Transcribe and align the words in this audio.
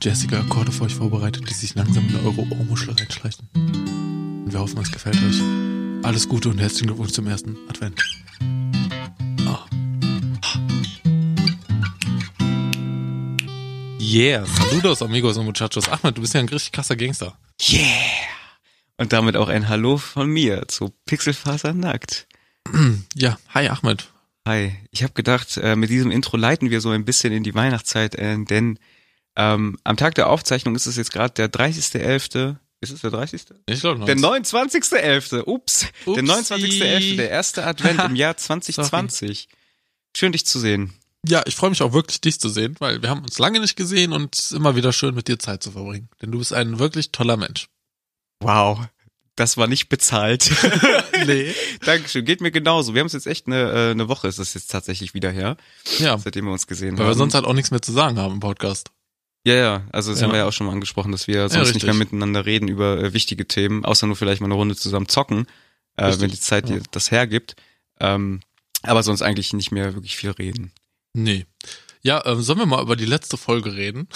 ein 0.00 0.02
paar 0.02 0.12
Jessica-Akkorde 0.12 0.72
für 0.72 0.84
euch 0.84 0.94
vorbereitet, 0.94 1.48
die 1.48 1.54
sich 1.54 1.74
langsam 1.74 2.08
in 2.08 2.16
eure 2.16 2.40
Ohrmuschel 2.40 2.94
reinschleichen. 2.94 3.48
Und 3.54 4.52
wir 4.52 4.60
hoffen, 4.60 4.78
es 4.80 4.90
gefällt 4.90 5.16
euch. 5.16 5.42
Alles 6.02 6.28
Gute 6.28 6.48
und 6.48 6.58
herzlichen 6.58 6.86
Glückwunsch 6.86 7.12
zum 7.12 7.26
ersten 7.26 7.56
Advent. 7.68 8.00
Ah. 9.46 9.66
Yeah, 14.00 14.46
saludos 14.46 15.02
amigos 15.02 15.36
und 15.36 15.46
muchachos. 15.46 15.88
Ahmed, 15.88 16.16
du 16.16 16.22
bist 16.22 16.34
ja 16.34 16.40
ein 16.40 16.48
richtig 16.48 16.72
krasser 16.72 16.96
Gangster. 16.96 17.38
Yeah! 17.60 17.84
Und 18.96 19.12
damit 19.12 19.36
auch 19.36 19.48
ein 19.48 19.68
Hallo 19.68 19.98
von 19.98 20.28
mir 20.28 20.66
zu 20.68 20.94
Pixelfaser 21.04 21.74
nackt. 21.74 22.26
Ja, 23.14 23.38
hi 23.52 23.68
Ahmed. 23.68 24.10
Hi, 24.46 24.74
ich 24.90 25.02
habe 25.02 25.12
gedacht, 25.12 25.58
äh, 25.58 25.76
mit 25.76 25.90
diesem 25.90 26.10
Intro 26.10 26.36
leiten 26.36 26.70
wir 26.70 26.80
so 26.80 26.90
ein 26.90 27.04
bisschen 27.04 27.32
in 27.32 27.42
die 27.42 27.54
Weihnachtszeit, 27.54 28.14
äh, 28.14 28.42
denn 28.44 28.78
ähm, 29.36 29.78
am 29.84 29.96
Tag 29.96 30.14
der 30.16 30.28
Aufzeichnung 30.28 30.74
ist 30.74 30.86
es 30.86 30.96
jetzt 30.96 31.12
gerade 31.12 31.34
der 31.34 31.50
30.11. 31.52 32.56
Ist 32.82 32.92
es 32.92 33.00
der 33.02 33.10
30.? 33.10 33.42
Ich 33.66 33.80
glaube 33.80 34.04
Der 34.06 34.16
29.11. 34.16 35.42
Ups. 35.46 35.86
Der 36.06 36.14
Upsi. 36.14 36.20
29.11. 36.20 37.16
Der 37.16 37.30
erste 37.30 37.64
Advent 37.66 38.00
im 38.04 38.16
Jahr 38.16 38.36
2020. 38.38 39.48
Schön 40.16 40.32
dich 40.32 40.46
zu 40.46 40.58
sehen. 40.58 40.94
Ja, 41.26 41.42
ich 41.46 41.54
freue 41.54 41.68
mich 41.70 41.82
auch 41.82 41.92
wirklich, 41.92 42.22
dich 42.22 42.40
zu 42.40 42.48
sehen, 42.48 42.76
weil 42.78 43.02
wir 43.02 43.10
haben 43.10 43.20
uns 43.22 43.38
lange 43.38 43.60
nicht 43.60 43.76
gesehen 43.76 44.12
und 44.14 44.34
es 44.34 44.46
ist 44.46 44.52
immer 44.52 44.74
wieder 44.76 44.92
schön, 44.94 45.14
mit 45.14 45.28
dir 45.28 45.38
Zeit 45.38 45.62
zu 45.62 45.72
verbringen. 45.72 46.08
Denn 46.22 46.32
du 46.32 46.38
bist 46.38 46.54
ein 46.54 46.78
wirklich 46.78 47.12
toller 47.12 47.36
Mensch. 47.36 47.68
Wow. 48.40 48.86
Das 49.36 49.56
war 49.58 49.66
nicht 49.66 49.88
bezahlt. 49.88 50.50
Nee. 51.26 51.54
Dankeschön. 51.84 52.24
Geht 52.24 52.40
mir 52.40 52.50
genauso. 52.50 52.94
Wir 52.94 53.00
haben 53.00 53.06
es 53.06 53.12
jetzt 53.12 53.26
echt 53.26 53.46
eine, 53.46 53.70
äh, 53.72 53.90
eine 53.90 54.08
Woche 54.08 54.26
ist 54.26 54.38
es 54.38 54.54
jetzt 54.54 54.70
tatsächlich 54.70 55.12
wieder 55.12 55.30
her, 55.30 55.58
Ja, 55.98 56.16
seitdem 56.16 56.46
wir 56.46 56.52
uns 56.52 56.66
gesehen 56.66 56.96
weil 56.96 57.04
haben. 57.04 57.10
wir 57.10 57.14
sonst 57.18 57.34
halt 57.34 57.44
auch 57.44 57.52
nichts 57.52 57.70
mehr 57.70 57.82
zu 57.82 57.92
sagen 57.92 58.18
haben 58.18 58.34
im 58.34 58.40
Podcast. 58.40 58.90
Ja, 59.46 59.54
ja, 59.54 59.82
also 59.92 60.10
das 60.10 60.20
Ja. 60.20 60.26
haben 60.26 60.32
wir 60.32 60.40
ja 60.40 60.46
auch 60.46 60.52
schon 60.52 60.66
mal 60.66 60.74
angesprochen, 60.74 61.12
dass 61.12 61.26
wir 61.26 61.48
sonst 61.48 61.54
nicht 61.54 61.66
richtig. 61.76 61.84
mehr 61.84 61.94
miteinander 61.94 62.44
reden 62.44 62.68
über 62.68 62.98
äh, 62.98 63.14
wichtige 63.14 63.48
Themen, 63.48 63.84
außer 63.84 64.06
nur 64.06 64.16
vielleicht 64.16 64.40
mal 64.40 64.46
eine 64.48 64.54
Runde 64.54 64.76
zusammen 64.76 65.08
zocken, 65.08 65.46
äh, 65.96 66.12
wenn 66.18 66.30
die 66.30 66.40
Zeit 66.40 66.68
ja. 66.68 66.76
dir 66.76 66.82
das 66.90 67.10
hergibt. 67.10 67.56
Ähm, 68.00 68.40
aber 68.82 69.02
sonst 69.02 69.22
eigentlich 69.22 69.52
nicht 69.52 69.72
mehr 69.72 69.94
wirklich 69.94 70.16
viel 70.16 70.30
reden. 70.30 70.72
Nee. 71.14 71.46
Ja, 72.02 72.24
ähm, 72.24 72.40
sollen 72.40 72.58
wir 72.58 72.66
mal 72.66 72.82
über 72.82 72.96
die 72.96 73.04
letzte 73.04 73.36
Folge 73.36 73.74
reden? 73.74 74.08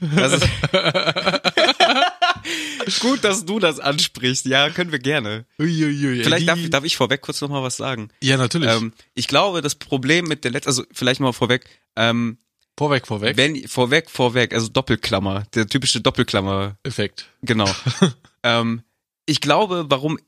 Das 0.00 0.40
Gut, 3.00 3.22
dass 3.22 3.44
du 3.44 3.58
das 3.58 3.78
ansprichst. 3.78 4.46
Ja, 4.46 4.70
können 4.70 4.92
wir 4.92 4.98
gerne. 4.98 5.44
Uiuiui, 5.58 6.24
Vielleicht 6.24 6.48
darf, 6.48 6.58
darf 6.70 6.84
ich 6.84 6.96
vorweg 6.96 7.20
kurz 7.20 7.40
noch 7.40 7.50
mal 7.50 7.62
was 7.62 7.76
sagen. 7.76 8.10
Ja, 8.22 8.36
natürlich. 8.36 8.70
Ähm, 8.70 8.92
ich 9.14 9.28
glaube, 9.28 9.62
das 9.62 9.74
Problem 9.74 10.26
mit 10.26 10.44
der 10.44 10.50
letzten, 10.50 10.70
also 10.70 10.84
vielleicht 10.92 11.20
mal 11.20 11.32
vorweg, 11.32 11.66
ähm, 11.96 12.38
vorweg, 12.80 13.06
vorweg. 13.06 13.36
wenn 13.36 13.68
vorweg, 13.68 14.08
vorweg, 14.08 14.54
also 14.54 14.68
Doppelklammer, 14.68 15.44
der 15.54 15.66
typische 15.66 16.00
Doppelklammer 16.00 16.76
Effekt. 16.82 17.26
Genau. 17.42 17.68
ähm, 18.42 18.82
ich 19.26 19.42
glaube, 19.42 19.84
warum 19.90 20.18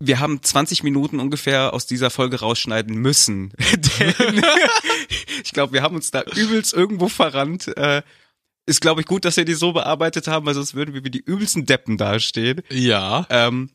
wir 0.00 0.20
haben 0.20 0.42
20 0.42 0.84
Minuten 0.84 1.18
ungefähr 1.18 1.72
aus 1.72 1.86
dieser 1.86 2.10
Folge 2.10 2.40
rausschneiden 2.40 2.94
müssen. 2.96 3.52
Denn 3.98 4.44
ich 5.42 5.52
glaube, 5.52 5.72
wir 5.72 5.82
haben 5.82 5.96
uns 5.96 6.10
da 6.10 6.22
übelst 6.22 6.74
irgendwo 6.74 7.08
verrannt. 7.08 7.68
Äh, 7.76 8.02
ist, 8.66 8.82
glaube 8.82 9.00
ich, 9.00 9.06
gut, 9.06 9.24
dass 9.24 9.38
wir 9.38 9.46
die 9.46 9.54
so 9.54 9.72
bearbeitet 9.72 10.28
haben, 10.28 10.44
weil 10.44 10.54
sonst 10.54 10.74
würden 10.74 10.94
wir 10.94 11.02
wie 11.04 11.10
die 11.10 11.24
übelsten 11.24 11.64
Deppen 11.64 11.96
dastehen. 11.96 12.60
Ja. 12.68 13.26
Ähm, 13.30 13.70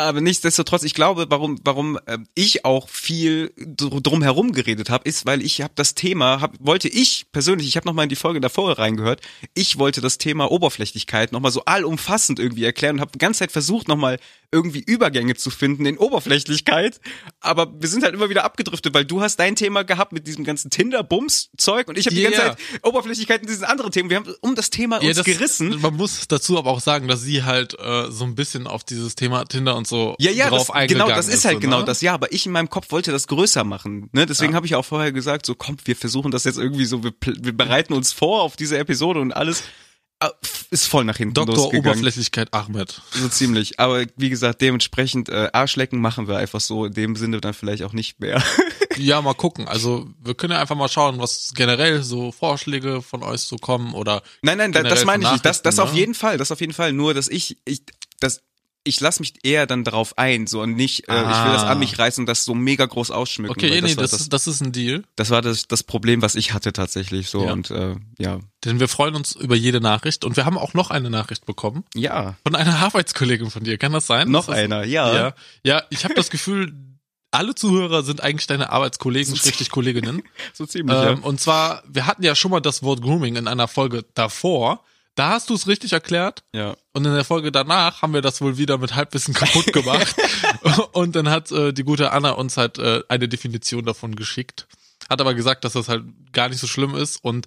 aber 0.00 0.20
nichtsdestotrotz, 0.20 0.82
ich 0.82 0.94
glaube, 0.94 1.26
warum, 1.28 1.58
warum 1.64 1.98
ähm, 2.06 2.26
ich 2.34 2.64
auch 2.64 2.88
viel 2.88 3.52
dr- 3.56 4.00
drum 4.00 4.22
herum 4.22 4.52
geredet 4.52 4.90
habe, 4.90 5.08
ist, 5.08 5.26
weil 5.26 5.42
ich 5.42 5.60
habe 5.62 5.72
das 5.76 5.94
Thema, 5.94 6.40
hab, 6.40 6.54
wollte 6.58 6.88
ich 6.88 7.26
persönlich, 7.32 7.68
ich 7.68 7.76
habe 7.76 7.86
noch 7.86 7.94
mal 7.94 8.04
in 8.04 8.08
die 8.08 8.16
Folge 8.16 8.40
davor 8.40 8.78
reingehört, 8.78 9.20
ich 9.54 9.78
wollte 9.78 10.00
das 10.00 10.18
Thema 10.18 10.50
Oberflächlichkeit 10.50 11.32
noch 11.32 11.40
mal 11.40 11.50
so 11.50 11.64
allumfassend 11.64 12.38
irgendwie 12.38 12.64
erklären 12.64 12.96
und 12.96 13.00
habe 13.00 13.12
die 13.12 13.18
ganze 13.18 13.40
Zeit 13.40 13.52
versucht, 13.52 13.88
noch 13.88 13.96
mal 13.96 14.18
irgendwie 14.50 14.80
Übergänge 14.80 15.34
zu 15.34 15.50
finden 15.50 15.84
in 15.86 15.98
Oberflächlichkeit, 15.98 17.00
aber 17.40 17.70
wir 17.80 17.88
sind 17.88 18.02
halt 18.02 18.14
immer 18.14 18.30
wieder 18.30 18.44
abgedriftet, 18.44 18.94
weil 18.94 19.04
du 19.04 19.20
hast 19.20 19.36
dein 19.36 19.56
Thema 19.56 19.82
gehabt 19.84 20.12
mit 20.12 20.26
diesem 20.26 20.44
ganzen 20.44 20.70
Tinder-Bums-Zeug 20.70 21.88
und 21.88 21.98
ich 21.98 22.06
habe 22.06 22.14
die 22.16 22.22
Ja, 22.22 22.30
ganze. 22.30 22.56
Zeit 22.56 22.58
Oberflächlichkeit 22.84 23.42
in 23.42 23.46
diesen 23.46 23.64
anderen 23.64 23.92
Themen. 23.92 24.10
Wir 24.10 24.16
haben 24.18 24.34
um 24.40 24.54
das 24.54 24.70
Thema 24.70 25.02
ja 25.02 25.08
uns 25.10 25.24
gerissen. 25.24 25.80
Man 25.80 25.94
muss 25.96 26.26
dazu 26.28 26.58
aber 26.58 26.70
auch 26.70 26.80
sagen, 26.80 27.08
dass 27.08 27.22
sie 27.22 27.42
halt 27.44 27.78
äh, 27.78 28.10
so 28.10 28.24
ein 28.24 28.34
bisschen 28.34 28.66
auf 28.66 28.84
dieses 28.84 29.14
Thema 29.14 29.44
Tinder 29.44 29.76
und 29.76 29.86
so 29.86 30.14
Ja, 30.18 30.30
ja, 30.30 30.48
drauf 30.48 30.68
das, 30.68 30.70
eingegangen 30.76 31.06
genau, 31.08 31.16
das 31.16 31.28
ist 31.28 31.44
halt 31.44 31.56
so, 31.56 31.60
genau 31.60 31.80
ne? 31.80 31.84
das. 31.84 32.00
Ja, 32.00 32.14
aber 32.14 32.32
ich 32.32 32.46
in 32.46 32.52
meinem 32.52 32.70
Kopf 32.70 32.90
wollte 32.90 33.12
das 33.12 33.26
größer 33.28 33.64
machen. 33.64 34.08
Ne? 34.12 34.26
Deswegen 34.26 34.52
Ja. 34.52 34.56
habe 34.56 34.66
ich 34.66 34.74
auch 34.74 34.84
vorher 34.84 35.12
gesagt, 35.12 35.46
so 35.46 35.54
komm, 35.54 35.76
wir 35.84 35.96
versuchen 35.96 36.30
das 36.30 36.44
jetzt 36.44 36.58
irgendwie 36.58 36.84
so, 36.86 37.04
wir, 37.04 37.12
wir 37.22 37.56
bereiten 37.56 37.92
uns 37.92 38.12
vor 38.12 38.42
auf 38.42 38.56
diese 38.56 38.78
Episode 38.78 39.20
und 39.20 39.32
alles 39.32 39.62
ist 40.70 40.86
voll 40.86 41.04
nach 41.04 41.16
hinten 41.16 41.34
Doktor 41.34 41.54
losgegangen. 41.54 41.90
Oberflächlichkeit 41.90 42.52
Ahmed. 42.52 43.00
So 43.12 43.28
ziemlich. 43.28 43.78
Aber 43.78 44.04
wie 44.16 44.30
gesagt, 44.30 44.60
dementsprechend 44.60 45.28
äh, 45.28 45.48
Arschlecken 45.52 46.00
machen 46.00 46.28
wir 46.28 46.36
einfach 46.36 46.60
so 46.60 46.86
in 46.86 46.94
dem 46.94 47.16
Sinne 47.16 47.40
dann 47.40 47.54
vielleicht 47.54 47.82
auch 47.82 47.92
nicht 47.92 48.20
mehr. 48.20 48.42
Ja, 48.98 49.22
mal 49.22 49.34
gucken. 49.34 49.68
Also 49.68 50.08
wir 50.20 50.34
können 50.34 50.54
ja 50.54 50.60
einfach 50.60 50.74
mal 50.74 50.88
schauen, 50.88 51.20
was 51.20 51.52
generell 51.54 52.02
so 52.02 52.32
Vorschläge 52.32 53.00
von 53.00 53.22
euch 53.22 53.42
so 53.42 53.56
kommen 53.56 53.94
oder 53.94 54.22
Nein, 54.42 54.58
nein, 54.58 54.72
das 54.72 55.04
meine 55.04 55.24
ich 55.24 55.30
nicht. 55.30 55.44
Das, 55.44 55.62
das 55.62 55.76
Nachrichten, 55.76 55.88
auf 55.88 55.94
ne? 55.94 56.00
jeden 56.00 56.14
Fall, 56.14 56.36
das 56.36 56.50
auf 56.50 56.60
jeden 56.60 56.72
Fall. 56.72 56.92
Nur, 56.92 57.14
dass 57.14 57.28
ich, 57.28 57.58
ich, 57.64 57.82
das, 58.18 58.42
ich 58.88 59.00
lasse 59.00 59.20
mich 59.20 59.34
eher 59.44 59.66
dann 59.66 59.84
darauf 59.84 60.16
ein, 60.18 60.46
so 60.46 60.60
und 60.62 60.74
nicht, 60.74 61.08
äh, 61.08 61.12
ich 61.12 61.44
will 61.44 61.52
das 61.52 61.62
Ah. 61.62 61.70
an 61.70 61.78
mich 61.78 61.98
reißen 61.98 62.22
und 62.22 62.26
das 62.26 62.44
so 62.44 62.54
mega 62.54 62.86
groß 62.86 63.10
ausschmücken. 63.10 63.52
Okay, 63.52 63.80
nee, 63.80 63.96
war 63.96 64.02
das, 64.02 64.12
ist, 64.14 64.32
das 64.32 64.46
ist 64.46 64.60
ein 64.60 64.72
Deal. 64.72 65.04
Das 65.16 65.30
war 65.30 65.42
das, 65.42 65.68
das 65.68 65.82
Problem, 65.82 66.22
was 66.22 66.34
ich 66.34 66.52
hatte 66.52 66.72
tatsächlich 66.72 67.28
so 67.30 67.44
Ja. 67.44 67.52
und 67.52 67.70
äh, 67.70 67.94
ja. 68.18 68.40
Denn 68.64 68.80
wir 68.80 68.88
freuen 68.88 69.14
uns 69.14 69.36
über 69.36 69.54
jede 69.54 69.80
Nachricht 69.80 70.24
und 70.24 70.36
wir 70.36 70.44
haben 70.44 70.58
auch 70.58 70.74
noch 70.74 70.90
eine 70.90 71.10
Nachricht 71.10 71.46
bekommen 71.46 71.84
Ja, 71.94 72.36
von 72.44 72.56
einer 72.56 72.76
Arbeitskollegin 72.82 73.50
von 73.50 73.62
dir. 73.64 73.78
Kann 73.78 73.92
das 73.92 74.06
sein? 74.06 74.30
noch 74.30 74.46
Das 74.46 74.56
einer, 74.56 74.84
ja. 74.84 75.14
Ja, 75.14 75.34
ja 75.62 75.82
ich 75.90 76.04
habe 76.04 76.14
das 76.14 76.30
Gefühl, 76.30 76.72
alle 77.30 77.54
Zuhörer 77.54 78.02
sind 78.02 78.22
eigentlich 78.22 78.46
deine 78.46 78.70
Arbeitskollegen, 78.72 79.36
schrägstrich 79.36 79.70
Kolleginnen. 79.70 80.22
So 80.54 80.64
ziemlich, 80.66 80.96
Ähm, 80.96 81.18
ja. 81.18 81.24
und 81.24 81.38
zwar, 81.40 81.82
wir 81.86 82.06
hatten 82.06 82.22
ja 82.22 82.34
schon 82.34 82.50
mal 82.50 82.60
das 82.60 82.82
Wort 82.82 83.02
Grooming 83.02 83.36
in 83.36 83.46
einer 83.48 83.68
Folge 83.68 84.04
davor. 84.14 84.82
Da 85.18 85.30
hast 85.30 85.50
du 85.50 85.54
es 85.54 85.66
richtig 85.66 85.92
erklärt. 85.92 86.44
ja. 86.52 86.76
Und 86.92 87.04
in 87.04 87.12
der 87.12 87.24
Folge 87.24 87.50
danach 87.50 88.02
haben 88.02 88.14
wir 88.14 88.22
das 88.22 88.40
wohl 88.40 88.56
wieder 88.56 88.78
mit 88.78 88.94
Halbwissen 88.94 89.34
kaputt 89.34 89.66
gemacht. 89.72 90.14
und 90.92 91.16
dann 91.16 91.28
hat 91.28 91.50
äh, 91.50 91.72
die 91.72 91.82
gute 91.82 92.12
Anna 92.12 92.30
uns 92.32 92.56
halt 92.56 92.78
äh, 92.78 93.02
eine 93.08 93.28
Definition 93.28 93.84
davon 93.84 94.14
geschickt. 94.14 94.68
Hat 95.08 95.20
aber 95.20 95.34
gesagt, 95.34 95.64
dass 95.64 95.72
das 95.72 95.88
halt 95.88 96.04
gar 96.32 96.48
nicht 96.48 96.60
so 96.60 96.66
schlimm 96.68 96.94
ist 96.94 97.24
und 97.24 97.46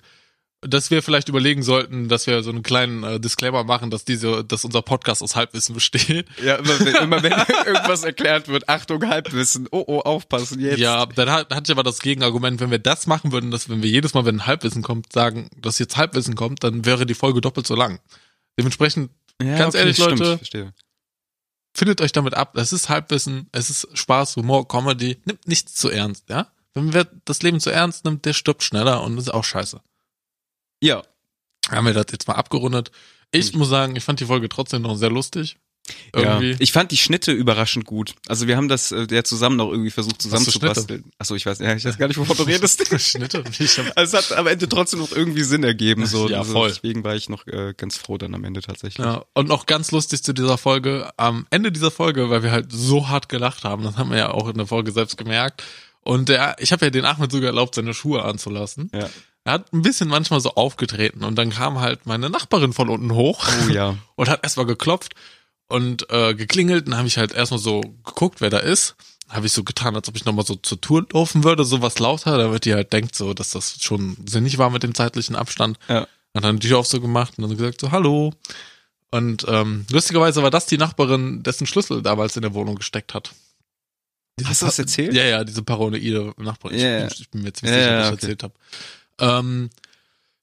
dass 0.62 0.92
wir 0.92 1.02
vielleicht 1.02 1.28
überlegen 1.28 1.64
sollten, 1.64 2.08
dass 2.08 2.28
wir 2.28 2.44
so 2.44 2.52
einen 2.52 2.62
kleinen 2.62 3.04
äh, 3.04 3.20
Disclaimer 3.20 3.64
machen, 3.64 3.90
dass 3.90 4.06
diese, 4.06 4.44
dass 4.46 4.64
unser 4.64 4.82
Podcast 4.84 5.24
aus 5.24 5.36
Halbwissen 5.36 5.74
besteht. 5.74 6.28
Ja, 6.44 6.56
immer 6.56 6.80
wenn, 6.80 6.96
immer 6.96 7.24
wenn 7.24 7.32
irgendwas 7.66 8.04
erklärt 8.04 8.48
wird, 8.48 8.70
Achtung, 8.70 9.08
Halbwissen, 9.08 9.68
oh, 9.72 9.84
oh, 9.88 10.00
aufpassen, 10.00 10.60
jetzt. 10.60 10.80
Ja, 10.80 11.06
dann 11.08 11.30
hat, 11.32 11.54
hatte 11.54 11.72
ich 11.72 11.72
aber 11.72 11.84
das 11.84 12.00
Gegenargument, 12.00 12.60
wenn 12.60 12.72
wir 12.72 12.80
das 12.80 13.08
machen 13.08 13.32
würden, 13.32 13.50
dass 13.52 13.70
wenn 13.70 13.82
wir 13.82 13.90
jedes 13.90 14.14
Mal, 14.14 14.26
wenn 14.26 14.38
ein 14.38 14.46
Halbwissen 14.48 14.84
kommt, 14.84 15.12
sagen, 15.12 15.50
dass 15.60 15.80
jetzt 15.80 15.98
Halbwissen 15.98 16.36
kommt, 16.36 16.64
dann 16.64 16.86
wäre 16.86 17.06
die 17.06 17.14
Folge 17.16 17.42
doppelt 17.42 17.66
so 17.66 17.76
lang. 17.76 18.00
Dementsprechend 18.58 19.12
Ja, 19.42 19.58
Ganz 19.58 19.74
ehrlich, 19.76 19.96
stimmt, 19.98 20.20
Leute. 20.20 20.38
verstehe. 20.38 20.74
findet 21.74 22.02
euch 22.02 22.12
damit 22.12 22.36
ab. 22.36 22.56
Es 22.56 22.72
ist 22.74 22.90
Halbwissen, 22.90 23.50
es 23.52 23.70
ist 23.72 23.88
Spaß, 23.98 24.36
Humor, 24.36 24.68
Comedy. 24.68 25.18
Nimmt 25.26 25.48
nichts 25.48 25.74
zu 25.74 25.90
ernst, 25.90 26.30
ja? 26.30 26.52
Wenn 26.74 26.94
wer 26.94 27.08
das 27.26 27.42
Leben 27.42 27.60
zu 27.60 27.70
ernst 27.72 28.06
nimmt, 28.06 28.26
der 28.26 28.34
stirbt 28.34 28.62
schneller 28.64 29.04
und 29.04 29.18
ist 29.18 29.34
auch 29.34 29.44
scheiße. 29.44 29.82
Ja, 30.82 31.04
Haben 31.70 31.86
wir 31.88 31.94
das 31.94 32.08
jetzt 32.12 32.28
mal 32.28 32.34
abgerundet. 32.36 32.92
Ich 33.32 33.54
muss 33.54 33.70
sagen, 33.70 33.96
ich 33.96 34.04
fand 34.04 34.20
die 34.20 34.26
Folge 34.26 34.50
trotzdem 34.50 34.82
noch 34.82 34.96
sehr 34.98 35.10
lustig. 35.10 35.58
ja. 36.16 36.40
Irgendwie. 36.40 36.56
Ich 36.62 36.72
fand 36.74 36.92
die 36.92 36.98
Schnitte 36.98 37.32
überraschend 37.32 37.86
gut. 37.86 38.14
Also 38.28 38.46
wir 38.48 38.58
haben 38.58 38.68
das 38.68 38.92
äh, 38.92 39.08
ja 39.10 39.24
zusammen 39.24 39.56
noch 39.56 39.70
irgendwie 39.72 39.90
versucht 39.90 40.22
zusammenzubasteln. 40.22 41.12
Achso, 41.18 41.36
ich 41.36 41.46
weiß, 41.46 41.60
ja, 41.60 41.74
ich 41.76 41.86
weiß 41.86 41.98
gar 41.98 42.08
nicht, 42.08 42.18
wovon 42.18 42.36
du 42.36 42.44
redest. 42.52 42.84
Schnitte. 43.00 43.44
Also 43.96 44.18
es 44.18 44.32
hat 44.32 44.38
am 44.38 44.48
Ende 44.48 44.68
trotzdem 44.68 45.00
noch 45.00 45.12
irgendwie 45.12 45.44
Sinn 45.44 45.64
ergeben. 45.64 46.06
So. 46.08 46.28
Ja, 46.30 46.40
Also 46.40 46.52
voll. 46.54 46.70
Deswegen 46.70 47.04
war 47.04 47.16
ich 47.16 47.30
noch 47.30 47.48
äh, 47.48 47.74
ganz 47.76 47.98
froh 47.98 48.18
dann 48.18 48.36
am 48.36 48.44
Ende 48.44 48.62
tatsächlich. 48.62 49.06
ja, 49.06 49.24
und 49.34 49.48
noch 49.48 49.66
ganz 49.66 49.92
lustig 49.92 50.24
zu 50.24 50.34
dieser 50.34 50.58
Folge, 50.58 51.10
am 51.18 51.48
Ende 51.52 51.72
dieser 51.72 51.92
Folge, 51.92 52.30
weil 52.30 52.44
wir 52.44 52.52
halt 52.52 52.72
so 52.72 53.08
hart 53.08 53.30
gelacht 53.30 53.64
haben, 53.64 53.84
das 53.84 53.96
haben 53.98 54.10
wir 54.12 54.18
ja 54.18 54.32
auch 54.32 54.50
in 54.50 54.58
der 54.58 54.68
Folge 54.68 54.92
selbst 54.92 55.18
gemerkt. 55.18 55.64
Und 56.04 56.30
der, 56.30 56.56
ich 56.60 56.72
habe 56.72 56.86
ja 56.86 56.90
den 56.90 57.06
Ahmed 57.06 57.32
sogar 57.32 57.48
erlaubt, 57.50 57.76
seine 57.76 57.94
Schuhe 57.94 58.24
anzulassen. 58.24 58.90
Ja. 58.94 59.10
Er 59.44 59.54
hat 59.54 59.74
ein 59.74 59.82
bisschen 59.82 60.08
manchmal 60.08 60.40
so 60.40 60.54
aufgetreten 60.56 61.24
und 61.24 61.36
dann 61.36 61.50
kam 61.50 61.80
halt 61.80 62.06
meine 62.06 62.30
Nachbarin 62.30 62.74
von 62.74 62.90
unten 62.90 63.14
hoch 63.14 63.48
Oh 63.66 63.70
ja. 63.70 63.98
und 64.16 64.30
hat 64.30 64.44
erstmal 64.44 64.68
geklopft 64.68 65.16
und 65.68 66.10
äh, 66.12 66.36
geklingelt. 66.36 66.88
Dann 66.88 66.98
habe 66.98 67.08
ich 67.08 67.18
halt 67.18 67.32
erstmal 67.32 67.60
so 67.60 67.82
geguckt, 67.82 68.42
wer 68.42 68.50
da 68.52 68.60
ist. 68.60 68.96
Habe 69.30 69.48
ich 69.48 69.54
so 69.54 69.64
getan, 69.64 69.96
als 69.96 70.08
ob 70.10 70.16
ich 70.16 70.26
nochmal 70.26 70.46
so 70.46 70.56
zur 70.56 70.80
Tour 70.82 71.08
laufen 71.14 71.44
würde, 71.44 71.64
so 71.64 71.82
was 71.82 71.98
lauter, 72.00 72.38
damit 72.38 72.66
die 72.66 72.74
halt 72.74 72.92
denkt, 72.94 73.16
so, 73.16 73.34
dass 73.34 73.52
das 73.52 73.82
schon 73.82 74.18
sinnig 74.28 74.58
war 74.58 74.70
mit 74.70 74.84
dem 74.84 74.94
zeitlichen 74.94 75.36
Abstand. 75.36 75.80
Ja. 75.88 76.02
Hat 76.36 76.44
dann 76.44 76.60
die 76.60 76.68
Tür 76.68 76.80
auf 76.80 76.88
so 76.88 77.00
gemacht 77.02 77.34
und 77.38 77.48
dann 77.48 77.58
gesagt 77.58 77.82
so, 77.82 77.92
hallo. 77.92 78.34
Und 79.10 79.46
ähm, 79.48 79.86
lustigerweise 79.90 80.44
war 80.44 80.52
das 80.52 80.66
die 80.68 80.78
Nachbarin, 80.78 81.44
dessen 81.44 81.66
Schlüssel 81.66 82.02
damals 82.02 82.36
in 82.36 82.42
der 82.44 82.54
Wohnung 82.54 82.76
gesteckt 82.76 83.14
hat. 83.14 83.32
Diese 84.40 84.50
Hast 84.50 84.62
du 84.62 84.66
das 84.68 84.80
erzählt? 84.80 85.14
Ja, 85.14 85.24
ja, 85.24 85.44
diese 85.44 85.64
paranoide 85.64 86.34
Nachbarin. 86.38 86.80
Ja, 86.80 87.00
ja. 87.00 87.08
Ich, 87.08 87.22
ich 87.22 87.30
bin 87.30 87.42
mir 87.42 87.54
ziemlich 87.54 87.76
Ja, 87.78 87.84
sicher, 87.84 87.98
dass 87.98 88.08
ich 88.08 88.14
okay. 88.14 88.22
erzählt 88.22 88.44
habe. 88.44 88.54
Ähm, 89.22 89.70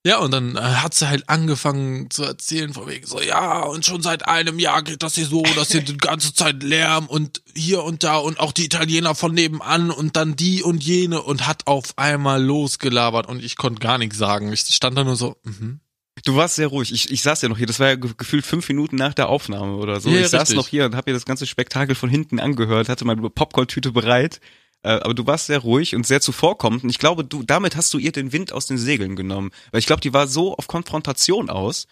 Ja, 0.06 0.18
und 0.20 0.30
dann 0.30 0.54
äh, 0.56 0.60
hat 0.60 0.94
sie 0.94 1.08
halt 1.08 1.28
angefangen 1.28 2.08
zu 2.08 2.22
erzählen, 2.22 2.72
von 2.72 2.86
wegen 2.86 3.04
so, 3.06 3.20
ja, 3.20 3.62
und 3.64 3.84
schon 3.84 4.00
seit 4.00 4.26
einem 4.26 4.58
Jahr 4.60 4.82
geht 4.82 5.02
das 5.02 5.16
hier 5.16 5.26
so, 5.26 5.42
dass 5.56 5.72
hier 5.72 5.82
die 5.82 5.98
ganze 5.98 6.32
Zeit 6.32 6.62
Lärm 6.62 7.06
und 7.06 7.42
hier 7.54 7.82
und 7.82 8.04
da 8.04 8.16
und 8.16 8.38
auch 8.38 8.52
die 8.52 8.64
Italiener 8.64 9.14
von 9.16 9.34
nebenan 9.34 9.90
und 9.90 10.14
dann 10.16 10.36
die 10.36 10.62
und 10.62 10.82
jene 10.84 11.20
und 11.20 11.46
hat 11.48 11.66
auf 11.66 11.98
einmal 11.98 12.42
losgelabert 12.42 13.26
und 13.26 13.42
ich 13.42 13.56
konnte 13.56 13.80
gar 13.80 13.98
nichts 13.98 14.16
sagen. 14.16 14.52
Ich 14.52 14.60
stand 14.60 14.96
da 14.96 15.02
nur 15.04 15.16
so, 15.16 15.36
mhm. 15.42 15.80
Du 16.24 16.34
warst 16.34 16.56
sehr 16.56 16.66
ruhig. 16.68 16.92
Ich, 16.92 17.12
ich 17.12 17.22
saß 17.22 17.42
ja 17.42 17.48
noch 17.48 17.58
hier. 17.58 17.66
Das 17.68 17.78
war 17.78 17.88
ja 17.88 17.94
ge- 17.94 18.10
gefühlt 18.16 18.44
fünf 18.44 18.68
Minuten 18.68 18.96
nach 18.96 19.14
der 19.14 19.28
Aufnahme 19.28 19.76
oder 19.76 20.00
so. 20.00 20.10
Ja, 20.10 20.20
ich 20.20 20.28
saß 20.28 20.42
richtig. 20.42 20.56
noch 20.56 20.66
hier 20.68 20.84
und 20.86 20.96
habe 20.96 21.10
mir 21.10 21.14
das 21.14 21.26
ganze 21.26 21.46
Spektakel 21.46 21.94
von 21.94 22.08
hinten 22.10 22.40
angehört, 22.40 22.88
hatte 22.88 23.04
meine 23.04 23.28
Popcorn-Tüte 23.30 23.92
bereit. 23.92 24.40
Äh, 24.82 24.90
aber 24.90 25.14
du 25.14 25.26
warst 25.26 25.46
sehr 25.46 25.58
ruhig 25.58 25.94
und 25.94 26.06
sehr 26.06 26.20
zuvorkommend. 26.20 26.84
Und 26.84 26.90
ich 26.90 26.98
glaube, 26.98 27.24
du 27.24 27.42
damit 27.42 27.76
hast 27.76 27.92
du 27.94 27.98
ihr 27.98 28.12
den 28.12 28.32
Wind 28.32 28.52
aus 28.52 28.66
den 28.66 28.78
Segeln 28.78 29.16
genommen. 29.16 29.50
Weil 29.70 29.80
ich 29.80 29.86
glaube, 29.86 30.00
die 30.00 30.12
war 30.12 30.26
so 30.26 30.56
auf 30.56 30.68
Konfrontation 30.68 31.50
aus. 31.50 31.86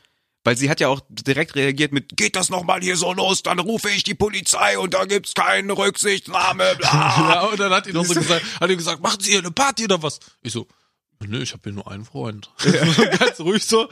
Weil 0.46 0.56
sie 0.56 0.70
hat 0.70 0.78
ja 0.78 0.86
auch 0.86 1.00
direkt 1.08 1.56
reagiert 1.56 1.90
mit, 1.90 2.16
geht 2.16 2.36
das 2.36 2.50
nochmal 2.50 2.80
hier 2.80 2.96
so 2.96 3.12
los, 3.12 3.42
dann 3.42 3.58
rufe 3.58 3.90
ich 3.90 4.04
die 4.04 4.14
Polizei 4.14 4.78
und 4.78 4.94
da 4.94 5.04
gibt's 5.04 5.34
keine 5.34 5.76
Rücksichtnahme, 5.76 6.72
bla. 6.78 6.88
Ja, 6.88 7.40
und 7.46 7.58
dann 7.58 7.72
hat 7.72 7.86
die 7.86 7.92
noch 7.92 8.04
so 8.04 8.14
gesagt, 8.20 8.44
hat 8.60 8.70
die 8.70 8.76
gesagt, 8.76 9.02
machen 9.02 9.18
Sie 9.18 9.32
hier 9.32 9.40
eine 9.40 9.50
Party 9.50 9.86
oder 9.86 10.00
was? 10.04 10.20
Ich 10.42 10.52
so, 10.52 10.68
nö, 11.26 11.40
ich 11.42 11.52
habe 11.52 11.62
hier 11.64 11.72
nur 11.72 11.90
einen 11.90 12.04
Freund. 12.04 12.50
Ganz 13.18 13.40
ruhig 13.40 13.64
so. 13.64 13.88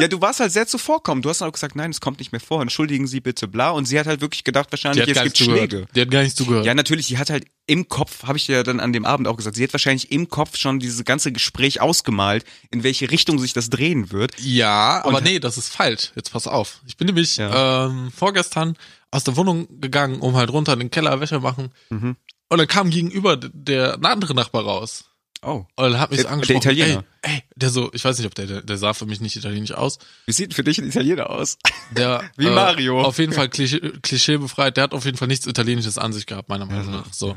Ja, 0.00 0.08
du 0.08 0.20
warst 0.20 0.40
halt 0.40 0.52
sehr 0.52 0.66
zuvorkommend. 0.66 1.24
Du 1.24 1.28
hast 1.30 1.42
auch 1.42 1.52
gesagt, 1.52 1.76
nein, 1.76 1.90
es 1.90 2.00
kommt 2.00 2.18
nicht 2.18 2.32
mehr 2.32 2.40
vor, 2.40 2.60
entschuldigen 2.62 3.06
Sie 3.06 3.20
bitte, 3.20 3.48
bla. 3.48 3.70
Und 3.70 3.86
sie 3.86 3.98
hat 3.98 4.06
halt 4.06 4.20
wirklich 4.20 4.44
gedacht, 4.44 4.68
Die 4.68 4.72
wahrscheinlich, 4.72 5.08
es 5.08 5.22
gibt. 5.22 5.38
Schläge. 5.38 5.86
Die 5.94 6.00
hat 6.00 6.10
gar 6.10 6.22
nichts 6.22 6.36
zugehört. 6.36 6.66
Ja, 6.66 6.74
natürlich, 6.74 7.06
sie 7.06 7.18
hat 7.18 7.30
halt 7.30 7.46
im 7.66 7.88
Kopf, 7.88 8.24
habe 8.24 8.36
ich 8.38 8.48
ja 8.48 8.62
dann 8.62 8.80
an 8.80 8.92
dem 8.92 9.04
Abend 9.04 9.28
auch 9.28 9.36
gesagt, 9.36 9.56
sie 9.56 9.62
hat 9.64 9.72
wahrscheinlich 9.72 10.10
im 10.12 10.28
Kopf 10.28 10.56
schon 10.56 10.78
dieses 10.80 11.04
ganze 11.04 11.30
Gespräch 11.32 11.80
ausgemalt, 11.80 12.44
in 12.70 12.82
welche 12.82 13.10
Richtung 13.10 13.38
sich 13.38 13.52
das 13.52 13.70
drehen 13.70 14.10
wird. 14.12 14.32
Ja, 14.40 15.02
aber 15.04 15.18
Und- 15.18 15.24
nee, 15.24 15.38
das 15.38 15.56
ist 15.58 15.68
falsch. 15.68 16.12
Jetzt 16.16 16.32
pass 16.32 16.46
auf. 16.46 16.80
Ich 16.86 16.96
bin 16.96 17.06
nämlich 17.06 17.36
Ja. 17.36 17.86
ähm, 17.86 18.10
vorgestern 18.16 18.76
aus 19.12 19.24
der 19.24 19.36
Wohnung 19.36 19.80
gegangen, 19.80 20.20
um 20.20 20.36
halt 20.36 20.50
runter 20.52 20.72
in 20.74 20.78
den 20.80 20.90
Keller 20.90 21.20
Wäsche 21.20 21.40
machen. 21.40 21.70
Mhm. 21.90 22.16
Und 22.48 22.58
dann 22.58 22.66
kam 22.66 22.90
gegenüber 22.90 23.36
der 23.36 23.98
andere 24.02 24.34
Nachbar 24.34 24.64
raus. 24.64 25.04
Oh. 25.42 25.64
Und 25.76 25.98
hat 25.98 26.10
mich 26.10 26.20
Der- 26.20 26.30
angesprochen. 26.30 26.60
der 26.62 26.72
Italiener. 26.72 27.04
Ey, 27.22 27.32
ey, 27.36 27.42
der 27.56 27.70
so, 27.70 27.90
ich 27.94 28.04
weiß 28.04 28.18
nicht, 28.18 28.26
ob 28.26 28.34
der, 28.34 28.46
der, 28.46 28.62
der 28.62 28.76
sah 28.76 28.92
für 28.92 29.06
mich 29.06 29.20
nicht 29.22 29.36
italienisch 29.36 29.72
aus. 29.72 29.98
Wie 30.26 30.32
sieht 30.32 30.52
für 30.52 30.62
dich 30.64 30.78
ein 30.78 30.86
Italiener 30.88 31.30
aus? 31.30 31.56
Der, 31.92 32.22
Wie 32.36 32.46
äh, 32.46 32.50
Mario. 32.54 33.00
Auf 33.02 33.18
jeden 33.18 33.32
Fall 33.32 33.48
Klischee, 33.48 33.80
klischeebefreit. 34.02 34.76
Der 34.76 34.84
hat 34.84 34.92
auf 34.92 35.04
jeden 35.06 35.16
Fall 35.16 35.28
nichts 35.28 35.46
Italienisches 35.46 35.96
an 35.98 36.12
sich 36.12 36.26
gehabt, 36.26 36.48
meiner 36.50 36.66
Meinung 36.66 36.84
Ja, 36.92 37.00
nach. 37.00 37.12
So. 37.12 37.36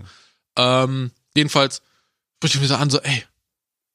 Ähm, 0.58 1.12
jedenfalls 1.36 1.82
spricht 2.38 2.60
mir 2.60 2.68
so 2.68 2.76
an, 2.76 2.90
so, 2.90 3.00
ey, 3.00 3.24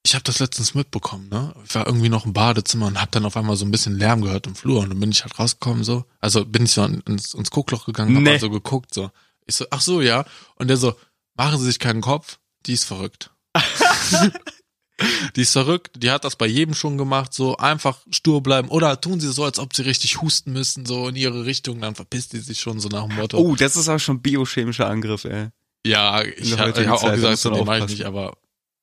ich 0.04 0.14
habe 0.14 0.24
das 0.24 0.38
letztens 0.38 0.74
mitbekommen, 0.74 1.28
ne? 1.28 1.54
Ich 1.66 1.74
war 1.74 1.86
irgendwie 1.86 2.08
noch 2.08 2.24
im 2.24 2.32
Badezimmer 2.32 2.86
und 2.86 2.98
hab 3.00 3.10
dann 3.12 3.26
auf 3.26 3.36
einmal 3.36 3.56
so 3.56 3.66
ein 3.66 3.70
bisschen 3.70 3.98
Lärm 3.98 4.22
gehört 4.22 4.46
im 4.46 4.54
Flur 4.54 4.80
und 4.80 4.88
dann 4.90 5.00
bin 5.00 5.10
ich 5.10 5.22
halt 5.22 5.38
rausgekommen 5.38 5.84
so. 5.84 6.04
Also 6.20 6.46
bin 6.46 6.64
ich 6.64 6.72
so 6.72 6.82
ins, 6.84 7.34
ins 7.34 7.50
Guckloch 7.50 7.84
gegangen, 7.84 8.16
hab 8.16 8.22
Nee. 8.22 8.30
mal 8.32 8.40
so 8.40 8.48
geguckt 8.48 8.94
so. 8.94 9.10
Ich 9.46 9.56
so, 9.56 9.66
ach 9.70 9.82
so, 9.82 10.00
ja. 10.00 10.24
Und 10.54 10.68
der 10.68 10.78
so, 10.78 10.94
machen 11.34 11.58
Sie 11.58 11.66
sich 11.66 11.78
keinen 11.78 12.00
Kopf, 12.00 12.38
die 12.64 12.72
ist 12.72 12.84
verrückt. 12.84 13.30
die 15.36 15.42
ist 15.42 15.52
verrückt, 15.52 16.02
die 16.02 16.10
hat 16.10 16.24
das 16.24 16.36
bei 16.36 16.46
jedem 16.46 16.74
schon 16.74 16.98
gemacht, 16.98 17.32
so 17.32 17.56
einfach 17.56 17.98
stur 18.10 18.42
bleiben 18.42 18.68
oder 18.68 19.00
tun 19.00 19.20
sie 19.20 19.32
so, 19.32 19.44
als 19.44 19.58
ob 19.58 19.74
sie 19.74 19.82
richtig 19.82 20.20
husten 20.20 20.52
müssen, 20.52 20.86
so 20.86 21.08
in 21.08 21.16
ihre 21.16 21.44
Richtung, 21.44 21.80
dann 21.80 21.94
verpisst 21.94 22.32
die 22.32 22.40
sich 22.40 22.60
schon 22.60 22.80
so 22.80 22.88
nach 22.88 23.06
dem 23.06 23.16
Motto. 23.16 23.38
Oh, 23.38 23.54
das 23.54 23.76
ist 23.76 23.88
auch 23.88 23.98
schon 23.98 24.20
biochemischer 24.20 24.88
Angriff, 24.88 25.24
ey. 25.24 25.48
Ja, 25.86 26.22
ich 26.22 26.58
habe 26.58 26.88
hab 26.88 27.02
auch 27.04 27.12
gesagt, 27.12 27.38
so, 27.38 27.50
den 27.50 27.64
mach 27.64 27.78
ich 27.78 27.88
nicht, 27.88 28.04
aber 28.04 28.36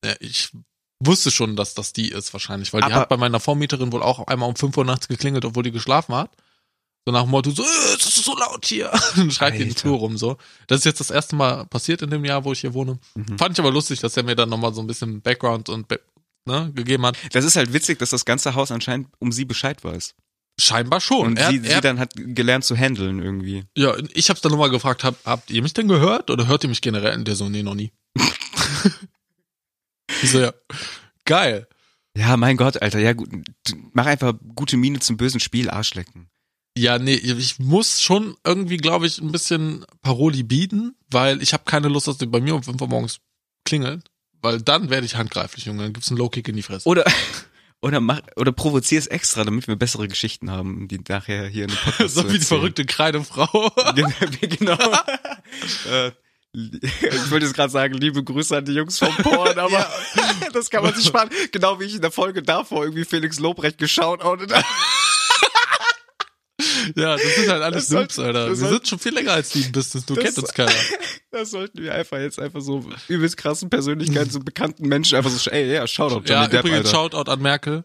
ja, 0.04 0.14
ich 0.20 0.50
wusste 1.00 1.30
schon, 1.30 1.56
dass 1.56 1.74
das 1.74 1.92
die 1.92 2.10
ist 2.10 2.32
wahrscheinlich, 2.32 2.72
weil 2.72 2.80
die 2.80 2.86
Aber- 2.86 2.96
hat 3.02 3.08
bei 3.08 3.16
meiner 3.16 3.40
Vormieterin 3.40 3.92
wohl 3.92 4.02
auch 4.02 4.26
einmal 4.26 4.48
um 4.48 4.56
5 4.56 4.76
Uhr 4.76 4.84
nachts 4.84 5.08
geklingelt, 5.08 5.44
obwohl 5.44 5.62
die 5.62 5.72
geschlafen 5.72 6.14
hat. 6.14 6.30
So 7.06 7.12
nach 7.12 7.22
dem 7.22 7.30
Motto, 7.30 7.50
so, 7.50 7.62
äh, 7.62 7.96
das 7.96 8.18
ist 8.18 8.24
so 8.24 8.36
laut 8.36 8.66
hier. 8.66 8.90
Und 9.16 9.32
schreit 9.32 9.54
die 9.54 9.62
in 9.62 9.68
Alter. 9.68 9.80
Flur 9.80 9.98
rum, 9.98 10.18
so. 10.18 10.38
Das 10.66 10.80
ist 10.80 10.86
jetzt 10.86 10.98
das 10.98 11.10
erste 11.10 11.36
Mal 11.36 11.64
passiert 11.66 12.02
in 12.02 12.10
dem 12.10 12.24
Jahr, 12.24 12.44
wo 12.44 12.52
ich 12.52 12.60
hier 12.60 12.74
wohne. 12.74 12.98
Mhm. 13.14 13.38
Fand 13.38 13.56
ich 13.56 13.60
aber 13.60 13.70
lustig, 13.70 14.00
dass 14.00 14.16
er 14.16 14.24
mir 14.24 14.34
dann 14.34 14.48
nochmal 14.48 14.74
so 14.74 14.80
ein 14.80 14.88
bisschen 14.88 15.22
Background 15.22 15.68
und, 15.68 15.86
ne, 16.46 16.72
gegeben 16.74 17.06
hat. 17.06 17.16
Das 17.32 17.44
ist 17.44 17.54
halt 17.54 17.72
witzig, 17.72 18.00
dass 18.00 18.10
das 18.10 18.24
ganze 18.24 18.56
Haus 18.56 18.72
anscheinend 18.72 19.06
um 19.20 19.30
sie 19.30 19.44
Bescheid 19.44 19.84
weiß. 19.84 20.14
Scheinbar 20.58 21.00
schon. 21.00 21.26
Und 21.28 21.38
er, 21.38 21.50
sie, 21.50 21.60
er, 21.62 21.76
sie 21.76 21.80
dann 21.80 22.00
hat 22.00 22.14
gelernt 22.16 22.64
zu 22.64 22.74
handeln 22.76 23.22
irgendwie. 23.22 23.64
ja, 23.76 23.94
ich 24.12 24.28
hab's 24.28 24.40
dann 24.40 24.50
nochmal 24.50 24.70
gefragt, 24.70 25.04
hab, 25.04 25.14
habt 25.24 25.50
ihr 25.52 25.62
mich 25.62 25.74
denn 25.74 25.86
gehört 25.86 26.28
oder 26.28 26.48
hört 26.48 26.64
ihr 26.64 26.68
mich 26.68 26.80
generell? 26.80 27.16
Und 27.16 27.28
der 27.28 27.36
so, 27.36 27.48
nee, 27.48 27.62
noch 27.62 27.74
nie. 27.74 27.92
ich 30.22 30.32
so, 30.32 30.40
ja, 30.40 30.52
geil. 31.24 31.68
Ja, 32.16 32.36
mein 32.36 32.56
Gott, 32.56 32.82
Alter, 32.82 32.98
ja 32.98 33.12
gut. 33.12 33.28
Mach 33.92 34.06
einfach 34.06 34.34
gute 34.56 34.76
Miene 34.76 34.98
zum 34.98 35.16
bösen 35.18 35.38
Spiel, 35.38 35.70
Arschlecken. 35.70 36.30
Ja, 36.76 36.98
nee, 36.98 37.14
ich 37.14 37.58
muss 37.58 38.02
schon 38.02 38.36
irgendwie, 38.44 38.76
glaube 38.76 39.06
ich, 39.06 39.18
ein 39.18 39.32
bisschen 39.32 39.86
Paroli 40.02 40.42
bieten, 40.42 40.94
weil 41.10 41.42
ich 41.42 41.54
habe 41.54 41.64
keine 41.64 41.88
Lust, 41.88 42.06
dass 42.06 42.18
die 42.18 42.26
bei 42.26 42.40
mir 42.40 42.54
um 42.54 42.62
5 42.62 42.80
Uhr 42.80 42.88
morgens 42.88 43.20
klingelt, 43.64 44.10
weil 44.42 44.60
dann 44.60 44.90
werde 44.90 45.06
ich 45.06 45.16
handgreiflich, 45.16 45.64
Junge. 45.64 45.84
Dann 45.84 45.92
gibt's 45.94 46.10
einen 46.10 46.18
Low-Kick 46.18 46.48
in 46.48 46.56
die 46.56 46.62
Fresse. 46.62 46.86
Oder 46.86 47.04
oder 47.80 48.00
mach 48.00 48.20
oder 48.36 48.52
provozier 48.52 48.98
es 48.98 49.06
extra, 49.06 49.44
damit 49.44 49.68
wir 49.68 49.76
bessere 49.76 50.06
Geschichten 50.06 50.50
haben, 50.50 50.86
die 50.88 51.00
nachher 51.08 51.46
hier 51.46 51.64
in 51.64 51.70
dem 51.70 51.78
Podcast 51.78 52.14
so 52.14 52.28
wie 52.28 52.38
die 52.38 52.44
verrückte 52.44 52.84
Kreidefrau. 52.84 53.70
genau. 54.40 54.78
äh, 55.90 56.12
ich 56.52 57.30
wollte 57.30 57.46
jetzt 57.46 57.54
gerade 57.54 57.70
sagen, 57.70 57.94
liebe 57.94 58.24
Grüße 58.24 58.56
an 58.56 58.64
die 58.64 58.72
Jungs 58.72 58.98
vom 58.98 59.14
Porn, 59.16 59.58
aber 59.58 59.90
das 60.54 60.70
kann 60.70 60.82
man 60.82 60.94
sich 60.94 61.06
sparen. 61.06 61.28
Genau 61.52 61.80
wie 61.80 61.84
ich 61.84 61.96
in 61.96 62.00
der 62.00 62.10
Folge 62.10 62.42
davor 62.42 62.84
irgendwie 62.84 63.04
Felix 63.04 63.38
Lobrecht 63.38 63.76
geschaut 63.76 64.24
habe. 64.24 64.46
Ja, 66.94 67.16
das 67.16 67.34
sind 67.36 67.48
halt 67.48 67.62
alles 67.62 67.84
Das 67.84 67.88
soll- 67.88 68.00
Noobs, 68.02 68.18
Alter. 68.18 68.48
Wir 68.48 68.56
sind 68.56 68.86
schon 68.88 68.98
viel 68.98 69.14
länger 69.14 69.32
als 69.32 69.50
die 69.50 69.62
im 69.62 69.72
Business. 69.72 70.06
Du 70.06 70.14
Das- 70.14 70.24
kennst 70.24 70.38
uns 70.38 70.52
keiner. 70.52 70.72
Das 71.32 71.50
sollten 71.50 71.82
wir 71.82 71.92
einfach 71.94 72.18
jetzt 72.18 72.38
einfach 72.38 72.62
so 72.62 72.88
übelst 73.08 73.36
krassen 73.36 73.68
Persönlichkeiten, 73.68 74.30
so 74.30 74.40
bekannten 74.40 74.88
Menschen 74.88 75.18
einfach 75.18 75.30
so, 75.30 75.50
ey, 75.50 75.70
ja, 75.74 75.86
Shoutout, 75.86 76.20
Johnny 76.26 76.30
Ja, 76.30 76.46
Depp, 76.46 76.60
übrigens 76.64 76.86
Alter. 76.86 76.90
Shoutout 76.96 77.30
an 77.30 77.42
Merkel. 77.42 77.84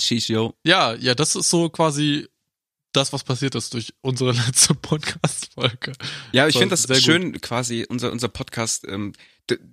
Sheesh, 0.00 0.28
yo. 0.28 0.54
Ja, 0.64 0.94
ja, 0.94 1.14
das 1.16 1.34
ist 1.34 1.50
so 1.50 1.68
quasi 1.68 2.28
das, 2.92 3.12
was 3.12 3.24
passiert 3.24 3.56
ist 3.56 3.74
durch 3.74 3.92
unsere 4.02 4.30
letzte 4.46 4.74
Podcast-Folge. 4.74 5.94
Ja, 6.30 6.46
ich 6.46 6.54
finde 6.56 6.70
das 6.70 6.82
sehr 6.82 6.94
gut. 6.96 7.04
schön, 7.04 7.40
quasi, 7.40 7.86
unser, 7.88 8.12
unser 8.12 8.28
Podcast, 8.28 8.84
ähm, 8.86 9.14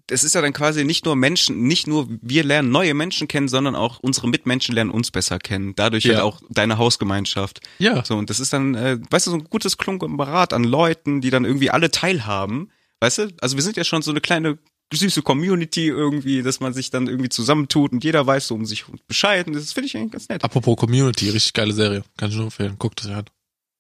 das 0.08 0.24
ist 0.25 0.36
ja 0.36 0.42
dann 0.42 0.51
quasi 0.54 0.84
nicht 0.84 1.06
nur 1.06 1.16
Menschen, 1.16 1.63
nicht 1.63 1.88
nur 1.88 2.08
wir 2.22 2.44
lernen 2.44 2.72
neue 2.72 2.94
Menschen 2.94 3.28
kennen, 3.28 3.48
sondern 3.48 3.75
auch 3.75 4.00
unsere 4.00 4.28
Mitmenschen 4.28 4.75
lernen 4.75 4.92
uns 4.92 5.12
besser 5.12 5.40
kennen. 5.40 5.74
Dadurch 5.75 6.04
Ja. 6.04 6.16
halt 6.16 6.24
auch 6.24 6.42
deine 6.50 6.78
Hausgemeinschaft. 6.78 7.62
Ja, 7.80 8.04
So, 8.04 8.18
und 8.18 8.30
das 8.30 8.40
ist 8.42 8.51
dann, 8.51 8.75
äh, 8.75 9.00
weißt 9.10 9.28
du, 9.28 9.32
so 9.32 9.38
ein 9.38 9.46
gutes 9.46 9.78
Konglomerat 9.78 10.51
an 10.54 10.63
Leuten, 10.66 11.22
die 11.22 11.30
dann 11.30 11.46
irgendwie 11.46 11.70
alle 11.70 11.90
teilhaben. 11.90 12.70
Weißt 13.00 13.20
du? 13.20 13.28
Also 13.40 13.56
wir 13.56 13.63
sind 13.63 13.78
ja 13.78 13.84
schon 13.86 14.01
so 14.01 14.12
eine 14.12 14.20
kleine 14.22 14.58
süße 14.94 15.22
Community 15.22 15.88
irgendwie, 15.88 16.42
dass 16.44 16.60
man 16.60 16.74
sich 16.74 16.90
dann 16.90 17.08
irgendwie 17.08 17.30
zusammentut 17.30 17.94
und 17.94 18.04
jeder 18.04 18.28
weiß 18.28 18.48
so 18.48 18.56
um 18.56 18.66
sich 18.66 18.84
Bescheid. 19.08 19.48
Und 19.48 19.54
das 19.54 19.72
finde 19.72 19.88
ich 19.88 19.96
eigentlich 19.96 20.12
ganz 20.12 20.28
nett. 20.28 20.44
apropos 20.44 20.75
Community, 20.75 21.30
richtig 21.30 21.54
geile 21.54 21.72
Serie. 21.74 22.04
Kann 22.18 22.30
ich 22.30 22.36
nur 22.36 22.46
empfehlen. 22.46 22.75
Guckt 22.78 23.00
es 23.01 23.08
euch 23.08 23.16
an. 23.16 23.25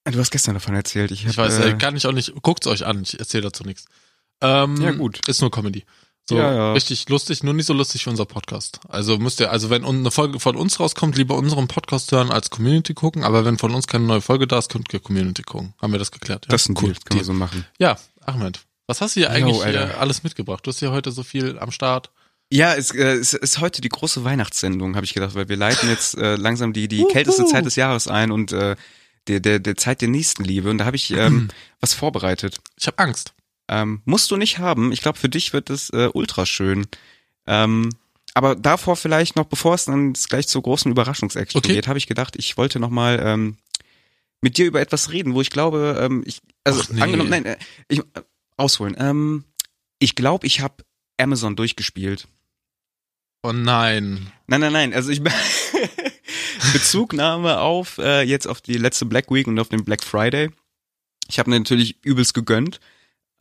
Du 0.05 0.17
hast 0.17 0.31
gestern 0.31 0.53
davon 0.53 0.73
erzählt. 0.73 1.11
Ich, 1.11 1.25
hab, 1.25 1.31
Ich 1.31 1.37
weiß, 1.37 1.59
äh, 1.59 1.69
äh, 1.71 1.77
kann 1.77 1.97
ich 1.97 2.07
auch 2.07 2.13
nicht. 2.13 2.33
Guckt's 2.41 2.65
euch 2.65 2.85
an, 2.85 3.01
ich 3.03 3.19
erzähle 3.19 3.43
dazu 3.43 3.63
nichts. 3.63 3.85
Ähm, 4.41 4.81
Ja, 4.81 4.91
gut. 4.91 5.27
Ist 5.27 5.41
nur 5.41 5.51
Comedy. 5.51 5.85
So 6.27 6.37
Ja, 6.37 6.53
ja. 6.53 6.73
richtig 6.73 7.09
lustig, 7.09 7.43
nur 7.43 7.53
nicht 7.53 7.65
so 7.65 7.73
lustig 7.73 8.05
wie 8.05 8.09
unser 8.09 8.25
Podcast. 8.25 8.79
Also 8.87 9.17
müsst 9.17 9.39
ihr, 9.39 9.51
also 9.51 9.69
wenn 9.69 9.83
eine 9.83 10.11
Folge 10.11 10.39
von 10.39 10.55
uns 10.55 10.79
rauskommt, 10.79 11.17
lieber 11.17 11.35
unseren 11.35 11.67
Podcast 11.67 12.11
hören 12.11 12.31
als 12.31 12.49
Community 12.49 12.93
gucken, 12.93 13.23
aber 13.23 13.43
wenn 13.43 13.57
von 13.57 13.73
uns 13.73 13.87
keine 13.87 14.05
neue 14.05 14.21
Folge 14.21 14.47
da 14.47 14.59
ist, 14.59 14.69
könnt 14.69 14.93
ihr 14.93 14.99
Community 14.99 15.41
gucken. 15.43 15.73
Haben 15.81 15.91
wir 15.91 15.99
das 15.99 16.11
geklärt? 16.11 16.45
Ja? 16.45 16.51
das 16.51 16.63
ist 16.63 16.69
ein 16.69 16.77
cool. 16.77 16.93
Deal, 16.93 16.99
kann 17.03 17.17
man 17.17 17.25
so 17.25 17.33
machen. 17.33 17.65
Ja, 17.79 17.97
Ahmed, 18.25 18.59
was 18.87 19.01
hast 19.01 19.15
du 19.15 19.21
hier 19.21 19.31
eigentlich 19.31 19.57
Yo, 19.57 19.65
hier 19.65 19.99
alles 19.99 20.23
mitgebracht? 20.23 20.65
Du 20.65 20.69
hast 20.69 20.79
hier 20.79 20.91
heute 20.91 21.11
so 21.11 21.23
viel 21.23 21.57
am 21.57 21.71
Start. 21.71 22.11
Ja, 22.53 22.75
es, 22.75 22.91
äh, 22.91 23.13
es 23.13 23.33
ist 23.33 23.59
heute 23.59 23.81
die 23.81 23.89
große 23.89 24.23
Weihnachtssendung, 24.23 24.95
habe 24.95 25.05
ich 25.05 25.13
gedacht, 25.13 25.35
weil 25.35 25.49
wir 25.49 25.57
leiten 25.57 25.89
jetzt 25.89 26.17
äh, 26.17 26.35
langsam 26.35 26.73
die 26.73 26.87
die 26.87 27.05
kälteste 27.05 27.45
Zeit 27.45 27.65
des 27.65 27.75
Jahres 27.77 28.07
ein 28.07 28.31
und 28.31 28.51
äh, 28.51 28.75
der 29.27 29.39
der 29.39 29.59
der 29.59 29.75
Zeit 29.75 30.01
der 30.01 30.09
Nächstenliebe 30.09 30.69
und 30.69 30.77
da 30.77 30.85
habe 30.85 30.97
ich 30.97 31.11
ähm, 31.11 31.49
was 31.79 31.93
vorbereitet. 31.93 32.59
Ich 32.77 32.87
habe 32.87 32.99
Angst. 32.99 33.33
Ähm, 33.71 34.01
musst 34.03 34.29
du 34.29 34.37
nicht 34.37 34.59
haben. 34.59 34.91
Ich 34.91 35.01
glaube, 35.01 35.17
für 35.17 35.29
dich 35.29 35.53
wird 35.53 35.69
es 35.69 35.89
äh, 35.91 36.09
ultra 36.13 36.45
schön. 36.45 36.87
Ähm, 37.47 37.89
aber 38.33 38.55
davor 38.55 38.97
vielleicht 38.97 39.37
noch, 39.37 39.45
bevor 39.45 39.75
es 39.75 39.85
dann 39.85 40.13
gleich 40.13 40.47
zur 40.49 40.61
großen 40.61 40.91
Überraschungsaction 40.91 41.59
Okay. 41.59 41.75
geht, 41.75 41.87
habe 41.87 41.97
ich 41.97 42.07
gedacht, 42.07 42.35
ich 42.37 42.57
wollte 42.57 42.79
noch 42.81 42.89
mal 42.89 43.19
ähm, 43.23 43.57
mit 44.41 44.57
dir 44.57 44.65
über 44.65 44.81
etwas 44.81 45.11
reden, 45.11 45.33
wo 45.33 45.41
ich 45.41 45.49
glaube, 45.49 45.97
ähm, 46.01 46.21
ich 46.25 46.41
also 46.65 46.83
nee. 46.93 47.01
angenommen, 47.01 47.29
nein, 47.29 47.45
äh, 47.45 47.57
ich 47.87 47.99
äh, 47.99 48.03
ausholen. 48.57 48.95
Ähm, 48.99 49.45
ich 49.99 50.15
glaube, 50.15 50.45
ich 50.45 50.59
habe 50.59 50.83
Amazon 51.17 51.55
durchgespielt. 51.55 52.27
Oh 53.43 53.53
nein. 53.53 54.31
Nein, 54.47 54.61
nein, 54.61 54.73
nein. 54.73 54.93
Also 54.93 55.11
ich 55.11 55.21
Bezugnahme 56.73 57.59
auf 57.59 57.99
äh, 57.99 58.21
jetzt 58.23 58.47
auf 58.47 58.59
die 58.59 58.77
letzte 58.77 59.05
Black 59.05 59.31
Week 59.31 59.47
und 59.47 59.59
auf 59.59 59.69
den 59.69 59.85
Black 59.85 60.03
Friday. 60.03 60.49
Ich 61.29 61.39
habe 61.39 61.49
mir 61.49 61.59
natürlich 61.59 62.03
übelst 62.03 62.33
gegönnt. 62.33 62.81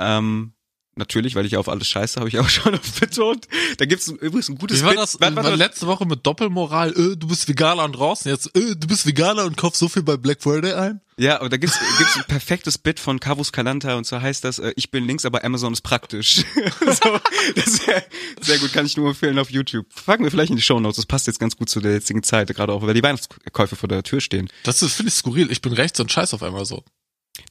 Ähm, 0.01 0.55
Natürlich, 0.97 1.37
weil 1.37 1.47
ich 1.47 1.57
auf 1.57 1.69
alles 1.69 1.89
scheiße, 1.89 2.19
habe 2.19 2.29
ich 2.29 2.39
auch 2.39 2.49
schon 2.51 2.79
betont. 3.01 3.47
Da 3.79 3.87
gibt's 3.87 4.09
übrigens 4.09 4.49
ein 4.49 4.59
gutes 4.59 4.83
Wie 4.83 4.87
war 4.87 4.95
das? 4.95 5.15
Warte, 5.15 5.35
warte, 5.35 5.37
war 5.37 5.45
warte. 5.45 5.57
letzte 5.57 5.87
Woche 5.87 6.05
mit 6.05 6.27
Doppelmoral, 6.27 6.91
äh, 6.91 7.17
du 7.17 7.29
bist 7.29 7.49
Veganer 7.49 7.85
und 7.85 7.93
draußen, 7.93 8.31
jetzt, 8.31 8.55
äh, 8.57 8.77
du 8.77 8.87
bist 8.89 9.07
Veganer 9.07 9.45
und 9.45 9.57
kaufst 9.57 9.79
so 9.79 9.89
viel 9.89 10.03
bei 10.03 10.17
Black 10.17 10.43
Friday 10.43 10.75
ein? 10.75 11.01
Ja, 11.17 11.41
aber 11.41 11.49
da 11.49 11.59
gibt's, 11.59 11.79
gibt's 11.97 12.17
ein 12.17 12.25
perfektes 12.25 12.77
Bit 12.77 12.99
von 12.99 13.21
Cavus 13.21 13.53
Calanta 13.53 13.97
und 13.97 14.05
zwar 14.05 14.21
heißt 14.21 14.45
das, 14.45 14.59
äh, 14.59 14.73
ich 14.75 14.91
bin 14.91 15.07
links, 15.07 15.25
aber 15.25 15.45
Amazon 15.45 15.73
ist 15.73 15.83
praktisch. 15.83 16.37
so, 16.87 17.21
sehr, 17.55 18.05
sehr 18.41 18.59
gut, 18.59 18.73
kann 18.73 18.85
ich 18.85 18.97
nur 18.97 19.09
empfehlen 19.09 19.39
auf 19.39 19.51
YouTube. 19.51 19.87
Packen 20.05 20.25
wir 20.25 20.31
vielleicht 20.31 20.51
in 20.51 20.57
die 20.57 20.63
Shownotes, 20.63 20.97
das 20.97 21.07
passt 21.07 21.29
jetzt 21.29 21.39
ganz 21.39 21.57
gut 21.57 21.71
zu 21.71 21.81
der 21.81 21.93
jetzigen 21.93 22.23
Zeit, 22.23 22.49
gerade 22.55 22.73
auch, 22.73 22.83
weil 22.83 22.95
die 22.95 23.03
Weihnachtskäufe 23.03 23.77
vor 23.77 23.89
der 23.89 24.03
Tür 24.03 24.21
stehen. 24.21 24.51
Das 24.65 24.81
finde 24.81 25.09
ich 25.09 25.15
skurril. 25.15 25.51
Ich 25.51 25.63
bin 25.63 25.73
rechts 25.73 26.01
und 26.01 26.11
scheiß 26.11 26.35
auf 26.35 26.43
einmal 26.43 26.67
so. 26.67 26.85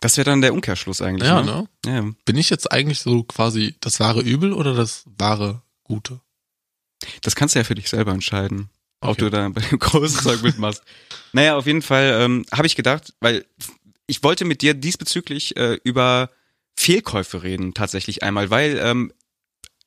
Das 0.01 0.17
wäre 0.17 0.25
dann 0.25 0.41
der 0.41 0.53
Umkehrschluss 0.53 1.01
eigentlich. 1.01 1.27
Ja, 1.27 1.41
ne? 1.41 1.67
ne? 1.85 1.93
Ja. 1.93 2.09
Bin 2.25 2.37
ich 2.37 2.49
jetzt 2.49 2.71
eigentlich 2.71 2.99
so 2.99 3.23
quasi 3.23 3.75
das 3.81 3.99
wahre 3.99 4.21
Übel 4.21 4.53
oder 4.53 4.73
das 4.73 5.03
wahre 5.17 5.61
Gute? 5.83 6.19
Das 7.21 7.35
kannst 7.35 7.55
du 7.55 7.59
ja 7.59 7.63
für 7.63 7.75
dich 7.75 7.89
selber 7.89 8.11
entscheiden, 8.11 8.69
ob 9.01 9.11
Okay. 9.11 9.21
du 9.21 9.29
da 9.29 9.49
bei 9.49 9.61
dem 9.61 9.79
großen 9.79 10.21
Zeug 10.21 10.41
mitmachst. 10.43 10.83
Naja, 11.31 11.55
auf 11.57 11.67
jeden 11.67 11.83
Fall 11.83 12.17
ähm, 12.21 12.43
habe 12.51 12.65
ich 12.65 12.75
gedacht, 12.75 13.13
weil 13.19 13.45
ich 14.07 14.23
wollte 14.23 14.45
mit 14.45 14.63
dir 14.63 14.73
diesbezüglich 14.73 15.55
äh, 15.57 15.77
über 15.83 16.31
Fehlkäufe 16.75 17.43
reden, 17.43 17.75
tatsächlich 17.75 18.23
einmal, 18.23 18.49
weil 18.49 18.79
ähm, 18.81 19.13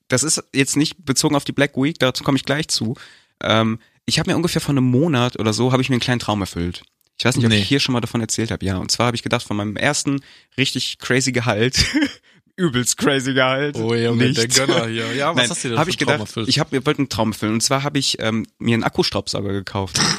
das 0.06 0.22
ist 0.22 0.40
jetzt 0.54 0.76
nicht 0.76 1.04
bezogen 1.04 1.34
auf 1.34 1.42
die 1.44 1.50
Black 1.52 1.76
Week, 1.76 1.98
dazu 1.98 2.22
komme 2.22 2.36
ich 2.36 2.44
gleich 2.44 2.68
zu. 2.68 2.94
Ähm, 3.42 3.80
ich 4.06 4.20
habe 4.20 4.30
mir 4.30 4.36
ungefähr 4.36 4.60
vor 4.60 4.70
einem 4.70 4.84
Monat 4.84 5.36
oder 5.40 5.52
so, 5.52 5.72
habe 5.72 5.82
ich 5.82 5.88
mir 5.88 5.94
einen 5.94 6.00
kleinen 6.00 6.20
Traum 6.20 6.40
erfüllt. 6.40 6.84
Ich 7.18 7.24
weiß 7.24 7.36
nicht, 7.36 7.44
ob 7.46 7.50
Nee. 7.52 7.58
ich 7.60 7.68
hier 7.68 7.78
schon 7.80 7.92
mal 7.92 8.00
davon 8.00 8.20
erzählt 8.20 8.50
habe. 8.50 8.64
Ja, 8.64 8.78
und 8.78 8.90
zwar 8.90 9.06
habe 9.06 9.16
ich 9.16 9.22
gedacht, 9.22 9.44
von 9.46 9.56
meinem 9.56 9.76
ersten 9.76 10.22
richtig 10.56 10.98
crazy 10.98 11.30
Gehalt, 11.32 11.76
übelst 12.56 12.98
crazy 12.98 13.32
Gehalt, 13.34 13.76
Oh 13.76 13.94
Junge, 13.94 14.26
nicht. 14.26 14.38
der 14.38 14.48
Gönner 14.48 14.86
hier. 14.88 15.12
Ja, 15.14 15.30
was 15.30 15.36
Nein, 15.36 15.50
hast 15.50 15.64
du 15.64 15.68
denn 15.70 15.78
hab 15.78 15.88
ich 15.88 15.98
gedacht, 15.98 16.20
erfüllt? 16.20 16.48
ich 16.48 16.58
habe 16.58 16.74
mir 16.76 16.84
wollte 16.84 16.98
einen 16.98 17.08
Traum 17.08 17.32
erfüllen. 17.32 17.54
Und 17.54 17.60
zwar 17.62 17.82
habe 17.84 17.98
ich 17.98 18.18
ähm, 18.20 18.46
mir 18.58 18.74
einen 18.74 18.84
Akkustaubsauger 18.84 19.52
gekauft. 19.52 20.00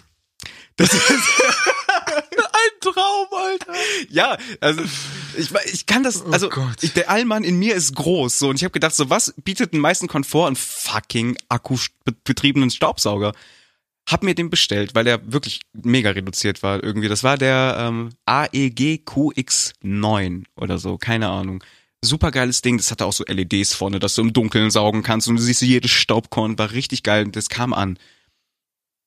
Das 0.76 0.92
ist, 0.92 1.08
ein 1.10 2.82
Traum, 2.82 3.28
Alter. 3.32 3.74
ja, 4.10 4.38
also 4.60 4.82
ich, 5.38 5.50
ich 5.72 5.86
kann 5.86 6.02
das, 6.02 6.24
also 6.26 6.48
Oh 6.48 6.50
Gott. 6.50 6.78
ich, 6.82 6.94
der 6.94 7.12
Allmann 7.12 7.44
in 7.44 7.60
mir 7.60 7.76
ist 7.76 7.96
groß 7.96 8.40
so 8.40 8.50
und 8.50 8.56
ich 8.56 8.64
habe 8.64 8.72
gedacht, 8.72 8.96
so 8.96 9.08
was 9.12 9.36
bietet 9.44 9.74
den 9.74 9.80
meisten 9.82 10.08
Komfort 10.08 10.48
einen 10.48 10.56
fucking 10.56 11.38
akkubetriebenen 11.50 12.72
Staubsauger. 12.72 13.34
Hab 14.10 14.24
mir 14.24 14.36
den 14.36 14.50
bestellt, 14.50 14.96
weil 14.96 15.08
er 15.08 15.32
wirklich 15.32 15.62
mega 15.72 16.12
reduziert 16.12 16.62
war 16.62 16.84
irgendwie. 16.84 17.08
Das 17.08 17.24
war 17.24 17.38
der 17.38 17.78
ähm, 17.80 18.10
AEG 18.26 19.04
QX9 19.06 20.44
oder 20.56 20.78
so, 20.78 20.98
keine 20.98 21.30
Ahnung. 21.30 21.64
Super 22.04 22.32
geiles 22.32 22.62
Ding, 22.62 22.78
das 22.78 22.92
hatte 22.92 23.06
auch 23.06 23.14
so 23.14 23.24
LEDs 23.26 23.74
vorne, 23.74 24.00
dass 24.00 24.16
du 24.16 24.22
im 24.22 24.34
Dunkeln 24.34 24.72
saugen 24.72 25.04
kannst 25.04 25.30
und 25.30 25.38
du 25.38 25.42
siehst 25.42 25.62
jedes 25.62 25.92
Staubkorn, 25.92 26.60
war 26.60 26.72
richtig 26.72 27.04
geil 27.04 27.24
und 27.24 27.38
das 27.38 27.48
kam 27.48 27.74
an. 27.74 27.98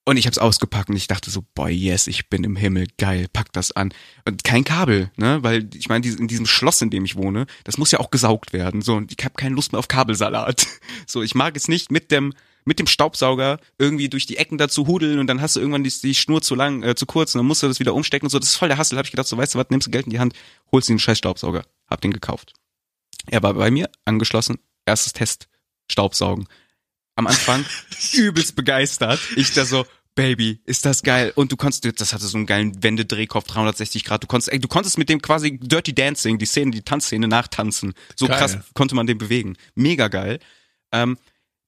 Und 0.09 0.19
ich 0.19 0.29
hab's 0.29 0.38
ausgepackt 0.38 0.88
und 0.88 0.95
ich 0.95 1.09
dachte 1.09 1.31
so, 1.33 1.45
boy, 1.57 1.73
yes, 1.73 2.07
ich 2.07 2.29
bin 2.29 2.45
im 2.45 2.55
Himmel, 2.55 2.87
geil, 2.97 3.26
pack 3.33 3.53
das 3.53 3.73
an. 3.73 3.93
Und 4.25 4.45
kein 4.45 4.62
Kabel, 4.62 5.11
ne, 5.17 5.43
weil 5.43 5.69
ich 5.75 5.88
meine, 5.88 6.07
in 6.07 6.29
diesem 6.29 6.47
Schloss, 6.47 6.81
in 6.81 6.91
dem 6.91 7.05
ich 7.05 7.17
wohne, 7.17 7.47
das 7.65 7.76
muss 7.76 7.91
ja 7.91 7.99
auch 7.99 8.11
gesaugt 8.11 8.53
werden. 8.53 8.83
So, 8.83 8.95
und 8.95 9.12
ich 9.12 9.25
habe 9.25 9.35
keine 9.35 9.57
Lust 9.57 9.73
mehr 9.73 9.81
auf 9.81 9.88
Kabelsalat. 9.88 10.67
So, 11.09 11.23
ich 11.23 11.35
mag 11.35 11.57
es 11.57 11.69
nicht 11.69 11.91
mit 11.91 12.11
dem 12.11 12.33
mit 12.66 12.78
dem 12.78 12.87
Staubsauger 12.87 13.58
irgendwie 13.78 14.11
durch 14.11 14.26
die 14.26 14.37
Ecken 14.37 14.58
dazu 14.58 14.87
hudeln 14.87 15.18
und 15.18 15.28
dann 15.28 15.40
hast 15.40 15.56
du 15.56 15.61
irgendwann 15.61 15.85
die, 15.85 15.92
die 16.02 16.14
Schnur 16.14 16.42
zu 16.42 16.54
lang, 16.54 16.82
äh, 16.82 16.94
zu 16.94 17.06
kurz 17.06 17.35
und 17.35 17.38
dann 17.38 17.46
musst 17.46 17.62
du 17.62 17.68
das 17.68 17.80
wieder 17.80 17.94
umstecken 17.94 18.26
und 18.26 18.30
so. 18.30 18.38
Das 18.38 18.49
ist 18.49 18.56
voll 18.56 18.68
der 18.68 18.76
Hassel. 18.76 18.99
Hab 18.99 19.06
ich 19.06 19.12
gedacht, 19.12 19.28
so 19.28 19.38
weißt 19.38 19.54
du 19.54 19.58
was, 19.58 19.70
nimmst 19.70 19.87
du 19.87 19.90
Geld 19.90 20.06
in 20.06 20.11
die 20.11 20.18
Hand, 20.18 20.35
holst 20.73 20.88
dir 20.88 20.92
einen 20.92 20.99
scheiß 20.99 21.16
Staubsauger. 21.16 21.64
Hab 21.88 22.00
den 22.00 22.12
gekauft. 22.12 22.52
Er 23.26 23.42
war 23.42 23.54
bei 23.54 23.70
mir 23.70 23.88
angeschlossen. 24.04 24.58
Erstes 24.85 25.12
Test, 25.12 25.49
Staubsaugen. 25.90 26.46
Am 27.14 27.26
Anfang 27.26 27.64
übelst 28.12 28.56
begeistert. 28.56 29.20
Ich 29.37 29.52
da 29.52 29.64
so, 29.64 29.87
Baby, 30.16 30.61
ist 30.64 30.87
das 30.87 31.02
geil. 31.02 31.30
Und 31.37 31.52
du 31.52 31.56
konntest, 31.56 32.00
das 32.00 32.14
hatte 32.14 32.25
so 32.25 32.38
einen 32.38 32.46
geilen 32.46 32.82
Wendedrehkopf, 32.82 33.46
360 33.49 34.02
Grad. 34.02 34.23
Du 34.23 34.26
konntest, 34.26 34.50
ey, 34.50 34.58
du 34.58 34.66
konntest 34.66 34.96
mit 34.96 35.11
dem 35.11 35.20
quasi 35.20 35.58
Dirty 35.58 35.94
Dancing, 35.94 36.38
die 36.38 36.46
Szene, 36.46 36.70
die 36.70 36.80
Tanzszene 36.80 37.28
nachtanzen. 37.28 37.92
So 38.16 38.26
Geil. 38.26 38.38
krass 38.38 38.58
konnte 38.73 38.94
man 38.94 39.06
den 39.06 39.18
bewegen. 39.18 39.56
Mega 39.75 40.08
geil. 40.08 40.40
Ähm, 40.90 41.18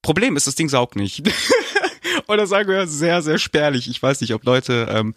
Problem 0.09 0.37
ist, 0.37 0.47
das 0.47 0.55
Ding 0.55 0.71
saugt 0.71 0.97
nicht. 0.97 1.23
Oder 2.29 2.47
sagen 2.47 2.67
wir 2.71 2.87
sehr, 2.87 3.21
sehr 3.21 3.37
spärlich. 3.39 3.91
Ich 3.91 4.03
weiß 4.03 4.23
nicht, 4.23 4.33
ob 4.33 4.43
Leute 4.45 4.89
ähm, 4.91 5.15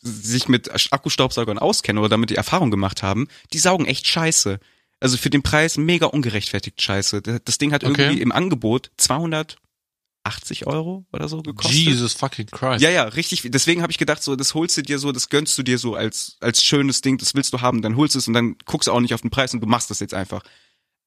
sich 0.00 0.46
mit 0.46 0.70
Akkustaubsaugern 0.92 1.58
auskennen 1.58 1.98
oder 1.98 2.08
damit 2.08 2.30
die 2.30 2.36
Erfahrung 2.36 2.70
gemacht 2.70 3.02
haben. 3.02 3.26
Die 3.52 3.58
saugen 3.58 3.84
echt 3.86 4.06
scheiße. 4.06 4.60
Also 5.00 5.16
für 5.16 5.28
den 5.28 5.42
Preis 5.42 5.76
mega 5.76 6.06
ungerechtfertigt 6.06 6.80
scheiße. 6.80 7.20
Das 7.44 7.58
Ding 7.58 7.72
hat 7.72 7.82
Okay. 7.82 8.02
irgendwie 8.02 8.22
im 8.22 8.30
Angebot 8.30 8.92
280 8.96 10.66
Euro 10.68 11.04
oder 11.12 11.28
so 11.28 11.42
gekostet. 11.42 11.74
Jesus 11.74 12.12
fucking 12.14 12.46
Christ. 12.46 12.80
Ja, 12.80 12.90
ja, 12.90 13.04
richtig. 13.04 13.42
Deswegen 13.46 13.82
habe 13.82 13.90
ich 13.90 13.98
gedacht, 13.98 14.22
so, 14.22 14.36
das 14.36 14.54
holst 14.54 14.76
du 14.76 14.82
dir 14.82 15.00
so, 15.00 15.10
das 15.10 15.28
gönnst 15.30 15.58
du 15.58 15.64
dir 15.64 15.78
so 15.78 15.96
als 15.96 16.36
als 16.40 16.62
schönes 16.62 17.00
Ding, 17.00 17.18
das 17.18 17.34
willst 17.34 17.52
du 17.52 17.60
haben, 17.60 17.82
dann 17.82 17.96
holst 17.96 18.14
du 18.14 18.20
es 18.20 18.28
und 18.28 18.34
dann 18.34 18.56
guckst 18.66 18.86
du 18.86 18.92
auch 18.92 19.00
nicht 19.00 19.14
auf 19.14 19.22
den 19.22 19.30
Preis 19.30 19.52
und 19.52 19.60
du 19.60 19.66
machst 19.66 19.90
das 19.90 19.98
jetzt 19.98 20.14
einfach. 20.14 20.42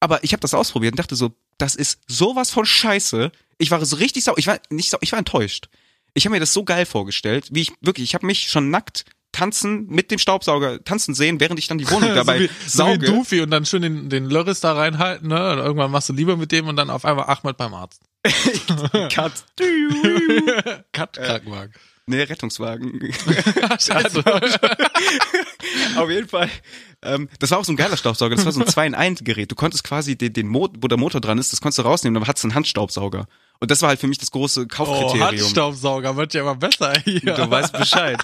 Aber 0.02 0.24
ich 0.24 0.34
habe 0.34 0.42
das 0.42 0.54
ausprobiert 0.54 0.94
und 0.94 1.00
dachte 1.00 1.16
so, 1.16 1.32
das 1.62 1.76
ist 1.76 2.00
sowas 2.08 2.50
von 2.50 2.66
Scheiße. 2.66 3.32
Ich 3.58 3.70
war 3.72 3.84
so 3.86 3.96
richtig 3.98 4.24
sau, 4.24 4.34
ich 4.38 4.48
war 4.48 4.60
nicht 4.70 4.90
sau, 4.90 4.98
ich 5.02 5.12
war 5.12 5.20
enttäuscht. 5.20 5.70
Ich 6.14 6.26
habe 6.26 6.34
mir 6.34 6.40
das 6.40 6.54
so 6.54 6.64
geil 6.64 6.86
vorgestellt, 6.86 7.50
wie 7.52 7.62
ich 7.62 7.72
wirklich, 7.82 8.04
ich 8.04 8.16
habe 8.16 8.26
mich 8.26 8.50
schon 8.50 8.70
nackt 8.70 9.06
tanzen 9.32 9.88
mit 9.88 10.12
dem 10.12 10.20
Staubsauger 10.20 10.84
tanzen 10.84 11.14
sehen, 11.14 11.40
während 11.40 11.60
ich 11.60 11.68
dann 11.68 11.78
die 11.78 11.90
Wohnung 11.90 12.10
dabei 12.16 12.38
so 12.38 12.44
wie, 12.44 12.48
so 12.48 12.54
wie 12.54 12.70
sauge. 12.70 13.06
Doofy 13.06 13.42
und 13.42 13.52
dann 13.52 13.66
schön 13.66 13.82
den, 13.82 14.10
den 14.10 14.26
Lörris 14.26 14.60
da 14.60 14.74
reinhalten, 14.74 15.30
ne? 15.30 15.52
Und 15.52 15.60
irgendwann 15.60 15.92
machst 15.92 16.10
du 16.10 16.14
lieber 16.14 16.36
mit 16.36 16.52
dem 16.52 16.68
und 16.68 16.76
dann 16.76 16.90
auf 16.90 17.06
einmal 17.06 17.26
Ahmed 17.26 17.58
beim 17.58 17.74
Arzt. 17.74 18.02
Cut. 19.14 19.32
Cut, 20.92 21.14
Krankenwagen. 21.14 21.74
Nee, 22.08 22.24
Rettungswagen. 22.24 23.14
Scheiße. 23.80 24.24
Auf 25.96 26.10
jeden 26.10 26.28
Fall. 26.28 26.50
Ähm, 27.04 27.30
das 27.40 27.52
war 27.52 27.60
auch 27.60 27.66
so 27.66 27.72
ein 27.72 27.78
geiler 27.78 27.98
Staubsauger. 27.98 28.36
Das 28.36 28.46
war 28.46 28.52
so 28.52 28.60
ein 28.60 28.68
2 28.68 28.88
in 28.88 28.96
1 28.96 29.24
Gerät. 29.24 29.52
Du 29.52 29.56
konntest 29.56 29.84
quasi 29.84 30.18
den, 30.18 30.34
den 30.34 30.48
Mo 30.48 30.70
wo 30.80 30.88
der 30.88 30.98
Motor 30.98 31.22
dran 31.22 31.38
ist, 31.38 31.54
das 31.54 31.62
konntest 31.62 31.80
du 31.80 31.84
rausnehmen, 31.84 32.20
dann 32.20 32.28
hattest 32.28 32.44
du 32.44 32.48
einen 32.48 32.56
Handstaubsauger. 32.56 33.28
Und 33.60 33.72
das 33.72 33.82
war 33.82 33.90
halt 33.90 34.00
für 34.00 34.08
mich 34.08 34.18
das 34.18 34.32
große 34.32 34.62
Oh, 34.64 34.68
Kaufkriterium. 34.68 35.28
Handstaubsauger 35.28 36.16
wird 36.18 36.34
ja 36.34 36.42
immer 36.42 36.56
besser 36.56 36.94
hier. 37.04 37.20
du 37.20 37.50
weißt 37.50 37.74
Bescheid. 37.74 38.20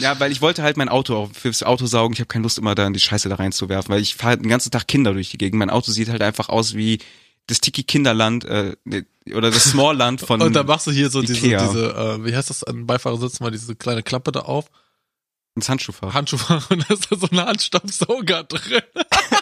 Ja, 0.00 0.18
weil 0.18 0.32
ich 0.32 0.40
wollte 0.40 0.62
halt 0.62 0.78
mein 0.78 0.88
Auto 0.88 1.14
auch 1.14 1.30
fürs 1.34 1.62
Auto 1.62 1.84
saugen. 1.84 2.14
Ich 2.14 2.20
habe 2.20 2.28
keine 2.28 2.42
Lust 2.44 2.56
immer 2.58 2.74
da 2.74 2.86
in 2.86 2.94
die 2.94 3.00
Scheiße 3.00 3.28
da 3.28 3.34
reinzuwerfen, 3.34 3.92
weil 3.94 4.00
ich 4.00 4.14
fahre 4.14 4.38
den 4.38 4.48
ganzen 4.48 4.70
Tag 4.70 4.88
Kinder 4.88 5.12
durch 5.12 5.30
die 5.30 5.38
Gegend. 5.38 5.58
Mein 5.58 5.68
Auto 5.70 5.92
sieht 5.92 6.08
halt 6.08 6.22
einfach 6.22 6.48
aus 6.48 6.74
wie 6.74 6.98
das 7.46 7.60
Tiki 7.60 7.82
Kinderland 7.84 8.44
äh, 8.44 8.76
ne, 8.84 9.04
oder 9.34 9.50
das 9.50 9.64
Smallland 9.64 10.20
von 10.20 10.40
Und 10.42 10.54
dann 10.54 10.66
machst 10.66 10.86
du 10.86 10.90
hier 10.90 11.10
so 11.10 11.20
diese, 11.20 11.46
Ikea. 11.46 11.66
diese 11.66 11.94
äh, 11.94 12.24
wie 12.24 12.34
heißt 12.34 12.50
das, 12.50 12.64
an 12.64 12.86
Beifahrersitz 12.86 13.40
mal 13.40 13.50
diese 13.50 13.74
kleine 13.76 14.02
Klappe 14.02 14.32
da 14.32 14.40
auf, 14.40 14.70
ins 15.54 15.68
Handschuhfach. 15.68 16.14
Handschuhfach 16.14 16.70
und 16.70 16.88
da 16.88 16.94
ist 16.94 17.10
da 17.10 17.16
so 17.16 17.28
ein 17.30 17.40
Handstaubsauger 17.40 18.44
drin. 18.44 18.82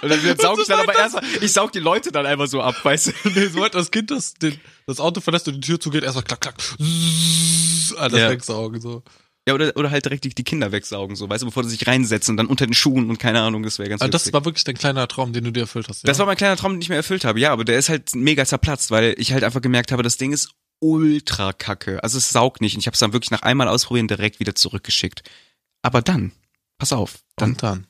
Und 0.03 0.09
dann 0.09 0.37
saug 0.39 0.59
ich 0.61 0.67
dann 0.67 0.81
aber 0.81 0.95
erst, 0.95 1.19
ich 1.41 1.53
saug 1.53 1.73
die 1.73 1.79
Leute 1.79 2.11
dann 2.11 2.27
einfach 2.27 2.47
so 2.49 2.61
ab, 2.63 2.75
weißt 2.83 3.09
du? 3.09 3.13
nee, 3.35 3.47
sobald 3.47 3.75
das 3.75 3.91
Kind 3.91 4.11
das, 4.11 4.35
den, 4.35 4.59
das 4.87 4.99
Auto 4.99 5.21
verlässt 5.21 5.47
und 5.49 5.55
die 5.55 5.61
Tür 5.61 5.79
zugeht, 5.79 6.03
erstmal 6.03 6.25
klack, 6.25 6.41
klack, 6.41 6.61
zzzz, 6.61 7.95
alles 7.97 8.19
Ja. 8.19 8.31
wegsaugen, 8.31 8.81
so. 8.81 9.03
Ja, 9.49 9.55
oder, 9.55 9.75
oder 9.77 9.91
halt 9.91 10.05
direkt 10.05 10.25
die, 10.25 10.29
die 10.35 10.45
Kinder 10.45 10.71
wegsaugen, 10.71 11.17
so, 11.17 11.29
weißt 11.29 11.43
du, 11.43 11.47
bevor 11.47 11.65
sie 11.65 11.71
sich 11.71 11.87
reinsetzen 11.87 12.33
und 12.33 12.37
dann 12.37 12.47
unter 12.47 12.67
den 12.67 12.75
Schuhen 12.75 13.09
und 13.09 13.19
keine 13.19 13.41
Ahnung, 13.41 13.63
das 13.63 13.79
wäre 13.79 13.89
ganz 13.89 14.03
Also 14.03 14.11
das 14.13 14.23
witzig. 14.23 14.35
war 14.35 14.45
wirklich 14.45 14.65
dein 14.65 14.77
kleiner 14.77 15.09
Traum, 15.09 15.33
den 15.33 15.45
du 15.45 15.51
dir 15.51 15.61
erfüllt 15.61 15.89
hast, 15.89 16.03
ja? 16.03 16.07
Das 16.07 16.19
war 16.19 16.27
mein 16.27 16.37
kleiner 16.37 16.57
Traum, 16.57 16.73
den 16.73 16.83
ich 16.83 16.91
mir 16.91 16.97
erfüllt 16.97 17.25
habe, 17.25 17.41
ja, 17.41 17.51
aber 17.51 17.65
der 17.65 17.79
ist 17.79 17.89
halt 17.89 18.15
mega 18.15 18.45
zerplatzt, 18.45 18.91
weil 18.91 19.15
ich 19.17 19.33
halt 19.33 19.43
einfach 19.43 19.63
gemerkt 19.63 19.93
habe, 19.93 20.03
das 20.03 20.19
Ding 20.19 20.33
ist 20.33 20.51
ultra 20.81 21.53
kacke. 21.53 22.03
Also 22.03 22.19
es 22.19 22.31
saugt 22.31 22.61
nicht 22.61 22.75
und 22.75 22.81
ich 22.81 22.87
habe 22.87 22.95
es 22.95 23.01
dann 23.01 23.13
wirklich 23.13 23.31
nach 23.31 23.43
einmal 23.43 23.69
ausprobieren 23.69 24.09
direkt 24.09 24.41
wieder 24.41 24.55
zurückgeschickt. 24.55 25.23
Aber 25.83 26.03
dann, 26.03 26.33
pass 26.79 26.93
auf, 26.93 27.19
dann, 27.37 27.51
und 27.51 27.63
dann. 27.63 27.87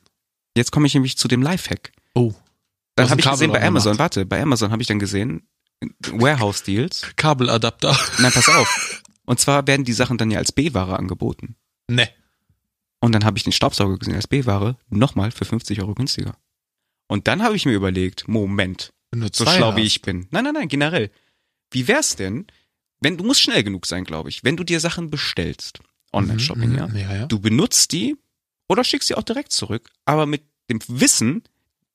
jetzt 0.55 0.71
komme 0.71 0.87
ich 0.87 0.93
nämlich 0.93 1.17
zu 1.17 1.27
dem 1.27 1.41
Lifehack. 1.41 1.91
Oh. 2.15 2.33
Dann 2.95 3.05
hast 3.05 3.11
habe 3.11 3.21
ich 3.21 3.29
gesehen 3.29 3.51
bei 3.51 3.61
Amazon, 3.61 3.91
gemacht. 3.93 3.99
warte, 3.99 4.25
bei 4.25 4.41
Amazon 4.41 4.71
habe 4.71 4.81
ich 4.81 4.87
dann 4.87 4.99
gesehen, 4.99 5.47
Warehouse 6.11 6.63
Deals. 6.63 7.07
Kabeladapter. 7.15 7.97
Nein, 8.19 8.31
pass 8.31 8.47
auf. 8.49 9.00
Und 9.31 9.39
zwar 9.39 9.65
werden 9.65 9.85
die 9.85 9.93
Sachen 9.93 10.17
dann 10.17 10.29
ja 10.29 10.39
als 10.39 10.51
B-Ware 10.51 10.99
angeboten. 10.99 11.55
ne. 11.87 12.09
Und 12.99 13.13
dann 13.13 13.23
habe 13.23 13.37
ich 13.37 13.43
den 13.45 13.53
Staubsauger 13.53 13.97
gesehen 13.97 14.15
als 14.15 14.27
B-Ware, 14.27 14.75
nochmal 14.89 15.31
für 15.31 15.45
50 15.45 15.79
Euro 15.81 15.95
günstiger. 15.95 16.35
Und 17.07 17.29
dann 17.29 17.41
habe 17.41 17.55
ich 17.55 17.65
mir 17.65 17.71
überlegt, 17.71 18.27
Moment, 18.27 18.91
so 19.31 19.45
schlau 19.45 19.69
hast. 19.71 19.77
wie 19.77 19.83
ich 19.83 20.01
bin. 20.01 20.27
Nein, 20.31 20.43
nein, 20.43 20.53
nein, 20.53 20.67
generell. 20.67 21.11
Wie 21.71 21.87
wär's 21.87 22.17
denn, 22.17 22.45
wenn 22.99 23.15
du 23.17 23.23
musst 23.23 23.39
schnell 23.41 23.63
genug 23.63 23.85
sein, 23.85 24.03
glaube 24.03 24.27
ich, 24.27 24.43
wenn 24.43 24.57
du 24.57 24.65
dir 24.65 24.81
Sachen 24.81 25.09
bestellst, 25.09 25.79
Online-Shopping, 26.11 26.71
Mhm, 26.71 26.77
ja, 26.77 26.87
mhm, 26.89 26.97
ja, 26.97 27.15
ja. 27.15 27.25
du 27.25 27.39
benutzt 27.39 27.93
die 27.93 28.17
oder 28.67 28.83
schickst 28.83 29.07
sie 29.07 29.15
auch 29.15 29.23
direkt 29.23 29.53
zurück, 29.53 29.89
aber 30.03 30.25
mit 30.25 30.43
dem 30.69 30.79
Wissen, 30.89 31.41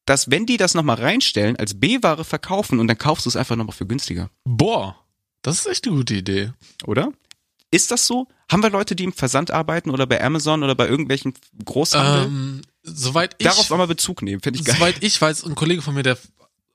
dass 0.07 0.31
wenn 0.31 0.47
die 0.47 0.57
das 0.57 0.73
nochmal 0.75 0.97
reinstellen, 0.97 1.57
als 1.57 1.79
B-Ware 1.79 2.25
verkaufen 2.25 2.81
und 2.81 2.89
dann 2.89 2.97
kaufst 2.99 3.27
du 3.27 3.29
es 3.29 3.37
einfach 3.37 3.57
nochmal 3.57 3.77
für 3.77 3.87
günstiger, 3.87 4.31
Boah, 4.45 4.97
das 5.43 5.61
ist 5.61 5.67
echt 5.67 5.87
eine 5.87 5.97
gute 5.97 6.15
Idee. 6.15 6.53
oder? 6.85 7.13
Ist 7.77 7.91
das 7.91 8.07
so? 8.07 8.27
Haben 8.51 8.63
wir 8.63 8.71
Leute, 8.71 8.97
die 8.97 9.05
im 9.05 9.13
Versand 9.13 9.51
arbeiten 9.51 9.91
oder 9.91 10.07
bei 10.07 10.23
Amazon 10.23 10.63
oder 10.63 10.75
bei 10.75 10.89
irgendwelchen 10.89 11.35
Großhandel? 11.65 12.27
Ähm, 12.27 12.63
soweit 12.83 13.35
ich, 13.39 13.47
Darauf 13.47 13.71
einmal 13.71 13.87
Bezug 13.87 14.23
nehmen, 14.23 14.41
finde 14.41 14.59
ich 14.59 14.65
geil. 14.65 14.77
soweit 14.77 15.03
ich 15.03 15.21
weiß, 15.21 15.45
ein 15.45 15.55
Kollege 15.55 15.83
von 15.83 15.95
mir, 15.95 16.03
der 16.03 16.17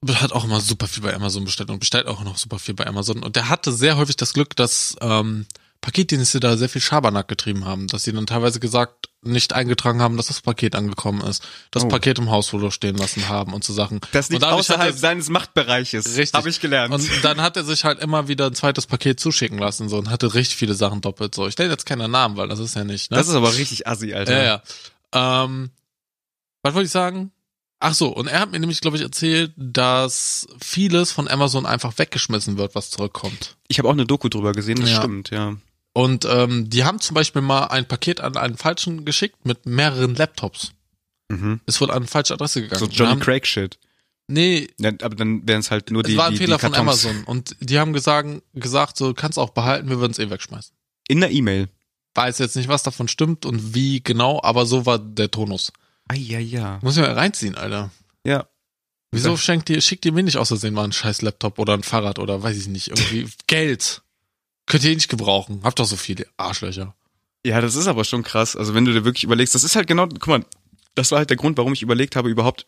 hat 0.09 0.31
auch 0.31 0.43
immer 0.43 0.61
super 0.61 0.87
viel 0.87 1.03
bei 1.03 1.13
Amazon 1.13 1.45
bestellt 1.45 1.69
und 1.69 1.79
bestellt 1.79 2.07
auch 2.07 2.23
noch 2.23 2.37
super 2.37 2.59
viel 2.59 2.73
bei 2.73 2.87
Amazon. 2.87 3.23
Und 3.23 3.35
der 3.35 3.49
hatte 3.49 3.71
sehr 3.71 3.97
häufig 3.97 4.15
das 4.15 4.33
Glück, 4.33 4.55
dass 4.55 4.95
ähm, 5.01 5.45
Paketdienste 5.81 6.39
da 6.39 6.57
sehr 6.57 6.69
viel 6.69 6.81
Schabernack 6.81 7.27
getrieben 7.27 7.65
haben, 7.65 7.87
dass 7.87 8.03
sie 8.03 8.13
dann 8.13 8.27
teilweise 8.27 8.59
gesagt, 8.59 9.09
nicht 9.23 9.53
eingetragen 9.53 10.01
haben, 10.01 10.15
dass 10.15 10.27
das 10.27 10.41
Paket 10.41 10.75
angekommen 10.75 11.21
ist, 11.21 11.43
das 11.71 11.83
Oh. 11.83 11.87
Paket 11.87 12.19
im 12.19 12.29
Hausflur 12.29 12.71
stehen 12.71 12.95
lassen 12.97 13.27
haben 13.29 13.53
und 13.53 13.63
so 13.63 13.73
Sachen. 13.73 13.99
Das 14.11 14.29
liegt 14.29 14.43
außerhalb 14.43 14.91
er- 14.91 14.97
seines 14.97 15.29
Machtbereiches. 15.29 16.15
Richtig. 16.17 16.33
Habe 16.37 16.49
ich 16.49 16.59
gelernt. 16.59 16.93
Und 16.93 17.09
dann 17.23 17.41
hat 17.41 17.57
er 17.57 17.63
sich 17.63 17.83
halt 17.83 17.99
immer 17.99 18.27
wieder 18.27 18.45
ein 18.47 18.53
zweites 18.53 18.85
Paket 18.85 19.19
zuschicken 19.19 19.57
lassen 19.57 19.89
so 19.89 19.97
und 19.97 20.09
hatte 20.11 20.33
richtig 20.35 20.55
viele 20.55 20.75
Sachen 20.75 21.01
doppelt 21.01 21.33
so. 21.33 21.47
Ich 21.47 21.57
nenne 21.57 21.71
jetzt 21.71 21.85
keine 21.87 22.07
Namen, 22.07 22.37
weil 22.37 22.47
das 22.47 22.59
ist 22.59 22.75
ja 22.75 22.83
nicht. 22.83 23.09
Ne? 23.11 23.17
das 23.17 23.27
ist 23.27 23.35
aber 23.35 23.53
richtig 23.55 23.87
assi, 23.87 24.13
Alter. 24.13 24.37
ja, 24.43 24.61
ja. 25.13 25.43
Ähm, 25.45 25.71
was 26.63 26.73
wollte 26.75 26.85
ich 26.85 26.91
sagen? 26.91 27.31
Ach 27.79 27.95
so, 27.95 28.09
und 28.09 28.27
er 28.27 28.39
hat 28.39 28.51
mir 28.51 28.59
nämlich, 28.59 28.81
glaube 28.81 28.97
ich, 28.97 29.01
erzählt, 29.03 29.53
dass 29.57 30.47
vieles 30.61 31.11
von 31.11 31.27
Amazon 31.27 31.65
einfach 31.65 31.97
weggeschmissen 31.97 32.59
wird, 32.59 32.75
was 32.75 32.91
zurückkommt. 32.91 33.55
Ich 33.67 33.79
habe 33.79 33.87
auch 33.89 33.93
eine 33.93 34.05
Doku 34.05 34.29
drüber 34.29 34.51
gesehen, 34.51 34.79
das 34.79 34.91
Ja. 34.91 34.97
stimmt, 34.97 35.31
ja. 35.31 35.55
Und 35.93 36.25
ähm, 36.25 36.69
die 36.69 36.83
haben 36.85 36.99
zum 36.99 37.15
Beispiel 37.15 37.41
mal 37.41 37.65
ein 37.65 37.87
Paket 37.87 38.21
an 38.21 38.37
einen 38.37 38.57
Falschen 38.57 39.03
geschickt 39.03 39.45
mit 39.45 39.65
mehreren 39.65 40.15
Laptops. 40.15 40.71
Mhm. 41.29 41.59
Es 41.65 41.81
wurde 41.81 41.93
an 41.93 41.99
eine 41.99 42.07
falsche 42.07 42.33
Adresse 42.33 42.61
gegangen. 42.61 42.79
So 42.79 42.85
Johnny 42.87 43.11
haben, 43.11 43.19
Craig 43.19 43.45
Shit. 43.45 43.77
Nee, 44.27 44.69
Ja, 44.79 44.91
aber 45.01 45.15
dann 45.15 45.45
wären 45.47 45.59
es 45.59 45.71
halt 45.71 45.91
nur 45.91 46.03
die 46.03 46.13
es 46.13 46.17
war 46.17 46.27
ein 46.27 46.33
die, 46.33 46.37
Fehler 46.37 46.57
die 46.57 46.61
von. 46.61 46.75
Amazon. 46.75 47.23
Und 47.25 47.55
die 47.59 47.79
haben 47.79 47.91
gesagt, 47.91 48.41
gesagt 48.53 48.97
so, 48.97 49.13
kannst 49.13 49.37
auch 49.37 49.49
behalten, 49.49 49.89
wir 49.89 49.99
würden 49.99 50.11
es 50.13 50.19
eh 50.19 50.29
wegschmeißen. 50.29 50.73
In 51.09 51.19
der 51.19 51.31
E-Mail. 51.31 51.67
Weiß 52.15 52.39
jetzt 52.39 52.55
nicht, 52.55 52.69
was 52.69 52.83
davon 52.83 53.07
stimmt 53.09 53.45
und 53.45 53.73
wie 53.73 54.01
genau, 54.01 54.41
aber 54.43 54.65
so 54.65 54.85
war 54.85 54.99
der 54.99 55.31
Tonus. 55.31 55.73
Ah, 56.07 56.13
ja, 56.13 56.39
ja. 56.39 56.79
Muss 56.81 56.95
ich 56.95 57.01
mal 57.01 57.11
reinziehen, 57.11 57.55
Alter. 57.55 57.91
Ja. 58.25 58.47
Wieso 59.11 59.35
schenkt 59.35 59.69
ihr, 59.69 59.81
schickt 59.81 60.05
ihr 60.05 60.13
mir 60.13 60.23
nicht 60.23 60.37
aus 60.37 60.47
Versehen 60.49 60.73
mal 60.73 60.83
einen 60.83 60.93
scheiß 60.93 61.21
Laptop 61.21 61.59
oder 61.59 61.73
ein 61.73 61.83
Fahrrad 61.83 62.17
oder 62.17 62.41
weiß 62.41 62.55
ich 62.55 62.67
nicht, 62.67 62.87
irgendwie 62.89 63.27
Geld? 63.47 64.01
Könnt 64.71 64.85
ihr 64.85 64.91
eh 64.91 64.95
nicht 64.95 65.09
gebrauchen. 65.09 65.59
Habt 65.65 65.79
doch 65.79 65.85
so 65.85 65.97
viele 65.97 66.25
Arschlöcher. 66.37 66.95
Ja, 67.45 67.59
das 67.59 67.75
ist 67.75 67.87
aber 67.87 68.05
schon 68.05 68.23
krass. 68.23 68.55
Also 68.55 68.73
wenn 68.73 68.85
du 68.85 68.93
dir 68.93 69.03
wirklich 69.03 69.25
überlegst, 69.25 69.53
das 69.53 69.65
ist 69.65 69.75
halt 69.75 69.85
genau, 69.85 70.07
guck 70.07 70.27
mal, 70.27 70.45
das 70.95 71.11
war 71.11 71.17
halt 71.17 71.29
der 71.29 71.35
Grund, 71.35 71.57
warum 71.57 71.73
ich 71.73 71.81
überlegt 71.81 72.15
habe 72.15 72.29
überhaupt, 72.29 72.67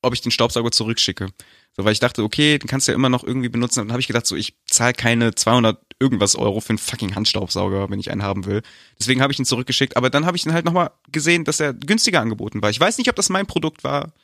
ob 0.00 0.14
ich 0.14 0.22
den 0.22 0.32
Staubsauger 0.32 0.70
zurückschicke. 0.70 1.28
So, 1.76 1.84
weil 1.84 1.92
ich 1.92 2.00
dachte, 2.00 2.22
okay, 2.22 2.58
den 2.58 2.68
kannst 2.68 2.88
du 2.88 2.92
ja 2.92 2.96
immer 2.96 3.10
noch 3.10 3.22
irgendwie 3.22 3.50
benutzen. 3.50 3.80
Und 3.80 3.88
dann 3.88 3.92
habe 3.92 4.00
ich 4.00 4.06
gedacht, 4.06 4.26
so, 4.26 4.34
ich 4.34 4.54
zahle 4.64 4.94
keine 4.94 5.34
200 5.34 5.78
irgendwas 6.00 6.36
Euro 6.36 6.60
für 6.60 6.70
einen 6.70 6.78
fucking 6.78 7.14
Handstaubsauger, 7.16 7.90
wenn 7.90 8.00
ich 8.00 8.10
einen 8.10 8.22
haben 8.22 8.46
will. 8.46 8.62
Deswegen 8.98 9.20
habe 9.20 9.34
ich 9.34 9.38
ihn 9.38 9.44
zurückgeschickt. 9.44 9.98
Aber 9.98 10.08
dann 10.08 10.24
habe 10.24 10.38
ich 10.38 10.46
ihn 10.46 10.54
halt 10.54 10.64
nochmal 10.64 10.92
gesehen, 11.10 11.44
dass 11.44 11.60
er 11.60 11.74
günstiger 11.74 12.22
angeboten 12.22 12.62
war. 12.62 12.70
Ich 12.70 12.80
weiß 12.80 12.96
nicht, 12.96 13.10
ob 13.10 13.16
das 13.16 13.28
mein 13.28 13.46
Produkt 13.46 13.84
war, 13.84 14.14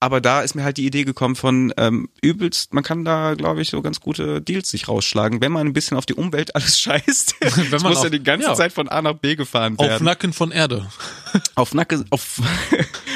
aber 0.00 0.20
da 0.20 0.42
ist 0.42 0.54
mir 0.54 0.64
halt 0.64 0.76
die 0.76 0.84
Idee 0.86 1.04
gekommen 1.04 1.34
von 1.36 1.72
ähm, 1.78 2.08
übelst, 2.20 2.74
man 2.74 2.84
kann 2.84 3.04
da, 3.04 3.34
glaube 3.34 3.62
ich, 3.62 3.70
so 3.70 3.80
ganz 3.80 4.00
gute 4.00 4.42
Deals 4.42 4.68
sich 4.70 4.88
rausschlagen, 4.88 5.40
wenn 5.40 5.52
man 5.52 5.66
ein 5.66 5.72
bisschen 5.72 5.96
auf 5.96 6.04
die 6.06 6.14
Umwelt 6.14 6.54
alles 6.56 6.78
scheißt. 6.80 7.36
Wenn 7.40 7.70
man 7.70 7.82
muss 7.92 8.00
ja 8.00 8.04
auf- 8.06 8.10
die 8.10 8.22
ganze 8.22 8.48
ja. 8.48 8.54
Zeit 8.54 8.72
von 8.72 8.88
A 8.88 9.00
nach 9.00 9.14
B 9.14 9.34
gefahren 9.36 9.78
Auf 9.78 9.86
werden. 9.86 10.04
Nacken 10.04 10.32
von 10.32 10.50
Erde. 10.50 10.90
Auf 11.54 11.72
Nacken, 11.74 12.04
auf, 12.10 12.40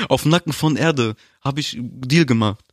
auf 0.08 0.24
Nacken 0.24 0.52
von 0.52 0.76
Erde 0.76 1.14
habe 1.42 1.60
ich 1.60 1.76
Deal 1.80 2.24
gemacht. 2.26 2.64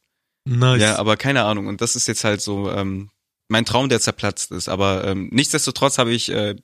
Nice. 0.46 0.82
Ja, 0.82 0.96
aber 0.98 1.18
keine 1.18 1.44
Ahnung. 1.44 1.68
Und 1.68 1.82
das 1.82 1.96
ist 1.96 2.08
jetzt 2.08 2.24
halt 2.24 2.39
so 2.41 2.72
ähm, 2.72 3.10
mein 3.48 3.65
Traum, 3.65 3.89
der 3.89 4.00
zerplatzt 4.00 4.52
ist. 4.52 4.70
Aber 4.70 5.06
ähm, 5.06 5.30
nichtsdestotrotz 5.32 5.98
habe 5.98 6.13
ich 6.13 6.30
äh, 6.32 6.56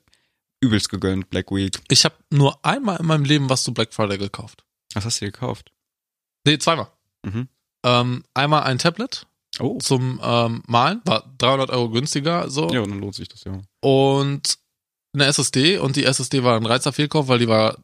übelst 0.60 0.88
gegönnt, 0.88 1.30
Black 1.30 1.50
Week. 1.50 1.78
ich 1.88 2.04
habe 2.04 2.14
nur 2.30 2.64
einmal 2.64 2.98
in 3.00 3.06
meinem 3.06 3.24
Leben 3.24 3.50
was 3.50 3.64
zu 3.64 3.74
Black 3.74 3.92
Friday 3.92 4.18
gekauft. 4.18 4.64
Was 4.94 5.04
hast 5.04 5.20
du 5.20 5.24
dir 5.24 5.32
gekauft? 5.32 5.72
Nee, 6.46 6.58
zweimal. 6.58 6.91
Mhm. 7.24 7.48
Ähm, 7.84 8.24
einmal 8.34 8.62
ein 8.64 8.78
Tablet 8.78 9.26
Oh. 9.60 9.78
zum 9.78 10.18
ähm, 10.22 10.62
Malen, 10.66 11.02
war 11.04 11.24
300 11.38 11.70
Euro 11.70 11.90
günstiger 11.90 12.48
so. 12.48 12.70
Ja, 12.70 12.80
dann 12.80 13.00
lohnt 13.00 13.14
sich 13.14 13.28
das 13.28 13.44
ja. 13.44 13.60
und 13.80 14.58
eine 15.14 15.26
SSD 15.26 15.76
und 15.78 15.96
die 15.96 16.04
SSD 16.04 16.42
war 16.42 16.56
ein 16.56 16.64
reizer 16.64 16.92
Fehlkauf, 16.92 17.28
weil 17.28 17.38
die 17.38 17.48
war, 17.48 17.76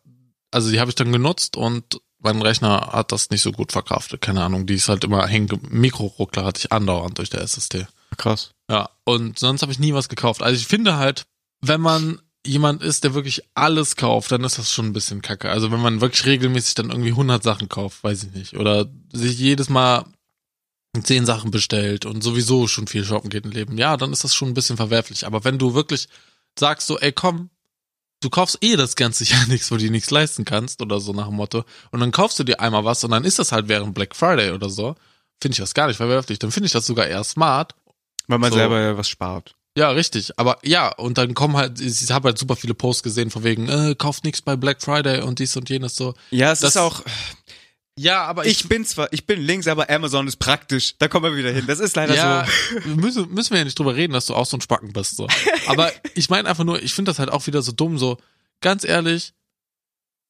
also 0.51 0.70
die 0.70 0.81
habe 0.81 0.90
ich 0.90 0.94
dann 0.94 1.12
genutzt 1.12 1.59
und 1.59 2.01
mein 2.20 2.40
Rechner 2.40 2.88
hat 2.92 3.12
das 3.12 3.29
nicht 3.31 3.42
so 3.42 3.53
gut 3.53 3.70
verkraftet. 3.72 4.22
Keine 4.22 4.42
Ahnung, 4.42 4.66
die 4.66 4.74
ist 4.74 4.88
halt 4.88 5.05
immer 5.05 5.27
hängen. 5.27 5.46
ge- 5.46 5.59
Mikroruckler 5.68 6.44
hatte 6.46 6.61
ich 6.61 6.72
andauernd 6.72 7.18
durch 7.18 7.29
der 7.31 7.42
SSD. 7.42 7.87
Krass. 8.16 8.53
Ja, 8.70 8.88
und 9.05 9.38
sonst 9.38 9.61
habe 9.62 9.70
ich 9.72 9.79
nie 9.79 9.92
was 9.92 10.09
gekauft. 10.09 10.42
Also 10.42 10.57
ich 10.59 10.66
finde 10.66 10.96
halt, 10.96 11.27
wenn 11.61 11.81
man 11.83 12.18
jemand 12.46 12.83
ist, 12.83 13.05
der 13.05 13.14
wirklich 13.14 13.42
alles 13.55 13.96
kauft, 13.96 14.33
dann 14.33 14.44
ist 14.44 14.59
das 14.59 14.72
schon 14.72 14.87
ein 14.87 14.92
bisschen 14.92 15.22
kacke. 15.22 15.51
Also 15.51 15.70
wenn 15.70 15.81
man 15.81 16.01
wirklich 16.01 16.24
regelmäßig 16.24 16.74
dann 16.74 16.90
irgendwie 16.90 17.11
100 17.11 17.42
Sachen 17.42 17.68
kauft, 17.68 18.03
weiß 18.05 18.24
ich 18.24 18.33
nicht. 18.33 18.57
Oder 18.57 18.87
sich 19.12 19.38
jedes 19.38 19.68
Mal 19.68 20.05
10 21.01 21.27
Sachen 21.27 21.51
bestellt 21.51 22.07
und 22.07 22.22
sowieso 22.22 22.66
schon 22.66 22.87
viel 22.87 23.05
shoppen 23.05 23.31
geht 23.31 23.44
im 23.44 23.53
Leben. 23.53 23.77
Ja, 23.79 23.96
dann 23.96 24.12
ist 24.12 24.24
das 24.24 24.35
schon 24.35 24.48
ein 24.48 24.55
bisschen 24.55 24.77
verwerflich. 24.77 25.27
Aber 25.27 25.44
wenn 25.44 25.59
du 25.59 25.74
wirklich 25.74 26.09
sagst 26.59 26.87
so, 26.87 26.98
ey 26.98 27.12
komm, 27.12 27.51
du 28.20 28.31
kaufst 28.31 28.59
eh 28.62 28.77
das 28.77 28.96
ganze 28.96 29.24
Jahr 29.31 29.46
nichts, 29.46 29.70
wo 29.70 29.77
du 29.77 29.83
dir 29.83 29.90
nichts 29.90 30.11
leisten 30.11 30.44
kannst 30.44 30.81
oder 30.81 31.01
so 31.01 31.12
nach 31.12 31.27
dem 31.27 31.37
Motto. 31.37 31.64
Und 31.90 32.01
dann 32.01 32.11
kaufst 32.12 32.38
du 32.38 32.44
dir 32.44 32.61
einmal 32.61 32.85
was 32.85 33.05
und 33.05 33.11
dann 33.11 33.24
ist 33.24 33.38
das 33.38 33.53
halt 33.53 33.68
während 33.68 33.94
Black 33.94 34.16
Friday 34.16 34.53
oder 34.53 34.70
so. 34.70 34.94
Finde 35.40 35.53
ich 35.55 35.59
das 35.59 35.74
gar 35.74 35.87
nicht 35.87 35.98
verwerflich. 35.98 36.38
Dann 36.38 36.51
finde 36.51 36.66
ich 36.66 36.72
das 36.72 36.87
sogar 36.87 37.07
eher 37.07 37.22
smart. 37.22 37.74
Weil 38.27 38.38
man 38.38 38.51
So. 38.51 38.59
selber 38.59 38.81
ja 38.81 38.96
was 38.98 39.09
spart. 39.09 39.55
Ja, 39.79 39.91
richtig. 39.91 40.33
Aber 40.38 40.59
ja, 40.64 40.88
und 40.88 41.19
dann 41.19 41.35
kommen 41.35 41.57
halt, 41.57 41.81
ich 41.81 42.11
habe 42.11 42.29
halt 42.31 42.38
super 42.38 42.57
viele 42.57 42.75
Posts 42.75 43.05
gesehen 43.05 43.31
von 43.31 43.45
wegen, 43.45 43.69
äh, 43.69 43.95
kauft 43.97 44.25
nichts 44.25 44.43
bei 44.43 44.57
Black 44.57 44.83
Friday 44.83 45.23
und 45.23 45.38
dies 45.38 45.57
und 45.57 45.71
jenes 45.71 45.95
so. 45.95 46.14
Ja, 46.31 46.51
es 46.51 46.59
Das- 46.61 46.71
ist 46.71 46.77
auch. 46.79 47.03
Ja, 47.97 48.25
aber 48.25 48.47
Ich 48.47 48.69
bin 48.69 48.85
zwar, 48.85 49.12
ich 49.12 49.27
bin 49.27 49.41
links, 49.41 49.67
aber 49.67 49.88
Amazon 49.91 50.27
ist 50.29 50.37
praktisch. 50.38 50.95
Da 50.99 51.09
kommen 51.09 51.33
wir 51.33 51.37
wieder 51.37 51.51
hin. 51.53 51.64
Das 51.67 51.81
ist 51.81 51.95
leider 51.97 52.14
ja, 52.14 52.47
so. 52.85 52.91
müssen, 52.97 53.33
müssen 53.35 53.51
wir 53.51 53.59
ja 53.59 53.64
nicht 53.64 53.79
drüber 53.79 53.95
reden, 53.97 54.12
dass 54.12 54.27
du 54.27 54.35
auch 54.35 54.47
so 54.47 54.57
ein 54.57 54.61
Spacken 54.61 54.93
bist. 54.93 55.17
So. 55.17 55.27
Aber 55.67 55.91
ich 56.14 56.29
meine 56.31 56.49
einfach 56.49 56.62
nur, 56.64 56.81
ich 56.83 56.93
finde 56.95 57.11
das 57.11 57.19
halt 57.21 57.31
auch 57.31 57.47
wieder 57.49 57.61
so 57.62 57.73
dumm, 57.73 57.99
so 57.99 58.19
ganz 58.61 58.85
ehrlich, 58.85 59.33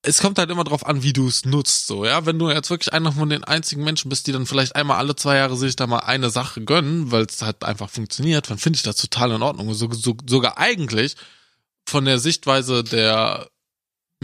es 0.09 0.21
kommt 0.21 0.39
halt 0.39 0.51
immer 0.51 0.65
drauf 0.65 0.87
an, 0.87 1.03
wie 1.03 1.13
du 1.13 1.29
es 1.29 1.45
nutzt, 1.45 1.87
so, 1.87 2.05
ja. 2.05 2.25
Wenn 2.27 2.39
du 2.39 2.51
jetzt 2.51 2.71
wirklich 2.71 2.93
einer 2.93 3.13
von 3.13 3.29
den 3.29 3.45
einzigen 3.45 3.85
Menschen 3.85 4.09
bist, 4.09 4.27
die 4.27 4.33
dann 4.33 4.47
vielleicht 4.47 4.75
einmal 4.77 4.97
alle 4.99 5.15
zwei 5.17 5.37
Jahre 5.37 5.57
sich 5.57 5.77
da 5.77 5.87
mal 5.87 5.99
eine 6.01 6.31
Sache 6.31 6.63
gönnen, 6.65 7.11
weil 7.13 7.25
es 7.27 7.43
halt 7.43 7.63
einfach 7.65 7.91
funktioniert, 7.91 8.51
dann 8.51 8.59
finde 8.59 8.77
ich 8.79 8.83
das 8.83 8.97
total 8.97 9.33
in 9.33 9.43
Ordnung. 9.43 9.73
So, 9.75 9.91
so, 9.93 10.17
sogar 10.27 10.59
eigentlich 10.59 11.15
von 11.89 12.05
der 12.05 12.19
Sichtweise 12.19 12.83
der, 12.85 13.49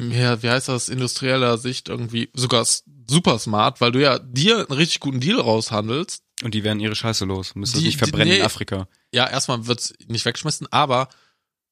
ja, 0.01 0.43
wie 0.43 0.51
heißt 0.51 0.69
das, 0.69 0.89
industrieller 0.89 1.57
Sicht 1.59 1.89
irgendwie 1.89 2.31
sogar 2.35 2.67
super 3.09 3.39
smart, 3.39 3.81
weil 3.81 3.93
du 3.93 4.01
ja 4.03 4.19
dir 4.19 4.57
einen 4.59 4.73
richtig 4.79 5.01
guten 5.01 5.21
Deal 5.21 5.41
raushandelst 5.41 6.23
Und 6.43 6.55
die 6.55 6.65
werden 6.65 6.81
ihre 6.81 6.95
Scheiße 6.97 7.25
los. 7.25 7.55
Müssen 7.55 7.73
das 7.75 7.81
Die- 7.81 7.87
nicht 7.87 7.95
die- 7.97 7.99
verbrennen 7.99 8.29
nee. 8.33 8.39
in 8.41 8.45
Afrika. 8.45 8.89
ja, 9.13 9.29
erstmal 9.29 9.67
wird's 9.67 9.95
nicht 10.09 10.25
wegschmissen, 10.25 10.67
aber 10.71 11.09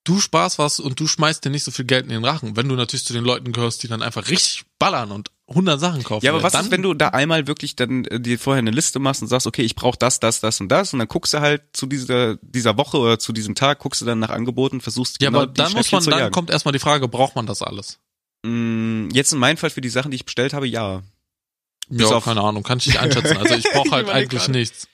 du 0.05 0.19
sparst 0.21 0.59
was 0.59 0.81
und 0.81 0.99
du 0.99 1.07
schmeißt 1.07 1.45
dir 1.45 1.51
nicht 1.51 1.65
so 1.65 1.71
viel 1.71 1.85
Geld 1.85 2.05
in 2.05 2.11
den 2.11 2.25
Rachen. 2.25 2.57
Wenn 2.57 2.69
du 2.69 2.75
natürlich 2.75 3.05
zu 3.05 3.13
den 3.13 3.25
Leuten 3.25 3.53
gehörst, 3.53 3.83
die 3.83 3.89
dann 3.89 4.03
einfach 4.03 4.29
richtig 4.29 4.65
ballern 4.79 5.13
und 5.13 5.31
100 5.49 5.79
Sachen 5.79 6.03
kaufen. 6.03 6.25
Ja, 6.25 6.33
aber 6.33 6.43
was 6.43 6.55
ist, 6.55 6.71
wenn 6.71 6.83
du 6.83 6.95
da 6.95 7.09
einmal 7.09 7.47
wirklich 7.47 7.77
dann 7.77 8.05
äh, 8.07 8.19
dir 8.19 8.39
vorher 8.39 8.59
eine 8.61 8.71
Liste 8.71 8.99
machst 8.99 9.21
und 9.23 9.29
sagst, 9.29 9.47
okay, 9.47 9.63
ich 9.63 9.75
brauche 9.75 9.99
das, 9.99 10.19
das, 10.19 10.41
das 10.41 10.61
und 10.61 10.69
das 10.71 10.93
und 10.93 10.99
dann 10.99 11.09
guckst 11.09 11.35
du 11.35 11.41
halt 11.41 11.63
zu 11.73 11.87
dieser 11.87 12.37
dieser 12.41 12.77
Woche 12.79 12.97
oder 12.99 13.19
zu 13.19 13.33
diesem 13.33 13.55
Tag, 13.55 13.79
guckst 13.81 14.01
du 14.01 14.05
dann 14.07 14.19
nach 14.19 14.31
Angeboten, 14.31 14.81
versuchst 14.81 15.21
Ja, 15.21 15.29
genau 15.29 15.43
aber 15.43 15.53
dann 15.53 15.73
muss 15.73 15.93
man, 15.93 16.03
dann 16.05 16.19
jagen. 16.19 16.33
kommt 16.33 16.51
erstmal 16.51 16.73
die 16.73 16.79
Frage, 16.79 17.07
braucht 17.07 17.37
man 17.37 17.47
das 17.47 17.61
alles? 17.63 17.99
Mm, 18.45 19.09
Jetzt 19.13 19.33
in 19.33 19.39
meinem 19.39 19.57
Fall 19.59 19.71
für 19.71 19.81
die 19.83 19.89
Sachen, 19.91 20.11
die 20.11 20.17
ich 20.17 20.25
bestellt 20.25 20.53
habe, 20.55 20.67
ja. 20.67 21.03
Ja, 21.91 22.07
auf- 22.07 22.25
keine 22.25 22.41
Ahnung, 22.41 22.63
kann 22.63 22.79
ich 22.79 22.87
nicht 22.87 22.99
einschätzen. 22.99 23.37
Also 23.37 23.55
ich 23.55 23.65
brauche 23.73 23.91
halt 23.91 24.07
Ich 24.09 24.13
eigentlich 24.15 24.41
gerade. 24.43 24.53
nichts. 24.53 24.89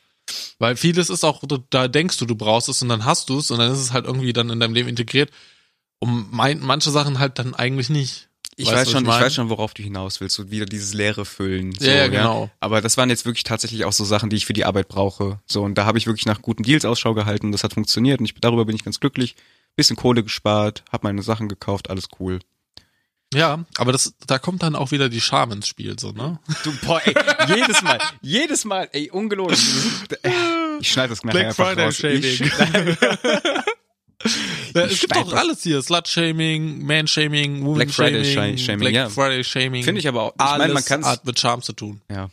Weil 0.58 0.76
vieles 0.76 1.10
ist 1.10 1.24
auch, 1.24 1.42
da 1.70 1.88
denkst 1.88 2.18
du, 2.18 2.26
du 2.26 2.34
brauchst 2.34 2.68
es 2.68 2.82
und 2.82 2.88
dann 2.88 3.04
hast 3.04 3.28
du 3.28 3.38
es 3.38 3.50
und 3.50 3.58
dann 3.58 3.72
ist 3.72 3.78
es 3.80 3.92
halt 3.92 4.06
irgendwie 4.06 4.32
dann 4.32 4.50
in 4.50 4.60
deinem 4.60 4.74
Leben 4.74 4.88
integriert. 4.88 5.30
Und 6.00 6.32
mein, 6.32 6.60
manche 6.60 6.90
Sachen 6.90 7.18
halt 7.18 7.38
dann 7.38 7.54
eigentlich 7.54 7.90
nicht. 7.90 8.28
Ich 8.56 8.66
Weißt 8.66 8.76
weiß 8.76 8.90
schon, 8.90 9.02
ich 9.04 9.08
ich, 9.08 9.14
mein? 9.14 9.22
weiß 9.22 9.34
schon, 9.34 9.50
worauf 9.50 9.72
du 9.72 9.84
hinaus 9.84 10.20
willst. 10.20 10.34
So 10.34 10.50
wieder 10.50 10.66
dieses 10.66 10.92
leere 10.92 11.24
Füllen. 11.24 11.74
So, 11.78 11.86
Ja, 11.86 11.94
ja, 11.94 12.08
genau. 12.08 12.50
Aber 12.58 12.80
das 12.80 12.96
waren 12.96 13.08
jetzt 13.08 13.24
wirklich 13.24 13.44
tatsächlich 13.44 13.84
auch 13.84 13.92
so 13.92 14.04
Sachen, 14.04 14.30
die 14.30 14.36
ich 14.36 14.46
für 14.46 14.52
die 14.52 14.64
Arbeit 14.64 14.88
brauche. 14.88 15.40
So, 15.46 15.62
und 15.62 15.76
da 15.76 15.84
habe 15.84 15.96
ich 15.96 16.06
wirklich 16.06 16.26
nach 16.26 16.42
guten 16.42 16.64
Deals 16.64 16.84
Ausschau 16.84 17.14
gehalten. 17.14 17.52
Das 17.52 17.62
hat 17.62 17.74
funktioniert 17.74 18.18
und 18.18 18.24
ich, 18.26 18.34
darüber 18.34 18.64
bin 18.64 18.74
ich 18.74 18.82
ganz 18.84 18.98
glücklich. 18.98 19.36
Bisschen 19.76 19.94
Kohle 19.94 20.24
gespart, 20.24 20.82
habe 20.90 21.06
meine 21.06 21.22
Sachen 21.22 21.48
gekauft, 21.48 21.88
alles 21.88 22.08
cool. 22.18 22.40
Ja, 23.34 23.64
aber 23.76 23.92
das, 23.92 24.14
da 24.26 24.38
kommt 24.38 24.62
dann 24.62 24.74
auch 24.74 24.90
wieder 24.90 25.08
die 25.10 25.20
Scham 25.20 25.52
ins 25.52 25.68
Spiel, 25.68 25.98
so, 25.98 26.12
ne? 26.12 26.38
Du, 26.64 26.72
boah, 26.86 27.00
ey, 27.04 27.14
jedes 27.46 27.82
Mal, 27.82 27.98
jedes 28.22 28.64
Mal, 28.64 28.88
ey, 28.92 29.10
ungelogen. 29.10 29.56
Ich 30.80 30.92
schneide 30.92 31.08
das 31.08 31.24
nachher 31.24 31.32
Black 31.32 31.46
einfach 31.48 31.66
Friday 31.66 31.84
raus. 31.86 31.96
Shaming. 31.96 32.22
Ich, 34.24 34.36
Ja, 34.74 34.84
Ich 34.86 34.92
es 34.92 35.00
gibt 35.00 35.16
doch 35.16 35.32
alles 35.32 35.62
hier. 35.62 35.80
Slut-Shaming, 35.80 36.84
Man-Shaming, 36.84 37.74
Black 37.74 37.90
Friday 37.90 38.20
Woman-Shaming, 38.20 38.58
Shaming, 38.58 38.80
Black 38.80 38.94
ja. 38.94 39.08
Friday 39.08 39.44
Shaming. 39.44 39.84
Finde 39.84 40.00
ich 40.00 40.08
aber 40.08 40.22
auch. 40.22 40.34
Ich 40.34 40.40
alles 40.40 40.58
meine, 40.58 40.74
man 40.74 40.84
kann 40.84 41.04
hat 41.04 41.24
mit 41.24 41.38
Charme 41.38 41.62
zu 41.62 41.72
tun. 41.72 42.00
Ja. 42.10 42.28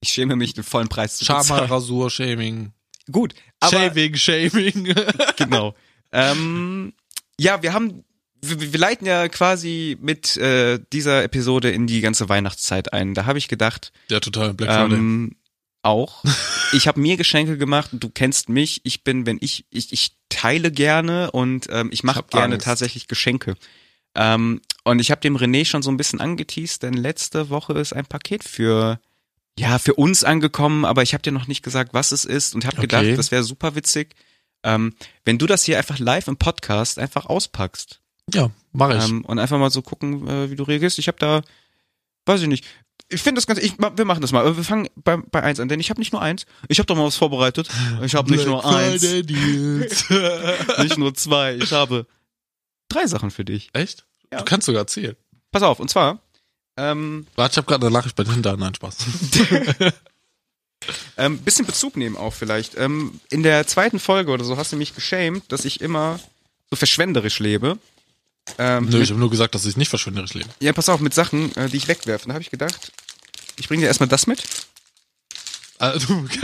Ich 0.00 0.10
schäme 0.10 0.36
mich, 0.36 0.54
den 0.54 0.64
vollen 0.64 0.88
Preis 0.88 1.18
zu 1.18 1.24
bezahlen. 1.24 1.44
Charme-Rasur-Shaming. 1.44 2.72
Gut, 3.10 3.34
aber 3.60 3.72
Shaving, 3.72 4.16
Shaming. 4.16 4.94
genau. 5.36 5.74
ähm, 6.12 6.92
ja, 7.38 7.62
wir 7.62 7.72
haben, 7.72 8.04
wir, 8.44 8.72
wir 8.72 8.78
leiten 8.78 9.06
ja 9.06 9.28
quasi 9.28 9.96
mit 10.00 10.36
äh, 10.36 10.80
dieser 10.92 11.22
Episode 11.24 11.70
in 11.70 11.86
die 11.86 12.00
ganze 12.00 12.28
Weihnachtszeit 12.28 12.92
ein. 12.92 13.14
Da 13.14 13.24
habe 13.26 13.38
ich 13.38 13.48
gedacht, 13.48 13.92
ja, 14.08 14.20
total. 14.20 14.54
Black 14.54 14.70
Friday. 14.72 14.98
ähm, 14.98 15.36
auch. 15.82 16.22
Ich 16.74 16.88
habe 16.88 17.00
mir 17.00 17.18
Geschenke 17.18 17.58
gemacht. 17.58 17.90
Du 17.92 18.08
kennst 18.08 18.48
mich. 18.48 18.80
Ich 18.84 19.04
bin, 19.04 19.26
wenn 19.26 19.36
ich, 19.42 19.66
ich, 19.68 19.92
ich 19.92 20.12
teile 20.30 20.72
gerne 20.72 21.30
und 21.32 21.66
ähm, 21.70 21.90
ich 21.92 22.02
mache 22.02 22.22
gerne 22.30 22.54
Angst. 22.54 22.64
tatsächlich 22.64 23.08
Geschenke. 23.08 23.56
Ähm, 24.14 24.62
und 24.82 24.98
ich 24.98 25.10
habe 25.10 25.20
dem 25.20 25.36
René 25.36 25.66
schon 25.66 25.82
so 25.82 25.90
ein 25.90 25.98
bisschen 25.98 26.18
angeteased, 26.22 26.82
denn 26.82 26.94
letzte 26.94 27.50
Woche 27.50 27.74
ist 27.74 27.92
ein 27.92 28.06
Paket 28.06 28.42
für 28.42 28.98
ja 29.58 29.78
für 29.78 29.92
uns 29.92 30.24
angekommen, 30.24 30.86
aber 30.86 31.02
ich 31.02 31.12
habe 31.12 31.22
dir 31.22 31.30
noch 31.32 31.46
nicht 31.46 31.62
gesagt, 31.62 31.92
was 31.92 32.10
es 32.10 32.24
ist 32.24 32.54
und 32.54 32.64
habe 32.64 32.78
Okay. 32.78 32.86
gedacht, 32.86 33.18
das 33.18 33.30
wäre 33.30 33.42
super 33.42 33.74
witzig, 33.74 34.14
ähm, 34.64 34.94
wenn 35.26 35.36
du 35.36 35.46
das 35.46 35.64
hier 35.64 35.76
einfach 35.76 35.98
live 35.98 36.26
im 36.26 36.38
Podcast 36.38 36.98
einfach 36.98 37.26
auspackst 37.26 38.00
Ja, 38.32 38.50
mache 38.72 38.96
ich. 38.96 39.08
ähm, 39.08 39.24
und 39.24 39.38
einfach 39.38 39.58
mal 39.58 39.70
so 39.70 39.82
gucken, 39.82 40.26
äh, 40.28 40.50
wie 40.50 40.56
du 40.56 40.62
reagierst. 40.62 40.98
Ich 40.98 41.08
habe 41.08 41.18
da, 41.18 41.42
weiß 42.26 42.42
ich 42.42 42.48
nicht. 42.48 42.64
Ich 43.08 43.22
finde 43.22 43.40
das 43.40 43.46
ganz, 43.46 43.58
ich, 43.60 43.78
wir 43.78 44.04
machen 44.04 44.22
das 44.22 44.32
mal. 44.32 44.40
Aber 44.40 44.56
Wir 44.56 44.64
fangen 44.64 44.88
bei, 44.96 45.16
bei 45.16 45.42
eins 45.42 45.60
an, 45.60 45.68
denn 45.68 45.80
ich 45.80 45.90
habe 45.90 46.00
nicht 46.00 46.12
nur 46.12 46.22
eins. 46.22 46.46
Ich 46.68 46.78
habe 46.78 46.86
doch 46.86 46.96
mal 46.96 47.04
was 47.04 47.16
vorbereitet. 47.16 47.68
Ich 48.02 48.14
habe 48.14 48.30
nicht 48.30 48.46
nur 48.46 48.64
eins, 48.64 49.02
nicht 50.78 50.98
nur 50.98 51.14
zwei. 51.14 51.56
Ich 51.56 51.72
habe 51.72 52.06
drei 52.88 53.06
Sachen 53.06 53.30
für 53.30 53.44
dich. 53.44 53.68
Echt? 53.74 54.06
Ja. 54.32 54.38
Du 54.38 54.44
kannst 54.44 54.66
sogar 54.66 54.86
zählen. 54.86 55.16
Pass 55.50 55.62
auf, 55.62 55.78
und 55.80 55.90
zwar, 55.90 56.20
ähm, 56.76 57.26
Warte, 57.36 57.52
ich 57.52 57.56
habe 57.58 57.66
gerade 57.66 57.86
eine 57.86 57.92
Nachricht 57.92 58.16
bei 58.16 58.24
den 58.24 58.32
Hintern. 58.32 58.58
Nein, 58.58 58.74
Spaß. 58.74 58.96
ähm, 61.18 61.38
bisschen 61.38 61.66
Bezug 61.66 61.96
nehmen 61.96 62.16
auch 62.16 62.32
vielleicht. 62.32 62.76
Ähm, 62.78 63.20
in 63.30 63.42
der 63.42 63.66
zweiten 63.66 63.98
Folge 63.98 64.32
oder 64.32 64.44
so 64.44 64.56
hast 64.56 64.72
du 64.72 64.76
mich 64.76 64.94
geschämt, 64.94 65.50
dass 65.52 65.64
ich 65.64 65.80
immer 65.80 66.18
so 66.70 66.76
verschwenderisch 66.76 67.38
lebe. 67.40 67.78
Ähm, 68.58 68.84
Nö, 68.86 68.98
mit, 68.98 69.02
ich 69.04 69.10
habe 69.10 69.20
nur 69.20 69.30
gesagt, 69.30 69.54
dass 69.54 69.64
ich 69.64 69.76
nicht 69.76 69.88
verschwenderisch 69.88 70.34
lebe. 70.34 70.48
ja, 70.60 70.72
pass 70.72 70.88
auf, 70.88 71.00
mit 71.00 71.14
Sachen, 71.14 71.54
äh, 71.56 71.68
die 71.68 71.76
ich 71.76 71.88
wegwerfe. 71.88 72.26
Da 72.26 72.34
habe 72.34 72.42
ich 72.42 72.50
gedacht, 72.50 72.92
ich 73.56 73.68
bringe 73.68 73.82
dir 73.82 73.86
erstmal 73.86 74.08
das 74.08 74.26
mit. 74.26 74.42
Also, 75.82 76.24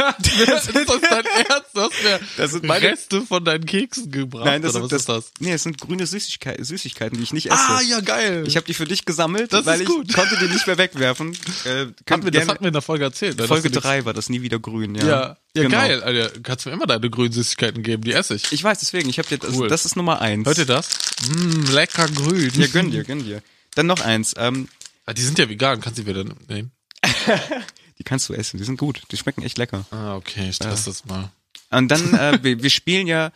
das 0.47 0.67
ist 0.67 0.75
das 0.89 1.01
dein 1.01 1.25
Ernst? 1.25 1.69
Du 1.73 1.81
hast 1.81 2.03
mir 2.03 2.19
Das 2.37 2.51
sind 2.51 2.65
meine- 2.65 2.87
Reste 2.89 3.21
von 3.23 3.45
deinen 3.45 3.67
Keksen 3.67 4.11
gebracht. 4.11 4.47
Nein, 4.47 4.63
das 4.63 4.73
sind, 4.73 4.83
was 4.83 4.91
ist 4.91 5.09
das? 5.09 5.31
Nee, 5.39 5.53
es 5.53 5.63
sind 5.63 5.79
grüne 5.81 6.07
Süßigkeiten, 6.09 6.65
Süßigkeiten, 6.65 7.17
die 7.19 7.23
ich 7.23 7.33
nicht 7.33 7.47
esse. 7.47 7.57
Ah, 7.57 7.81
ja, 7.81 8.01
geil. 8.01 8.43
Ich 8.49 8.57
habe 8.57 8.67
die 8.67 8.75
für 8.75 8.85
dich 8.87 9.05
gesammelt, 9.05 9.53
Das 9.53 9.65
weil 9.65 9.81
ich 9.83 9.87
gut. 9.87 10.13
konnte 10.13 10.37
die 10.39 10.47
nicht 10.53 10.67
mehr 10.67 10.77
wegwerfen. 10.77 11.37
Äh, 11.65 11.87
Hat 12.11 12.25
mir, 12.25 12.31
das 12.31 12.41
gerne- 12.41 12.53
hat 12.53 12.61
mir 12.63 12.69
in 12.69 12.73
der 12.73 12.83
Folge 12.83 13.05
erzählt. 13.05 13.39
ne, 13.39 13.47
Folge 13.47 13.69
du 13.71 13.77
nichts- 13.77 13.83
3 13.85 14.05
war 14.05 14.13
das 14.15 14.29
nie 14.29 14.43
wieder 14.43 14.59
grün, 14.59 14.95
ja. 14.97 15.07
Ja, 15.07 15.21
ja, 15.55 15.63
Genau. 15.63 15.71
geil. 15.77 16.03
Alter, 16.03 16.31
du 16.31 16.41
kannst 16.43 16.67
mir 16.67 16.73
immer 16.73 16.87
deine 16.87 17.09
grünen 17.09 17.33
Süßigkeiten 17.33 17.83
geben, 17.83 18.03
die 18.03 18.13
esse 18.13 18.35
ich. 18.35 18.51
Ich 18.53 18.65
weiß, 18.65 18.79
deswegen, 18.81 19.09
ich 19.09 19.19
habe 19.19 19.29
dir 19.29 19.39
das, 19.39 19.55
Cool. 19.55 19.69
das 19.69 19.85
ist 19.85 19.95
Nummer 19.97 20.21
eins. 20.21 20.47
Hört 20.47 20.59
ihr 20.59 20.67
das? 20.67 20.89
Mm, 21.29 21.65
lecker 21.73 22.07
grün. 22.09 22.51
Ja, 22.55 22.67
gönn 22.69 22.91
dir, 22.91 23.05
gönn 23.05 23.25
dir. 23.25 23.43
Dann 23.77 23.87
noch 23.87 24.01
eins, 24.01 24.35
ähm, 24.37 24.69
Ah, 25.07 25.15
die 25.15 25.23
sind 25.23 25.39
ja 25.39 25.49
vegan, 25.49 25.81
kannst 25.81 25.99
du 25.99 26.05
wieder 26.07 26.23
nehmen? 26.49 26.71
die 27.99 28.05
kannst 28.05 28.29
du 28.29 28.35
essen, 28.35 28.59
die 28.59 28.65
sind 28.65 28.79
gut, 28.79 29.03
die 29.11 29.17
schmecken 29.17 29.43
echt 29.43 29.59
lecker. 29.59 29.85
Ah, 29.91 30.17
okay, 30.17 30.49
ich 30.49 30.59
teste 30.59 30.91
das 30.91 31.05
mal. 31.07 31.31
Und 31.71 31.89
dann, 31.89 32.15
äh, 32.15 32.39
wir, 32.43 32.63
wir 32.63 32.71
spielen 32.71 33.07
ja, 33.07 33.31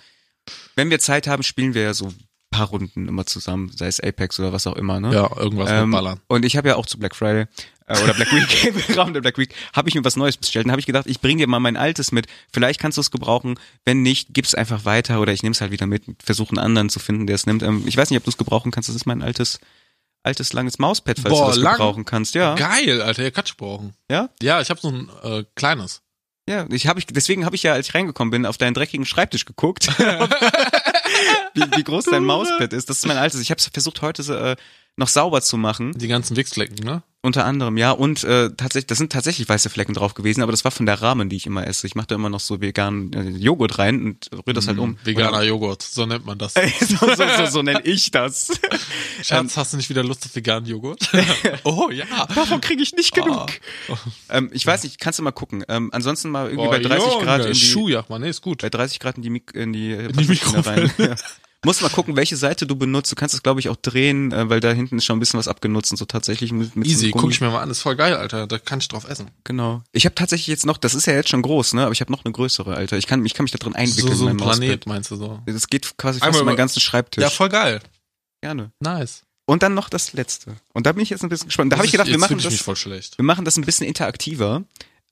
wenn 0.76 0.90
wir 0.90 0.98
Zeit 1.00 1.26
haben, 1.26 1.42
spielen 1.42 1.74
wir 1.74 1.82
ja 1.82 1.94
so 1.94 2.06
ein 2.06 2.16
paar 2.50 2.68
Runden 2.68 3.08
immer 3.08 3.26
zusammen, 3.26 3.70
sei 3.74 3.86
es 3.86 4.00
Apex 4.00 4.38
oder 4.40 4.52
was 4.52 4.66
auch 4.66 4.76
immer, 4.76 5.00
ne? 5.00 5.12
Ja, 5.14 5.36
irgendwas 5.36 5.70
Ähm, 5.70 5.90
mit 5.90 5.96
Ballern. 5.98 6.20
und 6.28 6.44
ich 6.44 6.56
habe 6.56 6.68
ja 6.68 6.76
auch 6.76 6.86
zu 6.86 6.98
Black 6.98 7.14
Friday 7.16 7.46
äh, 7.86 8.02
oder 8.02 8.14
Black 8.14 8.32
Week, 8.32 8.64
im 8.88 8.94
Rahmen 8.94 9.14
der 9.14 9.20
Black 9.22 9.38
Week, 9.38 9.54
habe 9.72 9.88
ich 9.88 9.94
mir 9.94 10.04
was 10.04 10.16
Neues 10.16 10.36
bestellt. 10.36 10.66
Dann 10.66 10.70
habe 10.72 10.80
ich 10.80 10.86
gedacht, 10.86 11.06
ich 11.06 11.20
bringe 11.20 11.38
dir 11.40 11.46
mal 11.48 11.60
mein 11.60 11.76
altes 11.76 12.12
mit. 12.12 12.26
Vielleicht 12.52 12.78
kannst 12.80 12.96
du 12.98 13.00
es 13.00 13.10
gebrauchen. 13.10 13.58
Wenn 13.84 14.02
nicht, 14.02 14.32
gib's 14.34 14.54
einfach 14.54 14.84
weiter 14.84 15.20
oder 15.20 15.32
ich 15.32 15.42
nehme 15.42 15.52
es 15.54 15.60
halt 15.60 15.72
wieder 15.72 15.86
mit. 15.86 16.04
Versuche 16.22 16.50
einen 16.50 16.58
anderen 16.58 16.88
zu 16.90 16.98
finden, 17.00 17.26
der 17.26 17.34
es 17.36 17.46
nimmt. 17.46 17.62
Ähm, 17.62 17.82
ich 17.86 17.96
weiß 17.96 18.10
nicht, 18.10 18.18
ob 18.18 18.24
du 18.24 18.30
es 18.30 18.38
gebrauchen 18.38 18.70
kannst. 18.70 18.88
Das 18.88 18.96
ist 18.96 19.06
mein 19.06 19.22
altes, 19.22 19.58
altes 20.22 20.52
langes 20.52 20.78
Mauspad, 20.78 21.18
falls 21.18 21.34
Boah, 21.34 21.44
du 21.46 21.50
das 21.52 21.58
lang? 21.62 21.72
gebrauchen 21.74 22.04
kannst. 22.04 22.34
Ja, 22.34 22.54
Geil, 22.54 23.02
Alter, 23.02 23.22
ihr 23.22 23.30
kannst 23.30 23.56
brauchen. 23.56 23.94
ja, 24.10 24.28
Ja, 24.42 24.60
ich 24.60 24.70
habe 24.70 24.80
so 24.80 24.88
ein 24.88 25.10
äh, 25.22 25.44
kleines. 25.54 26.02
ja. 26.48 26.66
Ich 26.70 26.86
habe 26.86 26.98
ich 27.00 27.06
deswegen 27.06 27.44
habe 27.44 27.56
ich 27.56 27.62
ja, 27.62 27.72
als 27.72 27.88
ich 27.88 27.94
reingekommen 27.94 28.30
bin, 28.30 28.46
auf 28.46 28.58
deinen 28.58 28.74
dreckigen 28.74 29.06
Schreibtisch 29.06 29.44
geguckt. 29.44 29.88
wie, 31.54 31.62
wie 31.76 31.84
groß 31.84 32.06
dein 32.06 32.24
Mauspad 32.24 32.72
ist. 32.72 32.88
Das 32.90 32.98
ist 32.98 33.06
mein 33.06 33.16
altes. 33.18 33.40
Ich 33.40 33.50
habe 33.50 33.60
versucht 33.60 34.02
heute 34.02 34.22
äh, 34.58 34.62
noch 34.96 35.08
sauber 35.08 35.42
zu 35.42 35.56
machen. 35.56 35.92
Die 35.98 36.08
ganzen 36.08 36.36
Wichsflecken, 36.36 36.76
ne? 36.84 37.02
Unter 37.24 37.44
anderem, 37.44 37.76
ja. 37.76 37.92
Und 37.92 38.24
äh, 38.24 38.50
tatsächlich, 38.50 38.88
das 38.88 38.98
sind 38.98 39.12
tatsächlich 39.12 39.48
weiße 39.48 39.70
Flecken 39.70 39.94
drauf 39.94 40.14
gewesen, 40.14 40.42
aber 40.42 40.50
das 40.50 40.64
war 40.64 40.72
von 40.72 40.86
der 40.86 41.00
Rahmen, 41.00 41.28
die 41.28 41.36
ich 41.36 41.46
immer 41.46 41.64
esse. 41.64 41.86
Ich 41.86 41.94
mache 41.94 42.08
da 42.08 42.16
immer 42.16 42.28
noch 42.28 42.40
so 42.40 42.60
veganen 42.60 43.12
äh, 43.12 43.38
Joghurt 43.38 43.78
rein 43.78 44.04
und 44.04 44.28
rühre 44.32 44.54
das 44.54 44.66
halt 44.66 44.78
um. 44.78 44.98
Veganer 45.04 45.44
Joghurt, 45.44 45.82
so 45.82 46.04
nennt 46.04 46.26
man 46.26 46.36
das. 46.36 46.56
Oder- 46.56 46.66
so, 46.80 46.96
so, 47.14 47.24
so, 47.36 47.46
so 47.46 47.62
nenne 47.62 47.80
ich 47.84 48.10
das. 48.10 48.50
Schatz, 49.22 49.56
hast 49.56 49.72
du 49.72 49.76
nicht 49.76 49.88
wieder 49.88 50.02
Lust 50.02 50.24
auf 50.26 50.34
veganen 50.34 50.68
Joghurt? 50.68 51.08
oh 51.62 51.90
ja. 51.90 52.06
Davon 52.34 52.60
kriege 52.60 52.82
ich 52.82 52.92
nicht 52.92 53.14
genug. 53.14 53.50
Oh. 53.88 53.96
Ähm, 54.28 54.50
ich 54.52 54.66
weiß 54.66 54.82
nicht, 54.82 54.98
kannst 54.98 55.20
du 55.20 55.22
mal 55.22 55.30
gucken. 55.30 55.64
Ähm, 55.68 55.90
ansonsten 55.92 56.28
mal 56.28 56.46
irgendwie 56.46 56.66
Boah, 56.66 56.70
bei 56.70 56.80
30 56.80 57.12
Junge, 57.12 57.24
Grad 57.24 57.44
in 57.46 57.52
die, 57.52 57.58
Schuhjach, 57.60 58.08
Mann, 58.08 58.22
nee, 58.22 58.30
ist 58.30 58.42
gut. 58.42 58.62
bei 58.62 58.68
30 58.68 58.98
Grad 58.98 59.16
in 59.16 59.22
die, 59.22 59.30
Mik 59.30 59.52
in 59.54 59.72
die, 59.72 59.92
in 59.92 60.12
die 60.12 60.26
Mikrowelle. 60.26 60.90
Ja. 60.98 61.14
Musst 61.64 61.80
mal 61.80 61.90
gucken, 61.90 62.16
welche 62.16 62.36
Seite 62.36 62.66
du 62.66 62.74
benutzt. 62.74 63.12
Du 63.12 63.14
kannst 63.14 63.34
es, 63.34 63.42
glaube 63.42 63.60
ich, 63.60 63.68
auch 63.68 63.76
drehen, 63.76 64.32
äh, 64.32 64.48
weil 64.48 64.58
da 64.58 64.72
hinten 64.72 64.98
ist 64.98 65.04
schon 65.04 65.16
ein 65.16 65.20
bisschen 65.20 65.38
was 65.38 65.46
abgenutzt 65.46 65.92
und 65.92 65.96
so 65.96 66.04
tatsächlich 66.04 66.50
mit, 66.52 66.74
mit 66.74 66.86
so 66.88 66.92
Easy, 66.92 67.10
guck 67.12 67.30
ich 67.30 67.40
mir 67.40 67.50
mal 67.50 67.60
an, 67.62 67.70
ist 67.70 67.82
voll 67.82 67.94
geil, 67.94 68.14
Alter. 68.14 68.48
Da 68.48 68.58
kann 68.58 68.80
ich 68.80 68.88
drauf 68.88 69.08
essen. 69.08 69.30
Genau. 69.44 69.82
Ich 69.92 70.04
habe 70.04 70.14
tatsächlich 70.16 70.48
jetzt 70.48 70.66
noch, 70.66 70.76
das 70.76 70.94
ist 70.94 71.06
ja 71.06 71.12
jetzt 71.14 71.28
schon 71.28 71.42
groß, 71.42 71.74
ne? 71.74 71.82
Aber 71.84 71.92
ich 71.92 72.00
habe 72.00 72.10
noch 72.10 72.24
eine 72.24 72.32
größere, 72.32 72.74
Alter. 72.74 72.98
Ich 72.98 73.06
kann, 73.06 73.24
ich 73.24 73.34
kann 73.34 73.44
mich 73.44 73.52
da 73.52 73.58
drin 73.58 73.72
So, 73.74 73.78
einwickeln. 73.78 74.16
so 74.16 74.24
ein 74.26 74.30
in 74.32 74.36
mein 74.36 74.46
Mauspad. 74.46 74.58
Planet, 74.60 74.86
meinst 74.86 75.10
du 75.12 75.16
so? 75.16 75.40
Das 75.46 75.68
geht 75.68 75.96
quasi 75.96 76.18
fast 76.18 76.34
über 76.34 76.44
meinen 76.44 76.56
ganzen 76.56 76.80
Schreibtisch. 76.80 77.22
Ja, 77.22 77.30
voll 77.30 77.48
geil. 77.48 77.80
Gerne. 78.40 78.72
Nice. 78.80 79.22
Und 79.46 79.62
dann 79.62 79.74
noch 79.74 79.88
das 79.88 80.12
letzte. 80.14 80.56
Und 80.72 80.86
da 80.86 80.92
bin 80.92 81.02
ich 81.02 81.10
jetzt 81.10 81.22
ein 81.22 81.28
bisschen 81.28 81.48
gespannt. 81.48 81.72
Da 81.72 81.76
habe 81.76 81.86
ich 81.86 81.92
gedacht, 81.92 82.08
wir 82.08 82.18
machen 82.18 82.38
das, 82.38 82.50
mich 82.52 82.62
voll 82.62 82.76
schlecht. 82.76 83.18
wir 83.18 83.24
machen 83.24 83.44
das 83.44 83.56
ein 83.56 83.64
bisschen 83.64 83.86
interaktiver. 83.86 84.64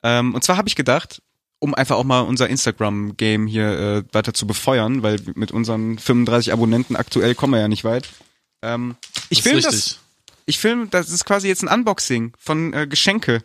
Ähm, 0.02 0.34
und 0.34 0.42
zwar 0.42 0.56
habe 0.56 0.68
ich 0.68 0.76
gedacht, 0.76 1.20
um 1.60 1.74
einfach 1.74 1.96
auch 1.96 2.04
mal 2.04 2.20
unser 2.22 2.48
Instagram-Game 2.48 3.46
hier 3.46 3.68
äh, 3.68 4.04
weiter 4.12 4.34
zu 4.34 4.46
befeuern, 4.46 5.02
weil 5.02 5.20
mit 5.34 5.52
unseren 5.52 5.98
35 5.98 6.52
Abonnenten 6.52 6.96
aktuell 6.96 7.34
kommen 7.34 7.52
wir 7.52 7.60
ja 7.60 7.68
nicht 7.68 7.84
weit. 7.84 8.08
Ähm, 8.62 8.96
ich 9.28 9.38
ist 9.38 9.48
film 9.48 9.62
das, 9.62 10.00
ich 10.46 10.58
film, 10.58 10.90
das 10.90 11.10
ist 11.10 11.24
quasi 11.24 11.48
jetzt 11.48 11.62
ein 11.62 11.68
Unboxing 11.68 12.32
von 12.38 12.72
äh, 12.72 12.86
Geschenke. 12.86 13.44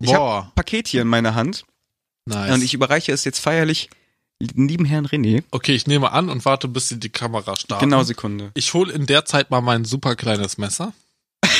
Ich 0.00 0.14
habe 0.14 0.48
Paket 0.54 0.88
hier 0.88 1.02
in 1.02 1.08
meiner 1.08 1.34
Hand 1.34 1.64
nice. 2.26 2.54
und 2.54 2.62
ich 2.62 2.74
überreiche 2.74 3.12
es 3.12 3.24
jetzt 3.24 3.38
feierlich 3.38 3.90
lieben 4.40 4.84
Herrn 4.84 5.06
René. 5.06 5.44
okay, 5.50 5.74
ich 5.74 5.86
nehme 5.86 6.10
an 6.10 6.28
und 6.28 6.44
warte, 6.44 6.66
bis 6.68 6.88
sie 6.88 6.98
die 6.98 7.10
Kamera 7.10 7.54
starten. 7.56 7.84
Genau, 7.84 8.02
Sekunde. 8.02 8.50
Ich 8.54 8.74
hole 8.74 8.92
in 8.92 9.06
der 9.06 9.24
Zeit 9.24 9.50
mal 9.50 9.60
mein 9.60 9.84
super 9.84 10.16
kleines 10.16 10.58
Messer. 10.58 10.92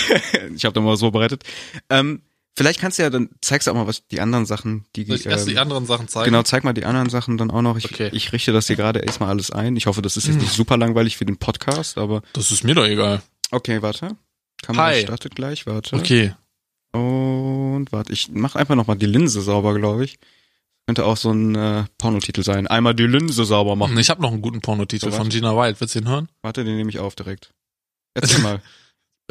Ich 0.55 0.65
habe 0.65 0.75
da 0.75 0.81
mal 0.81 0.93
was 0.93 1.01
vorbereitet. 1.01 1.45
Ähm, 1.89 2.23
vielleicht 2.57 2.81
kannst 2.81 2.99
du 2.99 3.03
ja 3.03 3.11
dann 3.11 3.31
zeigst 3.41 3.67
du 3.67 3.71
auch 3.73 3.75
mal 3.75 3.87
was 3.87 4.07
die 4.09 4.21
anderen 4.21 4.47
Sachen, 4.47 4.85
die 4.97 5.05
Soll 5.05 5.17
ich 5.17 5.27
erst 5.27 5.49
die 5.49 5.53
ähm, 5.53 5.59
anderen 5.59 5.87
Sachen 5.87 6.09
zeigen? 6.09 6.27
Genau, 6.27 6.43
zeig 6.43 6.65
mal 6.65 6.73
die 6.73 6.85
anderen 6.85 7.09
Sachen 7.11 7.39
dann 7.39 7.51
auch 7.51 7.63
noch. 7.63 7.77
Ich, 7.77 7.85
Okay. 7.87 8.11
ich 8.13 8.33
richte 8.33 8.53
das 8.53 8.67
hier 8.67 8.77
gerade 8.77 9.01
erstmal 9.01 9.29
alles 9.31 9.51
ein. 9.51 9.77
Ich 9.77 9.87
hoffe, 9.87 10.03
das 10.03 10.17
ist 10.17 10.27
jetzt 10.27 10.41
nicht 10.41 10.53
super 10.55 10.77
langweilig 10.77 11.17
für 11.17 11.25
den 11.25 11.37
Podcast, 11.39 11.99
aber 11.99 12.23
Das 12.33 12.51
ist 12.53 12.65
mir 12.65 12.75
doch 12.75 12.85
egal. 12.87 13.23
okay, 13.51 13.83
warte. 13.83 14.17
Kamera 14.63 14.87
Hi. 14.87 15.03
startet 15.03 15.35
gleich, 15.35 15.67
warte. 15.67 15.97
Okay. 15.97 16.35
Und 16.93 17.87
warte, 17.91 18.13
ich 18.13 18.29
mach 18.33 18.55
einfach 18.55 18.75
nochmal 18.75 18.97
die 18.97 19.07
Linse 19.07 19.41
sauber, 19.41 19.75
glaube 19.79 20.05
ich. 20.05 20.19
Könnte 20.87 21.05
auch 21.05 21.17
so 21.17 21.31
ein 21.33 21.55
äh, 21.55 21.85
Pornotitel 21.97 22.43
sein. 22.43 22.67
Einmal 22.67 22.95
die 22.95 23.07
Linse 23.07 23.45
sauber 23.45 23.77
machen. 23.77 23.97
Ich 23.99 24.11
habe 24.11 24.21
noch 24.21 24.33
einen 24.33 24.43
guten 24.43 24.61
Pornotitel 24.61 25.11
So, 25.11 25.17
von 25.17 25.29
Gina 25.29 25.57
Wild. 25.57 25.81
Willst 25.81 25.95
du 25.95 26.01
ihn 26.01 26.09
hören? 26.09 26.29
Warte, 26.43 26.65
den 26.65 26.77
nehme 26.77 26.91
ich 26.91 26.99
auf 26.99 27.15
direkt. 27.15 27.55
Erzähl 28.15 28.41
mal. 28.43 28.61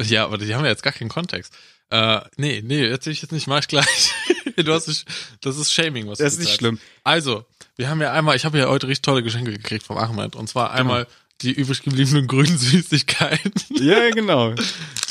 Ja, 0.02 0.24
aber 0.24 0.38
die 0.38 0.54
haben 0.54 0.64
ja 0.64 0.70
jetzt 0.70 0.82
gar 0.82 0.92
keinen 0.92 1.10
Kontext. 1.10 1.54
Äh, 1.92 2.20
nee, 2.36 2.62
nee, 2.64 2.86
erzähl 2.86 3.12
ich 3.12 3.20
jetzt 3.20 3.32
nicht, 3.32 3.46
mach 3.46 3.60
ich 3.60 3.68
gleich. 3.68 4.12
du 4.56 4.72
hast 4.72 4.88
mich, 4.88 5.04
das 5.42 5.58
ist 5.58 5.72
Shaming, 5.72 6.08
was 6.08 6.18
du 6.18 6.24
Das 6.24 6.32
ist 6.32 6.38
nicht 6.40 6.54
schlimm. 6.54 6.78
Also, 7.04 7.44
wir 7.76 7.90
haben 7.90 8.00
ja 8.00 8.12
einmal, 8.12 8.34
ich 8.34 8.46
habe 8.46 8.58
ja 8.58 8.68
heute 8.68 8.88
richtig 8.88 9.02
tolle 9.02 9.22
Geschenke 9.22 9.52
gekriegt 9.52 9.84
vom 9.84 9.98
Ahmed. 9.98 10.34
Und 10.34 10.48
zwar 10.48 10.72
einmal 10.72 11.06
die 11.42 11.52
übrig 11.52 11.82
gebliebenen 11.82 12.26
grünen 12.28 12.56
Süßigkeiten, 12.96 13.52
Ja, 13.78 14.08
genau. 14.10 14.54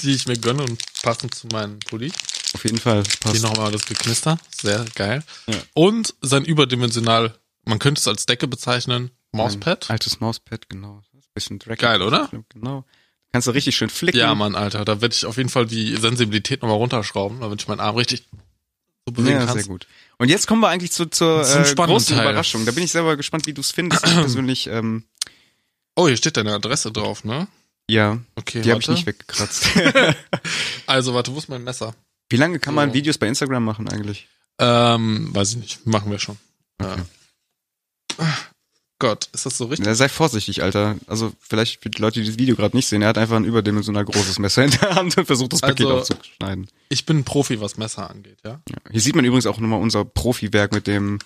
die 0.02 0.12
ich 0.12 0.28
mir 0.28 0.38
gönne 0.38 0.64
und 0.64 0.82
passend 1.04 1.36
zu 1.36 1.48
meinem 1.48 1.80
Pulli. 1.80 2.12
Auf 2.54 2.64
jeden 2.64 2.80
Fall. 2.80 3.04
Das 3.04 3.14
Hier 3.14 3.42
passt. 3.42 3.44
nochmal 3.44 3.72
das 3.72 3.86
Geknister. 3.86 4.40
Sehr 4.60 4.84
geil. 4.96 5.24
Ja. 5.48 5.56
Und 5.74 6.16
sein 6.22 6.46
überdimensional, 6.46 7.36
man 7.66 7.78
könnte 7.80 8.00
es 8.00 8.08
als 8.08 8.26
Decke 8.26 8.48
bezeichnen, 8.48 9.12
Mauspad. 9.34 9.90
Altes 9.90 10.20
Mauspad, 10.20 10.68
genau. 10.68 11.02
Das 11.14 11.28
bisschen 11.34 11.60
dreckig. 11.60 11.82
Geil, 11.82 12.02
oder? 12.02 12.30
Genau. 12.50 12.86
Kannst 13.34 13.48
du 13.48 13.52
richtig 13.52 13.76
schön 13.76 13.90
flicken. 13.90 14.18
Ja, 14.20 14.36
Mann, 14.36 14.56
Alter, 14.56 14.84
da 14.84 15.00
werde 15.02 15.16
ich 15.16 15.26
auf 15.26 15.38
jeden 15.38 15.50
Fall 15.50 15.66
die 15.66 15.96
Sensibilität 15.96 16.62
nochmal 16.62 16.78
runterschrauben, 16.78 17.40
damit 17.40 17.62
ich 17.62 17.68
meinen 17.68 17.80
Arm 17.80 17.96
richtig 17.96 18.24
so 19.06 19.14
bewegen 19.14 19.40
Ja, 19.40 19.46
kann. 19.46 19.54
sehr 19.58 19.64
gut. 19.68 19.88
Und 20.18 20.30
jetzt 20.30 20.48
kommen 20.48 20.62
wir 20.62 20.68
eigentlich 20.70 20.92
zu, 20.92 21.06
zur 21.06 21.42
äh, 21.42 21.74
großen 21.76 22.16
Teil. 22.16 22.26
Überraschung. 22.26 22.66
Da 22.66 22.72
bin 22.72 22.84
ich 22.84 22.92
selber 22.92 23.16
gespannt, 23.18 23.46
wie 23.48 23.54
du 23.54 23.62
es 23.62 23.72
findest. 23.72 24.06
Ich 24.06 24.14
persönlich, 24.16 24.68
ähm, 24.68 25.06
Oh, 25.96 26.08
hier 26.08 26.18
steht 26.18 26.38
deine 26.38 26.54
Adresse 26.54 26.92
drauf, 26.92 27.24
ne? 27.24 27.48
ja, 27.90 28.20
Okay, 28.36 28.62
die 28.62 28.72
habe 28.72 28.80
ich 28.82 28.88
nicht 28.88 29.06
weggekratzt. 29.06 29.68
Also, 30.88 31.14
warte, 31.14 31.34
wo 31.34 31.38
ist 31.38 31.48
mein 31.50 31.64
Messer? 31.64 31.96
wie 32.30 32.38
lange 32.38 32.60
kann 32.60 32.74
man 32.74 32.90
So. 32.90 32.94
Videos 32.96 33.18
bei 33.18 33.28
Instagram 33.28 33.64
machen 33.64 33.90
eigentlich? 33.90 34.28
Ähm, 34.60 35.34
weiß 35.36 35.52
ich 35.52 35.58
nicht, 35.58 35.86
machen 35.88 36.12
wir 36.12 36.20
schon. 36.20 36.38
Okay. 36.82 37.02
Äh, 38.18 38.24
Gott, 39.02 39.30
ist 39.34 39.48
das 39.48 39.58
so 39.58 39.66
richtig? 39.66 39.88
Ja, 39.88 39.96
sei 39.96 40.08
vorsichtig, 40.10 40.62
Alter. 40.62 40.96
Also 41.08 41.34
vielleicht 41.40 41.82
für 41.82 41.90
die 41.90 42.00
Leute, 42.00 42.22
die 42.22 42.28
das 42.28 42.38
Video 42.38 42.56
gerade 42.56 42.78
nicht 42.78 42.86
sehen, 42.88 43.02
er 43.02 43.08
hat 43.08 43.18
einfach 43.18 43.36
ein 43.36 43.46
überdimensional 43.46 44.06
großes 44.06 44.38
Messer 44.38 44.64
in 44.64 44.70
der 44.70 44.94
Hand 44.94 45.18
und 45.18 45.26
versucht 45.26 45.54
das 45.54 45.62
Paket 45.62 45.88
Also- 45.88 46.14
aufzuschneiden. 46.14 46.68
Ich 46.90 47.08
bin 47.08 47.18
ein 47.18 47.24
Profi, 47.24 47.60
was 47.60 47.78
Messer 47.78 48.10
angeht, 48.12 48.38
ja? 48.46 48.62
Ja. 48.70 48.76
Hier 48.92 49.02
sieht 49.02 49.16
man 49.16 49.26
übrigens 49.26 49.48
auch 49.48 49.58
nochmal 49.58 49.82
unser 49.82 50.06
Profiwerk 50.06 50.72
mit 50.72 50.86
dem 50.86 51.18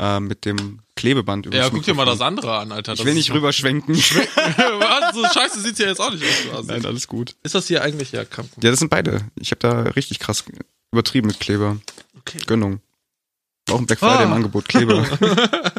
äh, 0.00 0.18
mit 0.18 0.44
dem 0.46 0.80
Klebeband 0.96 1.52
Ja, 1.54 1.68
guck 1.70 1.82
dir 1.84 1.92
mal 1.94 2.06
das 2.06 2.20
andere 2.22 2.56
an, 2.58 2.72
Alter. 2.72 2.92
Ich 2.94 2.98
Das 3.00 3.04
will 3.06 3.12
ist 3.12 3.16
nicht 3.18 3.32
rüberschwenken. 3.32 3.94
Was? 3.96 5.14
So 5.14 5.24
scheiße 5.24 5.60
sieht's 5.60 5.78
ja 5.78 5.86
jetzt 5.88 6.00
auch 6.00 6.10
nicht 6.10 6.24
aus. 6.24 6.56
Also. 6.56 6.72
Nein, 6.72 6.84
alles 6.86 7.06
gut. 7.06 7.36
Ist 7.42 7.54
das 7.54 7.66
hier 7.68 7.82
eigentlich 7.82 8.10
ja 8.12 8.24
Kampf? 8.24 8.48
Ja, 8.62 8.70
das 8.70 8.78
sind 8.80 8.88
beide. 8.88 9.20
Ich 9.38 9.50
habe 9.50 9.60
da 9.60 9.82
richtig 9.90 10.18
krass 10.20 10.42
übertrieben 10.90 11.26
mit 11.28 11.38
Kleber. 11.38 11.76
Okay. 12.18 12.38
Gönnung. 12.46 12.80
Auch 13.70 13.78
ein 13.78 13.86
Black 13.86 13.98
Friday 14.00 14.16
Ah. 14.18 14.22
im 14.24 14.32
Angebot, 14.32 14.68
Kleber. 14.68 15.06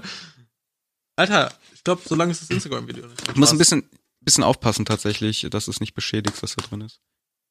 Alter, 1.16 1.54
ich 1.74 1.84
glaube, 1.84 2.02
solange 2.06 2.32
ist 2.32 2.42
das 2.42 2.50
Instagram-Video 2.50 3.06
nicht. 3.08 3.22
Ich 3.30 3.36
muss 3.36 3.52
ein 3.52 3.58
bisschen, 3.58 3.90
bisschen 4.22 4.44
aufpassen 4.44 4.86
tatsächlich, 4.86 5.48
dass 5.50 5.68
es 5.68 5.80
nicht 5.80 5.94
beschädigt, 5.94 6.42
was 6.42 6.56
da 6.56 6.64
drin 6.64 6.82
ist. 6.82 7.00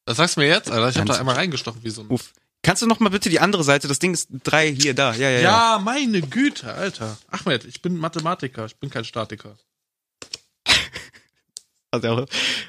Das 0.07 0.18
sagst 0.18 0.37
du 0.37 0.40
mir 0.40 0.48
jetzt, 0.48 0.70
Alter. 0.70 0.88
Ich 0.90 0.96
habe 0.96 1.07
da 1.09 1.18
einmal 1.18 1.37
reingestochen 1.37 1.83
wie 1.83 1.90
so 1.90 2.03
ein. 2.03 2.09
Uff. 2.11 2.33
Kannst 2.62 2.83
du 2.83 2.87
noch 2.87 3.00
mal 3.00 3.11
bitte 3.11 3.29
die 3.31 3.40
andere 3.40 3.64
Seite? 3.64 3.88
Das 3.88 3.98
Ding 3.98 4.12
ist 4.14 4.29
drei 4.42 4.72
hier, 4.72 4.94
da. 4.94 5.14
Ja, 5.14 5.29
ja, 5.31 5.40
ja. 5.40 5.40
Ja, 5.40 5.79
meine 5.79 6.20
Güte, 6.22 6.72
Alter. 6.72 7.18
Ahmed, 7.29 7.64
ich 7.64 7.81
bin 7.83 7.96
Mathematiker, 7.98 8.66
ich 8.66 8.77
bin 8.77 8.90
kein 8.90 9.05
Statiker. 9.05 9.57
Also 11.90 12.27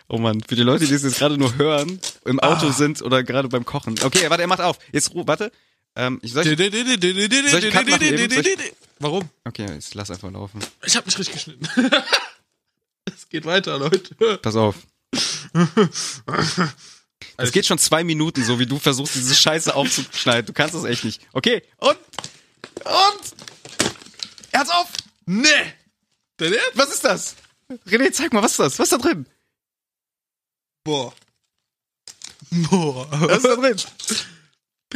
oh 0.07 0.19
Mann, 0.19 0.43
für 0.47 0.55
die 0.55 0.61
Leute, 0.61 0.85
die 0.85 0.93
es 0.93 1.01
jetzt 1.01 1.17
gerade 1.17 1.35
nur 1.35 1.55
hören, 1.57 1.99
im 2.25 2.39
Auto 2.39 2.67
Ah. 2.67 2.71
sind 2.71 3.01
oder 3.01 3.23
gerade 3.23 3.49
beim 3.49 3.65
Kochen. 3.65 3.95
Okay, 4.03 4.29
warte, 4.29 4.43
er 4.43 4.47
macht 4.47 4.61
auf. 4.61 4.77
Jetzt, 4.91 5.15
Ruhe, 5.15 5.27
warte. 5.27 5.51
Ähm, 5.95 6.19
ich 6.21 6.33
soll 6.33 6.45
ich, 6.45 6.57
Soll 6.57 7.63
ich 7.63 7.71
Cut 7.71 7.87
machen 7.87 8.01
eben? 8.01 8.29
Soll 8.31 8.45
ich- 8.47 8.73
Warum? 8.99 9.29
okay, 9.45 9.65
jetzt 9.73 9.93
lass 9.95 10.11
einfach 10.11 10.31
laufen. 10.31 10.59
Ich 10.85 10.95
habe 10.95 11.05
nicht 11.05 11.17
richtig 11.17 11.35
geschnitten. 11.35 11.67
es 13.05 13.29
geht 13.29 13.45
weiter, 13.45 13.77
Leute. 13.77 14.37
Pass 14.37 14.55
auf. 14.55 14.75
Es 17.37 17.51
geht 17.51 17.65
schon 17.65 17.77
zwei 17.77 18.03
Minuten, 18.03 18.43
so 18.43 18.59
wie 18.59 18.65
du 18.65 18.77
versuchst, 18.79 19.15
diese 19.15 19.35
Scheiße 19.35 19.75
aufzuschneiden. 19.75 20.45
Du 20.45 20.53
kannst 20.53 20.75
das 20.75 20.83
echt 20.85 21.03
nicht. 21.03 21.21
Okay, 21.33 21.63
und, 21.77 21.97
und, 22.85 23.35
er 24.51 24.59
hat's 24.61 24.69
auf. 24.69 24.89
Nee! 25.25 25.47
Dein 26.37 26.53
Ernst? 26.53 26.71
Was 26.75 26.93
ist 26.93 27.03
das? 27.03 27.35
René, 27.87 28.11
zeig 28.11 28.31
mal, 28.31 28.41
was 28.43 28.51
ist 28.51 28.59
das? 28.59 28.79
Was 28.79 28.91
ist 28.91 28.93
da 28.93 28.97
drin? 28.97 29.25
Boah. 30.83 31.13
Boah. 32.51 33.07
Was 33.11 33.37
ist 33.37 33.45
da 33.45 33.55
drin? 33.55 33.77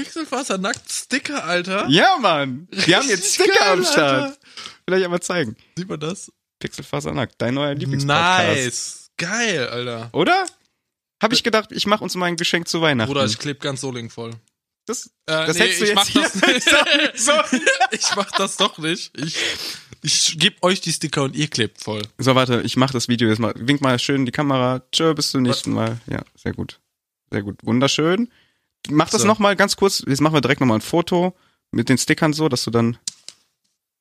Pixelfaser 0.03 0.57
nackt 0.57 0.91
Sticker, 0.91 1.43
Alter. 1.43 1.87
Ja, 1.89 2.17
Mann. 2.19 2.67
Wir 2.71 2.97
haben 2.97 3.09
jetzt 3.09 3.35
Sticker 3.35 3.59
geil, 3.59 3.69
am 3.73 3.83
Start. 3.83 4.23
Alter. 4.23 4.37
Vielleicht 4.85 5.05
einmal 5.05 5.19
zeigen. 5.21 5.55
Sieht 5.77 5.89
man 5.89 5.99
das? 5.99 6.31
Pixelfasernackt, 6.59 7.35
dein 7.37 7.53
neuer 7.53 7.73
Lieblingspodcast. 7.75 8.47
Nice. 8.47 9.11
Geil, 9.17 9.67
Alter. 9.69 10.09
Oder? 10.13 10.45
Hab 11.21 11.33
ich 11.33 11.43
gedacht, 11.43 11.71
ich 11.71 11.85
mach 11.85 12.01
uns 12.01 12.15
mal 12.15 12.27
ein 12.27 12.37
Geschenk 12.37 12.67
zu 12.67 12.81
Weihnachten. 12.81 13.11
Bruder, 13.11 13.25
ich 13.25 13.37
kleb 13.37 13.59
ganz 13.61 13.81
Soling 13.81 14.09
voll. 14.09 14.31
das, 14.85 15.07
Äh, 15.25 15.45
das 15.47 15.57
nee, 15.57 15.63
hättest 15.63 15.79
du 15.81 15.83
ich 15.83 15.89
jetzt 15.89 15.95
mach 15.95 16.07
hier 16.07 16.21
das 16.21 16.35
nicht. 16.35 17.61
ich 17.91 18.15
mach 18.15 18.31
das 18.31 18.57
doch 18.57 18.77
nicht. 18.77 19.11
Ich, 19.17 19.35
ich 20.01 20.39
geb 20.39 20.63
euch 20.63 20.81
die 20.81 20.93
Sticker 20.93 21.23
und 21.23 21.35
ihr 21.35 21.47
klebt 21.49 21.81
voll. 21.83 22.01
So, 22.17 22.35
warte, 22.35 22.61
ich 22.61 22.77
mach 22.77 22.91
das 22.91 23.09
Video 23.09 23.27
jetzt 23.29 23.39
mal. 23.39 23.53
Wink 23.55 23.81
mal 23.81 23.99
schön 23.99 24.17
in 24.21 24.25
die 24.25 24.31
Kamera. 24.31 24.81
Tschö, 24.91 25.13
bis 25.13 25.31
zum 25.31 25.41
nächsten 25.43 25.71
Mal. 25.71 25.99
Ja, 26.07 26.23
sehr 26.35 26.53
gut. 26.53 26.79
Sehr 27.31 27.43
gut. 27.43 27.57
Wunderschön. 27.63 28.31
Mach 28.89 29.09
das 29.09 29.21
So. 29.21 29.27
noch 29.27 29.39
mal 29.39 29.55
ganz 29.55 29.75
kurz. 29.75 30.03
Jetzt 30.07 30.21
machen 30.21 30.33
wir 30.33 30.41
direkt 30.41 30.61
noch 30.61 30.67
mal 30.67 30.75
ein 30.75 30.81
Foto 30.81 31.35
mit 31.71 31.89
den 31.89 31.97
Stickern 31.97 32.33
so, 32.33 32.49
dass 32.49 32.63
du 32.63 32.71
dann. 32.71 32.97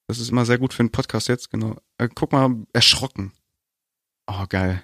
Das 0.07 0.19
ist 0.19 0.31
immer 0.31 0.47
sehr 0.47 0.59
gut 0.59 0.73
für 0.73 0.81
einen 0.81 0.93
Podcast 0.93 1.29
jetzt, 1.29 1.51
genau. 1.51 1.77
Äh, 1.99 2.09
guck 2.15 2.33
mal, 2.33 2.51
erschrocken. 2.73 3.33
Oh, 4.27 4.47
geil. 4.49 4.83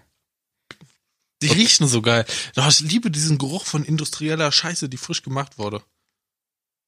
Die 1.40 1.48
riechen 1.48 1.86
so 1.88 2.02
geil. 2.02 2.26
Doch, 2.54 2.68
ich 2.68 2.80
liebe 2.80 3.10
diesen 3.10 3.38
Geruch 3.38 3.64
von 3.66 3.84
industrieller 3.84 4.52
Scheiße, 4.52 4.88
die 4.88 4.96
frisch 4.98 5.22
gemacht 5.22 5.58
wurde. 5.58 5.82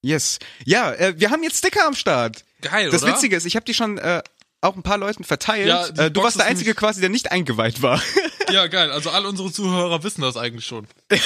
Yes. 0.02 0.38
Ja, 0.64 0.92
äh, 0.92 1.18
wir 1.18 1.30
haben 1.30 1.42
jetzt 1.42 1.58
Sticker 1.58 1.86
am 1.86 1.94
Start. 1.94 2.44
Geil, 2.60 2.90
Das 2.90 3.02
oder? 3.02 3.14
Witzige 3.14 3.36
ist, 3.36 3.44
ich 3.46 3.56
habe 3.56 3.64
die 3.64 3.74
schon 3.74 3.98
äh, 3.98 4.22
auch 4.60 4.74
ein 4.76 4.82
paar 4.82 4.98
Leuten 4.98 5.24
verteilt. 5.24 5.68
Ja, 5.68 5.86
äh, 5.86 6.10
du 6.10 6.14
Box 6.14 6.24
warst 6.24 6.38
der 6.38 6.46
Einzige 6.46 6.74
quasi, 6.74 7.00
der 7.00 7.10
nicht 7.10 7.30
eingeweiht 7.32 7.82
war. 7.82 8.02
Ja, 8.48 8.68
geil. 8.68 8.92
Also 8.92 9.10
all 9.10 9.26
unsere 9.26 9.50
Zuhörer 9.50 10.04
wissen 10.04 10.20
das 10.20 10.36
eigentlich 10.36 10.64
schon. 10.66 10.86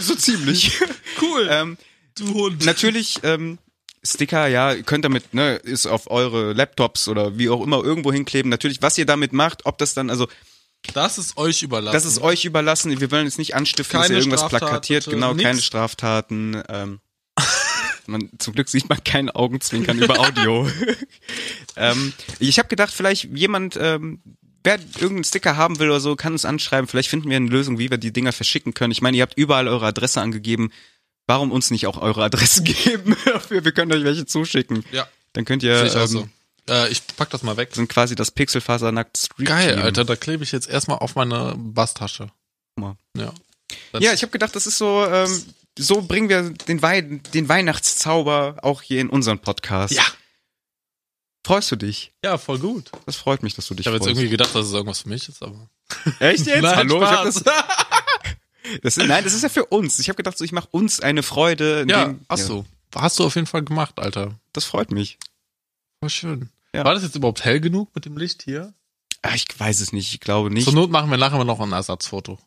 so 0.00 0.16
ziemlich. 0.16 0.72
Cool. 1.22 1.46
ähm, 1.48 1.78
du 2.16 2.34
Hund. 2.34 2.64
natürlich, 2.64 3.20
ähm, 3.22 3.58
Sticker, 4.02 4.48
ja, 4.48 4.72
ihr 4.72 4.82
könnt 4.82 5.04
damit, 5.04 5.32
ne, 5.32 5.54
ist 5.56 5.86
auf 5.86 6.10
eure 6.10 6.54
Laptops 6.54 7.06
oder 7.06 7.38
wie 7.38 7.48
auch 7.48 7.62
immer 7.62 7.84
irgendwo 7.84 8.12
hinkleben. 8.12 8.48
Natürlich, 8.50 8.82
was 8.82 8.98
ihr 8.98 9.06
damit 9.06 9.32
macht, 9.32 9.64
ob 9.64 9.78
das 9.78 9.94
dann, 9.94 10.10
also, 10.10 10.26
Das 10.92 11.18
ist 11.18 11.36
euch 11.36 11.62
überlassen. 11.62 11.94
das 11.94 12.04
ist 12.04 12.20
euch 12.20 12.44
überlassen. 12.44 12.98
Wir 13.00 13.10
wollen 13.12 13.26
jetzt 13.26 13.38
nicht 13.38 13.54
anstiften, 13.54 13.98
dass 14.00 14.08
Keine 14.08 14.18
ihr 14.18 14.22
irgendwas 14.22 14.40
Straftat, 14.40 14.60
plakatiert. 14.60 15.04
bitte. 15.04 15.14
Genau, 15.16 15.34
Nix. 15.34 15.44
keine 15.44 15.60
Straftaten. 15.62 16.62
Ähm, 16.68 16.98
man, 18.08 18.28
zum 18.38 18.54
Glück 18.54 18.68
sieht 18.68 18.88
man 18.88 19.02
kein 19.04 19.30
Augenzwinkern 19.30 19.98
über 19.98 20.18
Audio. 20.18 20.68
ähm, 21.76 22.12
ich 22.38 22.58
habe 22.58 22.68
gedacht, 22.68 22.92
vielleicht 22.92 23.24
jemand, 23.24 23.76
ähm, 23.80 24.20
wer 24.64 24.78
irgendeinen 24.94 25.24
Sticker 25.24 25.56
haben 25.56 25.78
will 25.78 25.88
oder 25.90 26.00
so, 26.00 26.16
kann 26.16 26.32
uns 26.32 26.44
anschreiben. 26.44 26.88
Vielleicht 26.88 27.08
finden 27.10 27.30
wir 27.30 27.36
eine 27.36 27.48
Lösung, 27.48 27.78
wie 27.78 27.90
wir 27.90 27.98
die 27.98 28.12
Dinger 28.12 28.32
verschicken 28.32 28.74
können. 28.74 28.92
Ich 28.92 29.02
meine, 29.02 29.16
ihr 29.16 29.22
habt 29.22 29.36
überall 29.38 29.68
eure 29.68 29.86
Adresse 29.86 30.20
angegeben. 30.20 30.70
Warum 31.26 31.52
uns 31.52 31.70
nicht 31.70 31.86
auch 31.86 31.98
eure 32.00 32.24
Adresse 32.24 32.62
geben? 32.64 33.16
wir 33.50 33.72
können 33.72 33.92
euch 33.92 34.04
welche 34.04 34.26
zuschicken. 34.26 34.84
Ja, 34.92 35.06
Dann 35.34 35.44
könnt 35.44 35.62
ihr, 35.62 35.84
ich 35.84 35.94
ähm, 35.94 36.06
so. 36.06 36.28
Äh, 36.68 36.88
ich 36.90 37.02
pack 37.16 37.30
das 37.30 37.42
mal 37.42 37.56
weg. 37.56 37.70
sind 37.74 37.88
quasi 37.88 38.14
das 38.14 38.30
Pixelfasernackt 38.30 39.16
Street 39.18 39.46
Geil, 39.48 39.74
Team. 39.74 39.84
Alter. 39.84 40.04
Da 40.04 40.16
klebe 40.16 40.44
ich 40.44 40.52
jetzt 40.52 40.68
erstmal 40.68 40.98
auf 40.98 41.14
meine 41.14 41.54
Basstasche. 41.56 42.28
Mal. 42.76 42.96
Ja. 43.16 43.32
Das- 43.92 44.02
Ja, 44.02 44.12
ich 44.14 44.22
habe 44.22 44.32
gedacht, 44.32 44.54
das 44.56 44.66
ist 44.66 44.78
so, 44.78 45.04
ähm, 45.06 45.44
so 45.78 46.02
bringen 46.02 46.28
wir 46.28 46.50
den, 46.50 46.82
Wei 46.82 47.00
den 47.02 47.48
Weihnachtszauber 47.48 48.56
auch 48.62 48.82
hier 48.82 49.00
in 49.00 49.08
unseren 49.08 49.38
Podcast. 49.38 49.94
Ja. 49.94 50.04
Freust 51.46 51.70
du 51.70 51.76
dich? 51.76 52.12
Ja, 52.24 52.36
voll 52.36 52.58
gut. 52.58 52.90
Das 53.06 53.16
freut 53.16 53.42
mich, 53.42 53.54
dass 53.54 53.66
du 53.68 53.74
dich 53.74 53.80
Ich 53.80 53.86
habe 53.86 53.96
jetzt 53.96 54.04
freust. 54.04 54.16
irgendwie 54.18 54.30
gedacht, 54.30 54.54
dass 54.54 54.66
es 54.66 54.72
irgendwas 54.72 55.00
für 55.02 55.08
mich 55.08 55.28
ist, 55.28 55.42
aber. 55.42 55.68
Echt 56.20 56.46
jetzt? 56.46 56.62
Nein, 56.62 56.76
Hallo, 56.76 57.02
ich 57.02 57.08
hab 57.08 57.24
das, 57.24 57.42
das 58.82 58.96
ist, 58.98 59.06
nein, 59.06 59.24
das 59.24 59.32
ist 59.32 59.42
ja 59.42 59.48
für 59.48 59.64
uns. 59.64 59.98
Ich 59.98 60.08
habe 60.08 60.16
gedacht, 60.16 60.36
so, 60.36 60.44
ich 60.44 60.52
mache 60.52 60.68
uns 60.72 61.00
eine 61.00 61.22
Freude. 61.22 61.86
ja, 61.88 62.02
indem- 62.04 62.24
ach 62.28 62.36
so. 62.38 62.66
Hast 62.94 63.18
du 63.18 63.24
auf 63.24 63.34
jeden 63.34 63.46
Fall 63.46 63.62
gemacht, 63.62 63.98
Alter. 63.98 64.38
Das 64.52 64.64
freut 64.64 64.90
mich. 64.90 65.18
War 66.00 66.10
schön. 66.10 66.50
Ja. 66.74 66.84
War 66.84 66.94
das 66.94 67.02
jetzt 67.02 67.16
überhaupt 67.16 67.44
hell 67.44 67.60
genug 67.60 67.94
mit 67.94 68.04
dem 68.04 68.16
Licht 68.18 68.42
hier? 68.42 68.74
Ah, 69.22 69.34
Ich 69.34 69.46
weiß 69.58 69.80
es 69.80 69.92
nicht, 69.92 70.12
ich 70.12 70.20
glaube 70.20 70.50
nicht. 70.50 70.64
Zur 70.64 70.74
Not 70.74 70.90
machen 70.90 71.10
wir 71.10 71.16
nachher 71.18 71.42
noch 71.44 71.60
ein 71.60 71.72
Ersatzfoto. 71.72 72.38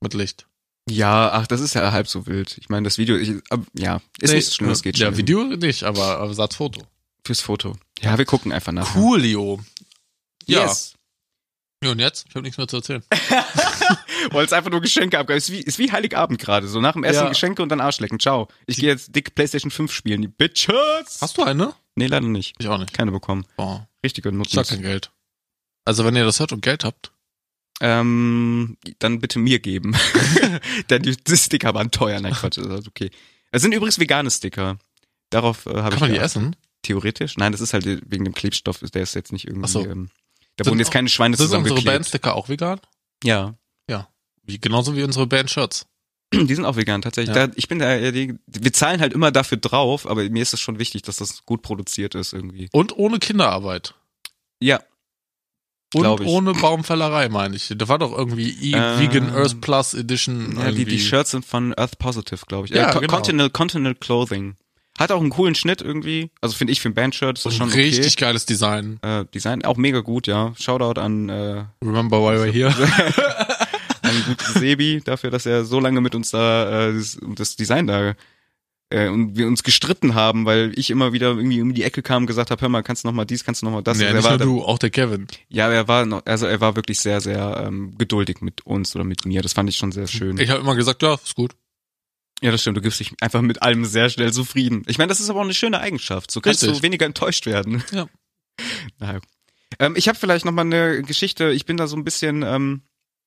Mit 0.00 0.14
Licht. 0.14 0.46
Ja, 0.88 1.30
ach, 1.32 1.46
das 1.46 1.60
ist 1.60 1.74
ja 1.74 1.92
halb 1.92 2.08
so 2.08 2.26
wild. 2.26 2.56
Ich 2.58 2.68
meine, 2.68 2.84
das 2.84 2.98
Video, 2.98 3.16
ich, 3.16 3.30
ab, 3.50 3.60
ja, 3.74 4.00
ist 4.20 4.30
Nee, 4.30 4.36
nicht 4.36 4.46
so 4.46 4.52
schlimm, 4.54 4.68
das 4.70 4.82
geht 4.82 4.98
Ja, 4.98 5.06
schon. 5.08 5.16
Video 5.16 5.44
nicht, 5.44 5.82
aber 5.84 6.18
Ersatzfoto. 6.18 6.82
Fürs 7.26 7.40
Foto. 7.40 7.76
Ja, 8.00 8.16
wir 8.18 8.24
gucken 8.24 8.50
einfach 8.52 8.72
nach. 8.72 8.92
Coolio. 8.94 9.60
Ja. 10.46 10.62
Yes. 10.62 10.94
Ja, 11.84 11.92
und 11.92 11.98
jetzt? 11.98 12.26
Ich 12.28 12.34
habe 12.34 12.42
nichts 12.42 12.58
mehr 12.58 12.66
zu 12.68 12.76
erzählen. 12.76 13.02
Wollt's 14.32 14.52
einfach 14.52 14.70
nur 14.70 14.80
Geschenke 14.80 15.18
abgeben. 15.18 15.38
Ist 15.38 15.50
wie, 15.50 15.60
ist 15.60 15.78
wie 15.78 15.90
Heiligabend 15.92 16.38
gerade. 16.38 16.68
So 16.68 16.80
nach 16.80 16.92
dem 16.92 17.04
Essen 17.04 17.22
Ja. 17.24 17.28
Geschenke 17.28 17.62
und 17.62 17.68
dann 17.70 17.80
Arschlecken. 17.80 18.20
Ciao. 18.20 18.48
Ich 18.66 18.76
gehe 18.76 18.88
jetzt 18.90 19.14
dick 19.14 19.34
PlayStation 19.34 19.70
5 19.70 19.92
spielen. 19.92 20.20
Die 20.22 20.28
Bitches. 20.28 21.18
Hast 21.20 21.38
du 21.38 21.42
eine? 21.42 21.74
Nee, 21.94 22.06
leider 22.06 22.26
nicht. 22.26 22.54
Ich 22.58 22.68
auch 22.68 22.78
nicht. 22.78 22.92
Keine 22.92 23.12
bekommen. 23.12 23.46
Boah. 23.56 23.88
Richtige 24.04 24.28
Ich 24.28 24.34
hab 24.34 24.38
Nutzen. 24.38 24.62
kein 24.64 24.82
Geld. 24.82 25.10
Also 25.86 26.04
wenn 26.04 26.16
ihr 26.16 26.24
das 26.24 26.40
hört 26.40 26.52
und 26.52 26.60
Geld 26.62 26.84
habt. 26.84 27.12
Ähm, 27.80 28.76
dann 28.98 29.20
bitte 29.20 29.38
mir 29.38 29.58
geben. 29.58 29.96
Denn 30.90 31.02
die, 31.02 31.16
die 31.16 31.36
Sticker 31.36 31.74
waren 31.74 31.90
teuer. 31.90 32.20
Nein, 32.20 32.34
Quatsch. 32.34 32.58
Das 32.58 32.66
ist 32.66 32.88
okay. 32.88 33.10
Es 33.52 33.62
sind 33.62 33.72
übrigens 33.72 33.98
vegane 33.98 34.30
Sticker. 34.30 34.78
Darauf 35.30 35.66
äh, 35.66 35.70
habe 35.70 35.94
ich 35.94 36.00
Kann 36.00 36.10
man 36.10 36.12
die 36.12 36.18
essen? 36.18 36.56
Theoretisch. 36.82 37.36
Nein, 37.36 37.52
das 37.52 37.60
ist 37.60 37.72
halt 37.72 37.86
wegen 37.86 38.24
dem 38.24 38.34
Klebstoff. 38.34 38.80
Der 38.80 39.02
ist 39.02 39.14
jetzt 39.14 39.32
nicht 39.32 39.46
irgendwie. 39.46 39.66
Ach 39.66 39.70
so. 39.70 39.84
Ähm, 39.84 40.10
da 40.56 40.64
Sind 40.64 40.72
wurden 40.72 40.80
jetzt 40.80 40.90
keine 40.90 41.08
Schweine 41.08 41.36
Sind 41.36 41.44
unsere 41.44 41.62
zusammengeklebt. 41.62 41.94
Bandsticker 41.94 42.34
auch 42.34 42.48
vegan? 42.48 42.80
Ja. 43.24 43.54
Wie, 44.50 44.58
genauso 44.58 44.96
wie 44.96 45.02
unsere 45.02 45.26
Band-Shirts. 45.26 45.86
Die 46.34 46.54
sind 46.54 46.64
auch 46.64 46.76
vegan, 46.76 47.02
tatsächlich. 47.02 47.34
Ja. 47.34 47.46
Da, 47.46 47.52
ich 47.56 47.68
bin 47.68 47.78
da, 47.78 47.94
ja, 47.94 48.10
die, 48.12 48.34
wir 48.46 48.72
zahlen 48.72 49.00
halt 49.00 49.12
immer 49.12 49.32
dafür 49.32 49.58
drauf, 49.58 50.06
aber 50.06 50.28
mir 50.28 50.42
ist 50.42 50.54
es 50.54 50.60
schon 50.60 50.78
wichtig, 50.78 51.02
dass 51.02 51.16
das 51.16 51.44
gut 51.44 51.62
produziert 51.62 52.14
ist 52.14 52.32
irgendwie. 52.32 52.68
Und 52.72 52.96
ohne 52.96 53.18
Kinderarbeit. 53.18 53.94
Ja, 54.60 54.80
Und 55.94 56.06
ohne 56.06 56.52
Baumfällerei, 56.52 57.28
meine 57.28 57.56
ich. 57.56 57.72
Da 57.76 57.88
war 57.88 57.98
doch 57.98 58.16
irgendwie 58.16 58.50
e 58.50 58.74
Ähm, 58.76 59.00
Vegan 59.00 59.34
Earth 59.34 59.60
Plus 59.60 59.94
Edition. 59.94 60.56
ja 60.56 60.70
die, 60.70 60.84
die 60.84 61.00
Shirts 61.00 61.32
sind 61.32 61.44
von 61.44 61.74
Earth 61.76 61.98
Positive, 61.98 62.46
glaube 62.46 62.66
ich. 62.68 62.72
Ja, 62.74 62.90
äh, 62.90 63.00
genau. 63.00 63.12
Continental, 63.12 63.50
Continental 63.50 63.94
Clothing. 63.96 64.54
Hat 64.98 65.10
auch 65.12 65.20
einen 65.20 65.30
coolen 65.30 65.54
Schnitt 65.54 65.80
irgendwie. 65.80 66.30
Also 66.40 66.54
finde 66.54 66.72
ich 66.72 66.80
für 66.80 66.90
ein 66.90 66.94
Bandshirt 66.94 67.38
ist 67.38 67.46
das 67.46 67.56
schon 67.56 67.70
richtig 67.70 68.16
geiles 68.16 68.46
Design. 68.46 68.98
okay. 69.02 69.20
Äh, 69.20 69.24
Design 69.34 69.64
auch 69.64 69.76
mega 69.76 70.00
gut, 70.00 70.26
ja. 70.26 70.52
Shoutout 70.58 71.00
an, 71.00 71.28
äh, 71.28 71.64
Remember 71.82 72.20
why 72.20 72.36
we're 72.36 72.52
here. 72.52 72.68
an 74.02 74.24
guten 74.26 74.60
Sebi 74.60 75.00
dafür, 75.04 75.30
dass 75.30 75.46
er 75.46 75.64
so 75.64 75.80
lange 75.80 76.00
mit 76.00 76.14
uns 76.14 76.30
da 76.30 76.88
äh, 76.88 76.94
das, 76.94 77.18
das 77.34 77.56
Design 77.56 77.86
da 77.86 78.14
äh, 78.90 79.08
und 79.08 79.36
wir 79.36 79.46
uns 79.46 79.62
gestritten 79.62 80.14
haben, 80.14 80.44
weil 80.44 80.72
ich 80.76 80.90
immer 80.90 81.12
wieder 81.12 81.28
irgendwie 81.28 81.62
um 81.62 81.74
die 81.74 81.84
Ecke 81.84 82.02
kam 82.02 82.24
und 82.24 82.26
gesagt 82.26 82.50
habe, 82.50 82.60
hör 82.60 82.68
mal, 82.68 82.82
kannst 82.82 83.04
du 83.04 83.08
noch 83.08 83.14
mal 83.14 83.24
dies, 83.24 83.44
kannst 83.44 83.62
du 83.62 83.66
noch 83.66 83.72
mal 83.72 83.82
das. 83.82 84.00
ja, 84.00 84.08
er 84.08 84.14
nicht 84.14 84.24
war 84.24 84.36
nur 84.38 84.46
du, 84.46 84.62
auch 84.62 84.78
der 84.78 84.90
Kevin. 84.90 85.28
Ja, 85.48 85.70
er 85.70 85.88
war 85.88 86.04
noch, 86.06 86.26
also 86.26 86.46
er 86.46 86.60
war 86.60 86.76
wirklich 86.76 87.00
sehr, 87.00 87.20
sehr 87.20 87.64
ähm, 87.66 87.96
geduldig 87.96 88.40
mit 88.40 88.66
uns 88.66 88.94
oder 88.94 89.04
mit 89.04 89.24
mir. 89.24 89.42
Das 89.42 89.52
fand 89.52 89.68
ich 89.68 89.76
schon 89.76 89.92
sehr 89.92 90.06
schön. 90.06 90.38
Ich 90.38 90.50
habe 90.50 90.60
immer 90.60 90.74
gesagt, 90.74 91.02
ja, 91.02 91.14
ist 91.14 91.34
gut. 91.34 91.54
ja, 92.42 92.50
das 92.50 92.60
stimmt. 92.60 92.76
Du 92.76 92.80
gibst 92.80 93.00
dich 93.00 93.12
einfach 93.20 93.42
mit 93.42 93.62
allem 93.62 93.84
sehr 93.84 94.10
schnell 94.10 94.32
zufrieden. 94.32 94.82
Ich 94.86 94.98
meine, 94.98 95.08
das 95.08 95.20
ist 95.20 95.30
aber 95.30 95.40
auch 95.40 95.44
eine 95.44 95.54
schöne 95.54 95.80
Eigenschaft. 95.80 96.30
So 96.30 96.40
kannst 96.40 96.62
Richtig. 96.62 96.78
du 96.78 96.82
weniger 96.82 97.06
enttäuscht 97.06 97.46
werden. 97.46 97.82
Ja. 97.92 98.06
Naja. 98.98 99.20
Ähm, 99.78 99.94
ich 99.96 100.06
habe 100.08 100.18
vielleicht 100.18 100.44
noch 100.44 100.52
mal 100.52 100.62
eine 100.62 101.02
Geschichte. 101.02 101.50
Ich 101.52 101.64
bin 101.64 101.78
da 101.78 101.86
so 101.86 101.96
ein 101.96 102.04
bisschen. 102.04 102.42
Ähm, 102.42 102.82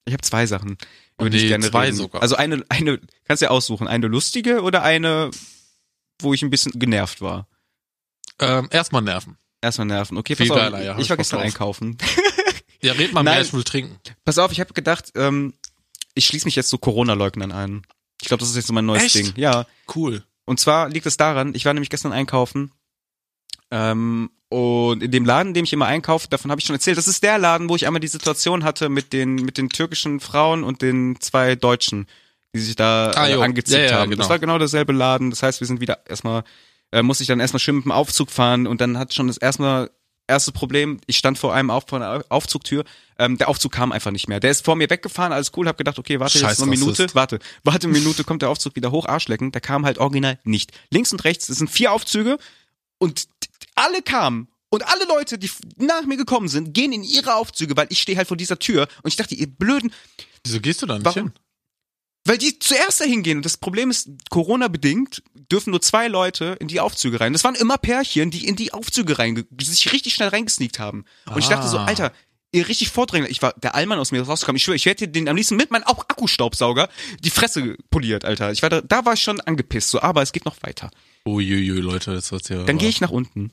ich 0.05 0.13
habe 0.13 0.21
zwei 0.21 0.45
Sachen, 0.45 0.77
über 1.17 1.29
die 1.29 1.37
ich 1.37 1.43
nee, 1.43 1.49
gerne 1.49 1.69
zwei 1.69 1.85
reden. 1.85 1.97
sogar. 1.97 2.21
Also 2.21 2.35
eine, 2.35 2.63
eine, 2.69 2.99
kannst 3.25 3.41
du 3.41 3.45
ja 3.45 3.51
aussuchen. 3.51 3.87
Eine 3.87 4.07
lustige 4.07 4.61
oder 4.61 4.83
eine, 4.83 5.31
wo 6.23 6.33
ich 6.33 6.41
ein 6.41 6.49
bisschen 6.49 6.71
genervt 6.79 7.21
war. 7.21 7.47
Ähm, 8.39 8.67
erstmal 8.71 9.01
nerven. 9.01 9.37
Erstmal 9.61 9.87
nerven. 9.87 10.17
Okay, 10.17 10.35
Viel 10.35 10.47
pass 10.47 10.57
auf. 10.57 10.63
geiler, 10.63 10.83
ja, 10.83 10.95
ich 10.95 11.03
ich 11.03 11.09
war 11.09 11.17
gestern 11.17 11.37
drauf. 11.39 11.45
einkaufen. 11.45 11.97
Ja, 12.81 12.93
red 12.93 13.13
mal 13.13 13.23
mehr, 13.23 13.33
Nein. 13.35 13.43
ich 13.43 13.53
will 13.53 13.63
trinken. 13.63 13.97
Pass 14.25 14.37
auf, 14.37 14.51
ich 14.51 14.59
habe 14.59 14.73
gedacht, 14.73 15.11
ähm, 15.15 15.53
ich 16.15 16.25
schließe 16.25 16.45
mich 16.45 16.55
jetzt 16.55 16.69
zu 16.69 16.77
Corona-Leugnern 16.77 17.51
ein. 17.51 17.83
Ich 18.21 18.27
glaube, 18.27 18.41
das 18.41 18.49
ist 18.49 18.55
jetzt 18.55 18.67
so 18.67 18.73
mein 18.73 18.85
neues 18.85 19.03
Echt? 19.03 19.15
Ding. 19.15 19.33
Ja. 19.35 19.65
Cool. 19.93 20.23
Und 20.45 20.59
zwar 20.59 20.89
liegt 20.89 21.05
es 21.05 21.17
daran, 21.17 21.55
ich 21.55 21.65
war 21.65 21.73
nämlich 21.73 21.89
gestern 21.89 22.11
einkaufen. 22.11 22.71
Ähm, 23.71 24.29
und 24.49 25.01
in 25.01 25.11
dem 25.11 25.25
Laden, 25.25 25.49
in 25.49 25.53
dem 25.55 25.63
ich 25.65 25.73
immer 25.73 25.87
einkaufe, 25.87 26.27
davon 26.27 26.51
habe 26.51 26.59
ich 26.59 26.65
schon 26.67 26.75
erzählt, 26.75 26.97
das 26.97 27.07
ist 27.07 27.23
der 27.23 27.37
Laden, 27.39 27.69
wo 27.69 27.75
ich 27.75 27.87
einmal 27.87 27.99
die 28.01 28.07
Situation 28.07 28.63
hatte 28.63 28.89
mit 28.89 29.11
den, 29.13 29.35
mit 29.35 29.57
den 29.57 29.69
türkischen 29.69 30.19
Frauen 30.19 30.63
und 30.63 30.81
den 30.81 31.19
zwei 31.21 31.55
Deutschen, 31.55 32.07
die 32.53 32.59
sich 32.59 32.75
da 32.75 33.11
Ah, 33.11 33.27
äh, 33.27 33.33
jo. 33.33 33.41
angezickt 33.41 33.77
Ja, 33.79 33.85
ja, 33.85 33.99
haben. 33.99 34.11
genau. 34.11 34.21
Das 34.21 34.29
war 34.29 34.39
genau 34.39 34.57
derselbe 34.57 34.93
Laden. 34.93 35.29
Das 35.29 35.41
heißt, 35.43 35.59
wir 35.59 35.67
sind 35.67 35.81
wieder 35.81 35.99
erstmal, 36.07 36.43
äh, 36.91 37.01
musste 37.01 37.23
ich 37.23 37.27
dann 37.27 37.39
erstmal 37.39 37.59
schön 37.59 37.75
mit 37.75 37.85
dem 37.85 37.91
Aufzug 37.91 38.29
fahren 38.31 38.67
und 38.67 38.81
dann 38.81 38.97
hat 38.97 39.13
schon 39.13 39.27
das 39.27 39.37
erstmal 39.37 39.89
erste 40.27 40.51
Problem, 40.53 41.01
ich 41.05 41.17
stand 41.17 41.37
vor 41.37 41.53
einem 41.53 41.69
Auf, 41.69 41.83
vor 41.87 41.99
einer 42.01 42.23
Aufzugtür, 42.29 42.85
ähm, 43.19 43.37
der 43.37 43.49
Aufzug 43.49 43.73
kam 43.73 43.91
einfach 43.91 44.11
nicht 44.11 44.29
mehr. 44.29 44.39
Der 44.39 44.51
ist 44.51 44.63
vor 44.63 44.75
mir 44.77 44.89
weggefahren, 44.89 45.33
alles 45.33 45.51
cool, 45.57 45.67
hab 45.67 45.77
gedacht, 45.77 45.99
okay, 45.99 46.19
warte 46.21 46.37
jetzt 46.37 46.47
Scheiß 46.47 46.59
noch 46.59 46.67
eine 46.67 46.77
Minute, 46.77 46.91
Rassist. 46.91 47.15
warte, 47.15 47.39
warte 47.63 47.87
eine 47.87 47.97
Minute, 47.97 48.23
kommt 48.23 48.41
der 48.41 48.49
Aufzug 48.49 48.75
wieder 48.77 48.91
hoch, 48.91 49.05
Arschlecken, 49.05 49.51
der 49.51 49.59
kam 49.61 49.85
halt 49.85 49.97
original 49.97 50.39
nicht. 50.45 50.71
Links 50.91 51.11
und 51.11 51.23
rechts, 51.25 51.49
es 51.49 51.57
sind 51.57 51.69
vier 51.69 51.91
Aufzüge 51.91 52.37
und 52.99 53.27
alle 53.75 54.01
kamen 54.01 54.47
und 54.69 54.87
alle 54.87 55.05
Leute, 55.05 55.37
die 55.37 55.51
nach 55.77 56.03
mir 56.05 56.15
gekommen 56.17 56.47
sind, 56.47 56.73
gehen 56.73 56.93
in 56.93 57.03
ihre 57.03 57.35
Aufzüge, 57.35 57.75
weil 57.75 57.87
ich 57.89 57.99
stehe 58.01 58.17
halt 58.17 58.29
vor 58.29 58.37
dieser 58.37 58.57
Tür 58.59 58.87
und 59.03 59.09
ich 59.09 59.17
dachte, 59.17 59.35
ihr 59.35 59.47
blöden, 59.47 59.91
Wieso 60.45 60.59
gehst 60.61 60.81
du 60.81 60.85
da 60.85 60.95
nicht 60.95 61.05
Warum? 61.05 61.23
hin? 61.23 61.33
Weil 62.25 62.37
die 62.37 62.57
zuerst 62.59 63.01
dahin 63.01 63.23
gehen. 63.23 63.37
Und 63.37 63.45
das 63.45 63.57
Problem 63.57 63.89
ist, 63.91 64.09
Corona-bedingt 64.29 65.23
dürfen 65.51 65.71
nur 65.71 65.81
zwei 65.81 66.07
Leute 66.07 66.55
in 66.59 66.67
die 66.67 66.79
Aufzüge 66.79 67.19
rein. 67.19 67.33
Das 67.33 67.43
waren 67.43 67.55
immer 67.55 67.77
Pärchen, 67.77 68.31
die 68.31 68.47
in 68.47 68.55
die 68.55 68.73
Aufzüge 68.73 69.19
rein, 69.19 69.45
sich 69.59 69.91
richtig 69.91 70.13
schnell 70.13 70.29
reingesneakt 70.29 70.79
haben. 70.79 71.05
Und 71.29 71.39
ich 71.39 71.47
dachte 71.47 71.67
so, 71.67 71.77
Ah. 71.77 71.85
Alter, 71.85 72.13
ihr 72.51 72.67
richtig 72.67 72.89
vordrängen. 72.89 73.29
Ich 73.29 73.41
war 73.41 73.53
der 73.53 73.75
Allmann 73.75 73.99
aus 73.99 74.11
mir 74.11 74.21
rausgekommen. 74.21 74.57
Ich 74.57 74.63
schwöre, 74.63 74.75
ich 74.75 74.85
hätte 74.85 75.07
den 75.07 75.27
am 75.27 75.35
liebsten 75.35 75.55
mit 75.55 75.71
meinem 75.71 75.83
auch 75.83 75.99
Akkustaubsauger 76.07 76.87
die 77.23 77.29
Fresse 77.29 77.75
poliert, 77.89 78.25
Alter. 78.25 78.51
Ich 78.51 78.61
war 78.61 78.69
da, 78.69 78.81
da 78.81 79.05
war 79.05 79.13
ich 79.13 79.21
schon 79.21 79.41
angepisst. 79.41 79.89
So, 79.89 80.01
aber 80.01 80.21
es 80.21 80.31
geht 80.31 80.45
noch 80.45 80.55
weiter. 80.61 80.91
Uiuiui, 81.25 81.79
Leute, 81.79 82.13
das 82.13 82.31
wird's 82.31 82.49
ja. 82.49 82.63
Dann 82.63 82.77
gehe 82.77 82.89
ich 82.89 83.01
nach 83.01 83.09
unten. 83.11 83.51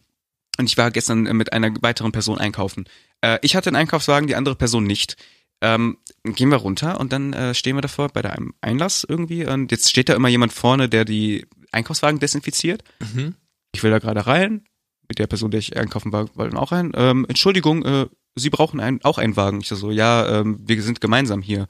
Und 0.58 0.66
ich 0.66 0.76
war 0.76 0.90
gestern 0.90 1.26
äh, 1.26 1.32
mit 1.32 1.52
einer 1.52 1.72
weiteren 1.80 2.12
Person 2.12 2.38
einkaufen. 2.38 2.84
Äh, 3.22 3.38
ich 3.42 3.56
hatte 3.56 3.70
einen 3.70 3.76
Einkaufswagen, 3.76 4.26
die 4.26 4.34
andere 4.36 4.54
Person 4.54 4.84
nicht. 4.84 5.16
Ähm, 5.62 5.96
gehen 6.24 6.50
wir 6.50 6.56
runter 6.58 7.00
und 7.00 7.12
dann 7.12 7.32
äh, 7.32 7.54
stehen 7.54 7.76
wir 7.76 7.80
davor 7.82 8.08
bei 8.08 8.22
einem 8.24 8.54
Einlass 8.60 9.04
irgendwie. 9.08 9.46
Und 9.46 9.70
jetzt 9.70 9.88
steht 9.90 10.08
da 10.08 10.14
immer 10.14 10.28
jemand 10.28 10.52
vorne, 10.52 10.88
der 10.88 11.04
die 11.04 11.46
Einkaufswagen 11.72 12.20
desinfiziert. 12.20 12.82
Mhm. 12.98 13.34
Ich 13.72 13.82
will 13.82 13.90
da 13.90 13.98
gerade 13.98 14.26
rein. 14.26 14.64
Mit 15.08 15.18
der 15.18 15.26
Person, 15.26 15.50
der 15.50 15.58
ich 15.58 15.76
einkaufen 15.76 16.12
war, 16.12 16.28
wollen 16.36 16.56
auch 16.56 16.72
rein. 16.72 16.92
Ähm, 16.94 17.26
Entschuldigung, 17.28 17.84
äh, 17.84 18.06
Sie 18.36 18.50
brauchen 18.50 18.78
einen, 18.78 19.02
auch 19.02 19.18
einen 19.18 19.36
Wagen. 19.36 19.60
Ich 19.60 19.68
so, 19.68 19.74
so, 19.74 19.90
ja, 19.90 20.40
ähm, 20.40 20.60
wir 20.62 20.80
sind 20.82 21.00
gemeinsam 21.00 21.42
hier. 21.42 21.66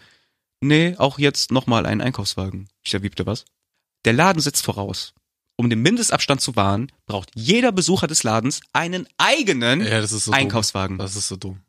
Nee, 0.61 0.95
auch 0.99 1.19
jetzt 1.19 1.51
nochmal 1.51 1.87
einen 1.87 2.03
Einkaufswagen. 2.03 2.69
Ich 2.83 2.91
so, 2.91 3.03
wiebte 3.03 3.25
was? 3.25 3.47
Der 4.05 4.13
Laden 4.13 4.43
setzt 4.43 4.65
voraus. 4.65 5.15
Um 5.57 5.71
den 5.71 5.81
Mindestabstand 5.83 6.41
zu 6.41 6.57
wahren, 6.57 6.93
braucht 7.07 7.31
jeder 7.35 7.73
Besucher 7.73 8.07
des 8.07 8.23
Ladens 8.25 8.61
einen 8.73 9.07
eigenen 9.17 9.81
Ja, 9.83 10.07
so 10.07 10.33
Einkaufswagen. 10.33 10.99
dumm. 10.99 11.05
Das 11.07 11.17
ist 11.17 11.29
so 11.29 11.37
dumm. 11.37 11.61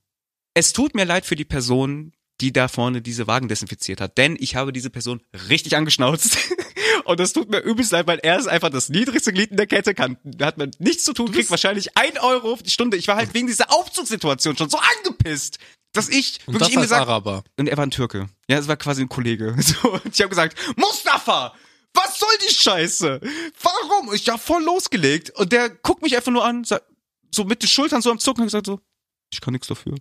Es 0.54 0.74
tut 0.74 0.94
mir 0.96 1.06
leid 1.06 1.26
für 1.26 1.36
die 1.38 1.46
Person, 1.46 2.12
die 2.42 2.52
da 2.52 2.68
vorne 2.68 3.02
diese 3.02 3.28
Wagen 3.28 3.48
desinfiziert 3.48 4.02
hat, 4.02 4.18
denn 4.18 4.36
ich 4.40 4.56
habe 4.56 4.74
diese 4.74 4.90
Person 4.90 5.22
richtig 5.50 5.76
angeschnauzt. 5.76 6.38
Und 7.06 7.20
das 7.20 7.34
tut 7.34 7.50
mir 7.50 7.60
übelst 7.60 7.92
leid, 7.92 8.08
weil 8.08 8.20
er 8.20 8.38
ist 8.40 8.48
einfach 8.48 8.70
das 8.70 8.90
niedrigste 8.90 9.32
Glied 9.32 9.52
in 9.52 9.58
der 9.58 9.68
Kette 9.68 9.94
kann. 9.94 10.18
Da 10.24 10.48
hat 10.48 10.58
man 10.58 10.72
nichts 10.80 11.04
zu 11.04 11.14
tun, 11.14 11.32
kriegt 11.32 11.50
wahrscheinlich 11.50 11.98
ein 11.98 12.18
Euro 12.20 12.54
auf 12.54 12.64
die 12.64 12.70
Stunde. 12.70 12.98
Ich 12.98 13.08
war 13.08 13.16
halt 13.16 13.34
wegen 13.34 13.48
dieser 13.48 13.72
Aufzugssituation 13.72 14.58
schon 14.58 14.70
so 14.70 14.78
angepisst, 14.98 15.60
dass 15.94 16.10
ich 16.10 16.40
Und 16.46 16.56
wirklich 16.56 16.70
das 16.70 16.76
ihm 16.78 16.82
gesagt 16.82 17.02
Araber. 17.02 17.44
und 17.58 17.68
er 17.68 17.78
war 17.78 17.86
ein 17.86 17.92
Türke. 17.92 18.30
Ja, 18.50 18.58
es 18.58 18.68
war 18.68 18.78
quasi 18.78 19.02
ein 19.02 19.10
Kollege. 19.10 19.56
So, 19.62 19.94
und 19.94 20.14
ich 20.14 20.22
habe 20.22 20.30
gesagt, 20.30 20.58
Mustafa, 20.76 21.54
was 21.94 22.20
soll 22.20 22.30
die 22.48 22.54
Scheiße? 22.54 23.20
Warum? 23.62 24.14
Ich 24.14 24.28
hab 24.30 24.40
voll 24.42 24.64
losgelegt 24.64 25.32
und 25.32 25.52
der 25.52 25.70
guckt 25.70 26.02
mich 26.02 26.16
einfach 26.16 26.32
nur 26.32 26.46
an, 26.46 26.66
so 27.34 27.44
mit 27.46 27.62
den 27.62 27.70
Schultern 27.70 28.02
so 28.02 28.12
am 28.12 28.20
Zucken 28.20 28.42
und 28.42 28.48
gesagt 28.48 28.66
so, 28.66 28.80
ich 29.32 29.42
kann 29.42 29.54
nichts 29.54 29.68
dafür. 29.68 29.96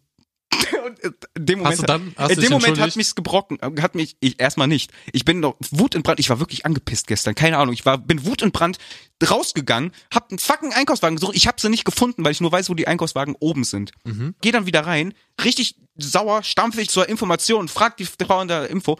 Und 0.86 0.98
in 1.36 1.46
dem 1.46 1.58
Moment, 1.60 1.88
dann, 1.88 2.14
in 2.28 2.40
dem 2.40 2.50
Moment 2.50 2.80
hat 2.80 2.96
mich's 2.96 3.14
gebrochen, 3.14 3.58
hat 3.62 3.94
mich 3.94 4.16
ich 4.20 4.40
erstmal 4.40 4.66
nicht. 4.66 4.90
Ich 5.12 5.24
bin 5.24 5.40
noch 5.40 5.56
wutentbrannt, 5.70 6.18
ich 6.18 6.30
war 6.30 6.40
wirklich 6.40 6.66
angepisst 6.66 7.06
gestern, 7.06 7.34
keine 7.34 7.58
Ahnung, 7.58 7.72
ich 7.72 7.86
war 7.86 7.98
bin 7.98 8.24
wutentbrannt 8.24 8.78
rausgegangen, 9.22 9.92
hab 10.12 10.30
einen 10.30 10.38
fucking 10.38 10.72
Einkaufswagen 10.72 11.16
gesucht, 11.16 11.36
ich 11.36 11.46
hab 11.46 11.60
sie 11.60 11.68
nicht 11.68 11.84
gefunden, 11.84 12.24
weil 12.24 12.32
ich 12.32 12.40
nur 12.40 12.50
weiß, 12.50 12.70
wo 12.70 12.74
die 12.74 12.88
Einkaufswagen 12.88 13.36
oben 13.38 13.64
sind. 13.64 13.92
Mhm. 14.04 14.34
Geh 14.40 14.50
dann 14.50 14.66
wieder 14.66 14.86
rein, 14.86 15.14
richtig 15.44 15.76
sauer, 15.96 16.42
stampfig 16.42 16.88
zur 16.88 17.08
Information, 17.08 17.68
frag 17.68 17.96
die 17.96 18.06
Frau 18.06 18.40
in 18.40 18.48
der 18.48 18.70
Info, 18.70 18.98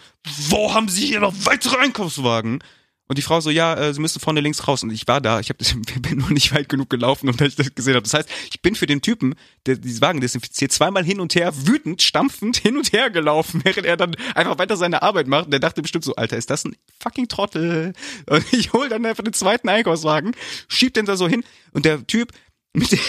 wo 0.49 0.75
haben 0.75 0.89
Sie 0.89 1.07
hier 1.07 1.21
noch 1.21 1.35
weitere 1.45 1.79
Einkaufswagen? 1.79 2.63
Und 3.11 3.19
die 3.19 3.23
Frau 3.23 3.41
so, 3.41 3.51
ja, 3.51 3.75
äh, 3.75 3.93
Sie 3.93 4.01
müssen 4.01 4.21
vorne 4.21 4.41
links 4.41 4.69
raus. 4.69 4.85
Und 4.85 4.91
ich 4.91 5.09
war 5.09 5.21
da, 5.21 5.41
ich 5.41 5.49
hab, 5.51 5.59
das- 5.59 5.75
bin 6.01 6.19
nur 6.19 6.31
nicht 6.31 6.55
weit 6.55 6.69
genug 6.69 6.91
gelaufen, 6.91 7.29
um 7.29 7.37
dass 7.37 7.49
ich 7.49 7.57
das 7.57 7.75
gesehen 7.75 7.95
habe. 7.95 8.05
Das 8.05 8.15
heißt, 8.15 8.29
ich 8.53 8.63
bin 8.63 8.77
für 8.77 8.87
den 8.87 9.03
Typen, 9.03 9.35
der 9.67 9.75
diesen 9.75 10.01
Wagen 10.01 10.21
desinfiziert, 10.21 10.71
zweimal 10.71 11.05
hin 11.05 11.19
und 11.19 11.35
her, 11.35 11.53
wütend, 11.67 12.03
stampfend 12.03 12.57
hin 12.59 12.77
und 12.77 12.93
her 12.93 13.11
gelaufen, 13.11 13.63
während 13.65 13.85
er 13.85 13.97
dann 13.97 14.15
einfach 14.37 14.59
weiter 14.59 14.77
seine 14.77 15.03
Arbeit 15.03 15.27
macht. 15.27 15.47
Und 15.47 15.51
der 15.51 15.59
dachte 15.59 15.83
bestimmt 15.83 16.05
so, 16.05 16.15
Alter, 16.15 16.37
ist 16.37 16.51
das 16.51 16.65
ein 16.65 16.77
fucking 17.03 17.27
Trottel? 17.27 17.95
Und 18.27 18.45
ich 18.53 18.73
hol 18.73 18.89
dann 18.89 19.05
einfach 19.05 19.25
den 19.25 19.33
zweiten 19.33 19.69
Einkaufswagen, 19.69 20.37
schieb 20.69 20.95
den 20.95 21.05
da 21.05 21.17
so 21.17 21.27
hin 21.27 21.43
und 21.73 21.87
der 21.87 22.07
Typ, 22.07 22.31
mit 22.73 22.93
dem, 22.93 23.01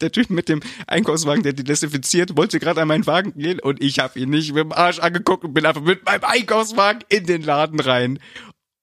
der 0.00 0.12
Typ 0.12 0.30
mit 0.30 0.48
dem 0.48 0.60
Einkaufswagen, 0.86 1.42
der 1.42 1.52
die 1.52 1.64
desinfiziert, 1.64 2.36
wollte 2.36 2.60
gerade 2.60 2.80
an 2.80 2.86
meinen 2.86 3.06
Wagen 3.06 3.34
gehen 3.36 3.58
und 3.58 3.82
ich 3.82 3.98
habe 3.98 4.20
ihn 4.20 4.30
nicht 4.30 4.52
mit 4.54 4.62
dem 4.62 4.72
Arsch 4.72 5.00
angeguckt 5.00 5.42
und 5.44 5.52
bin 5.54 5.66
einfach 5.66 5.82
mit 5.82 6.04
meinem 6.04 6.22
Einkaufswagen 6.22 7.02
in 7.08 7.26
den 7.26 7.42
Laden 7.42 7.80
rein. 7.80 8.20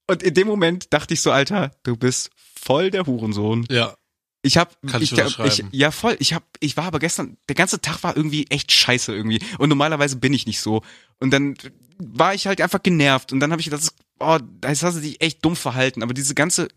Und 0.09 0.23
in 0.23 0.33
dem 0.33 0.47
Moment 0.47 0.91
dachte 0.91 1.13
ich 1.13 1.21
so, 1.21 1.31
Alter, 1.31 1.71
du 1.83 1.95
bist 1.95 2.31
voll 2.35 2.89
der 2.89 3.05
Hurensohn. 3.05 3.67
Ja. 3.69 3.95
Ich 4.41 4.57
hab, 4.57 4.75
ich 4.83 5.11
ich, 5.11 5.19
ich 5.43 5.63
ja 5.71 5.91
voll, 5.91 6.15
ich 6.19 6.33
hab, 6.33 6.43
ich 6.59 6.77
war 6.77 6.85
aber 6.85 6.97
gestern, 6.97 7.37
der 7.47 7.55
ganze 7.55 7.79
Tag 7.79 8.01
war 8.01 8.17
irgendwie 8.17 8.47
echt 8.49 8.71
scheiße 8.71 9.13
irgendwie. 9.13 9.39
Und 9.59 9.69
normalerweise 9.69 10.15
bin 10.15 10.33
ich 10.33 10.47
nicht 10.47 10.61
so. 10.61 10.81
Und 11.19 11.31
dann 11.31 11.55
war 11.99 12.33
ich 12.33 12.47
halt 12.47 12.59
einfach 12.59 12.81
genervt. 12.81 13.31
Und 13.31 13.39
dann 13.39 13.51
habe 13.51 13.61
ich 13.61 13.69
gedacht, 13.69 13.93
oh, 14.19 14.39
das 14.61 14.81
hast 14.81 14.97
du 14.97 15.01
dich 15.01 15.21
echt 15.21 15.45
dumm 15.45 15.55
verhalten. 15.55 16.01
Aber 16.01 16.15
diese 16.15 16.33
ganze 16.33 16.69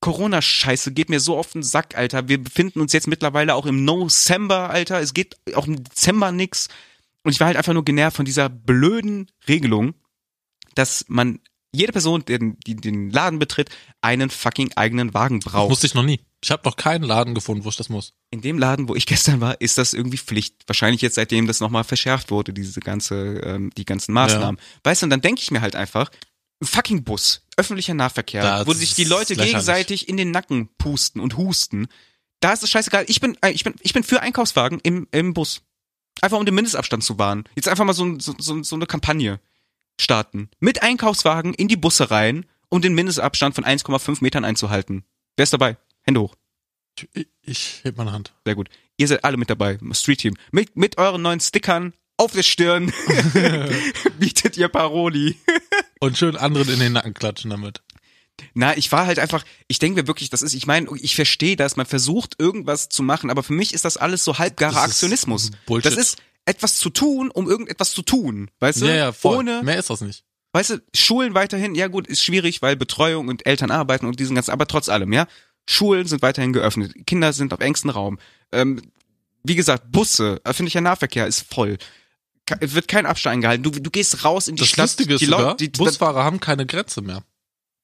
Corona-Scheiße 0.00 0.92
geht 0.92 1.08
mir 1.08 1.18
so 1.18 1.36
auf 1.36 1.50
den 1.50 1.64
Sack, 1.64 1.96
Alter. 1.96 2.28
Wir 2.28 2.40
befinden 2.40 2.80
uns 2.80 2.92
jetzt 2.92 3.08
mittlerweile 3.08 3.56
auch 3.56 3.66
im 3.66 3.84
No-Sember, 3.84 4.70
Alter. 4.70 5.00
Es 5.00 5.14
geht 5.14 5.36
auch 5.54 5.66
im 5.66 5.82
Dezember 5.82 6.30
nix. 6.30 6.68
Und 7.24 7.32
ich 7.32 7.40
war 7.40 7.48
halt 7.48 7.56
einfach 7.56 7.72
nur 7.72 7.84
genervt 7.84 8.18
von 8.18 8.24
dieser 8.24 8.48
blöden 8.48 9.32
Regelung, 9.48 9.94
dass 10.76 11.06
man 11.08 11.40
jede 11.74 11.92
Person, 11.92 12.24
die 12.26 12.76
den, 12.76 13.10
Laden 13.10 13.38
betritt, 13.38 13.70
einen 14.00 14.30
fucking 14.30 14.72
eigenen 14.76 15.14
Wagen 15.14 15.40
braucht. 15.40 15.70
Musste 15.70 15.86
ich 15.86 15.94
noch 15.94 16.02
nie. 16.02 16.20
Ich 16.44 16.50
habe 16.50 16.62
noch 16.64 16.76
keinen 16.76 17.04
Laden 17.04 17.34
gefunden, 17.34 17.64
wo 17.64 17.70
ich 17.70 17.76
das 17.76 17.88
muss. 17.88 18.12
In 18.30 18.42
dem 18.42 18.58
Laden, 18.58 18.88
wo 18.88 18.94
ich 18.94 19.06
gestern 19.12 19.40
war, 19.40 19.60
ist 19.60 19.78
das 19.78 19.94
irgendwie 19.94 20.18
Pflicht. 20.18 20.56
Wahrscheinlich 20.66 21.00
jetzt, 21.00 21.14
seitdem 21.14 21.46
das 21.46 21.60
nochmal 21.60 21.84
verschärft 21.84 22.30
wurde, 22.30 22.52
diese 22.52 22.80
ganze, 22.80 23.40
ähm, 23.44 23.70
die 23.76 23.84
ganzen 23.84 24.12
Maßnahmen. 24.12 24.60
Weißt 24.84 25.02
du, 25.02 25.06
und 25.06 25.10
dann 25.10 25.22
denke 25.22 25.40
ich 25.40 25.50
mir 25.50 25.60
halt 25.60 25.74
einfach, 25.76 26.10
ein 26.60 26.66
fucking 26.66 27.04
Bus, 27.04 27.42
öffentlicher 27.56 27.94
Nahverkehr, 27.94 28.42
Das 28.42 28.66
wo 28.66 28.72
sich 28.72 28.94
die 28.94 29.04
Leute 29.04 29.34
gegenseitig 29.34 30.08
in 30.08 30.16
den 30.16 30.30
Nacken 30.30 30.68
pusten 30.78 31.20
und 31.20 31.36
husten. 31.36 31.88
Da 32.40 32.52
ist 32.52 32.62
es 32.62 32.70
scheißegal. 32.70 33.04
Ich 33.08 33.20
bin, 33.20 33.36
äh, 33.40 33.50
ich 33.50 33.64
bin, 33.64 33.74
ich 33.80 33.92
bin 33.92 34.04
für 34.04 34.20
Einkaufswagen 34.20 34.78
im, 34.82 35.08
im 35.10 35.32
Bus. 35.32 35.62
Einfach 36.20 36.38
um 36.38 36.44
den 36.44 36.54
Mindestabstand 36.54 37.02
zu 37.02 37.18
wahren. 37.18 37.44
Jetzt 37.54 37.68
einfach 37.68 37.84
mal 37.84 37.94
so, 37.94 38.18
so, 38.18 38.34
so, 38.38 38.62
so 38.62 38.76
eine 38.76 38.86
Kampagne 38.86 39.40
starten. 40.00 40.48
Mit 40.60 40.82
Einkaufswagen 40.82 41.54
in 41.54 41.68
die 41.68 41.76
Busse 41.76 42.10
rein, 42.10 42.46
um 42.68 42.80
den 42.80 42.94
Mindestabstand 42.94 43.54
von 43.54 43.64
1,5 43.64 44.18
Metern 44.20 44.44
einzuhalten. 44.44 45.04
Wer 45.36 45.44
ist 45.44 45.52
dabei? 45.52 45.76
Hände 46.02 46.20
hoch. 46.20 46.36
Ich, 47.14 47.26
ich 47.42 47.80
heb 47.84 47.96
meine 47.96 48.12
Hand. 48.12 48.34
Sehr 48.44 48.54
gut. 48.54 48.68
Ihr 48.96 49.08
seid 49.08 49.24
alle 49.24 49.36
mit 49.36 49.50
dabei, 49.50 49.78
Street 49.92 50.20
Team. 50.20 50.36
Mit, 50.50 50.76
mit 50.76 50.98
euren 50.98 51.22
neuen 51.22 51.40
Stickern 51.40 51.94
auf 52.16 52.32
der 52.32 52.42
Stirn 52.42 52.92
bietet 54.18 54.56
ihr 54.56 54.68
Paroli. 54.68 55.36
Und 56.00 56.18
schön 56.18 56.36
anderen 56.36 56.68
in 56.68 56.80
den 56.80 56.92
Nacken 56.92 57.14
klatschen 57.14 57.50
damit. 57.50 57.80
Na, 58.54 58.76
ich 58.76 58.90
war 58.90 59.06
halt 59.06 59.18
einfach, 59.18 59.44
ich 59.68 59.78
denke 59.78 60.00
mir 60.00 60.06
wirklich, 60.06 60.30
das 60.30 60.42
ist, 60.42 60.54
ich 60.54 60.66
meine, 60.66 60.88
ich 61.00 61.14
verstehe 61.14 61.56
das, 61.56 61.76
man 61.76 61.86
versucht 61.86 62.34
irgendwas 62.38 62.88
zu 62.88 63.02
machen, 63.02 63.30
aber 63.30 63.42
für 63.42 63.52
mich 63.52 63.72
ist 63.72 63.84
das 63.84 63.96
alles 63.96 64.24
so 64.24 64.38
halbgarer 64.38 64.82
Aktionismus. 64.82 65.50
Bullshit. 65.66 65.92
Das 65.92 65.96
ist 65.96 66.18
etwas 66.44 66.76
zu 66.78 66.90
tun, 66.90 67.30
um 67.30 67.48
irgendetwas 67.48 67.92
zu 67.92 68.02
tun, 68.02 68.50
weißt 68.60 68.82
du? 68.82 68.86
Ja, 68.86 68.94
ja, 68.94 69.12
voll. 69.12 69.38
Ohne, 69.38 69.62
Mehr 69.62 69.78
ist 69.78 69.90
das 69.90 70.00
nicht. 70.00 70.24
weißt 70.52 70.70
du, 70.70 70.82
Schulen 70.94 71.34
weiterhin, 71.34 71.74
ja 71.74 71.88
gut, 71.88 72.06
ist 72.06 72.22
schwierig, 72.24 72.62
weil 72.62 72.76
Betreuung 72.76 73.28
und 73.28 73.46
Eltern 73.46 73.70
arbeiten 73.70 74.06
und 74.06 74.18
diesen 74.20 74.34
ganzen, 74.34 74.50
aber 74.50 74.66
trotz 74.66 74.88
allem, 74.88 75.12
ja. 75.12 75.26
Schulen 75.68 76.06
sind 76.06 76.22
weiterhin 76.22 76.52
geöffnet, 76.52 76.92
Kinder 77.06 77.32
sind 77.32 77.54
auf 77.54 77.60
engstem 77.60 77.90
Raum. 77.90 78.18
Ähm, 78.50 78.82
wie 79.44 79.54
gesagt, 79.54 79.92
Busse, 79.92 80.40
öffentlicher 80.44 80.80
Nahverkehr 80.80 81.26
ist 81.26 81.46
voll. 81.52 81.78
Ke- 82.46 82.58
Es 82.60 82.74
wird 82.74 82.88
kein 82.88 83.06
Abstand 83.06 83.34
eingehalten. 83.34 83.62
Du, 83.62 83.70
du 83.70 83.90
gehst 83.90 84.24
raus 84.24 84.48
in 84.48 84.56
die 84.56 84.60
Das 84.60 84.68
Stadt. 84.68 84.84
Lustige 84.86 85.14
ist 85.14 85.20
die, 85.20 85.26
sogar, 85.26 85.56
die, 85.56 85.70
die, 85.70 85.78
Busfahrer 85.78 86.24
haben 86.24 86.40
keine 86.40 86.66
Grenze 86.66 87.00
mehr. 87.02 87.22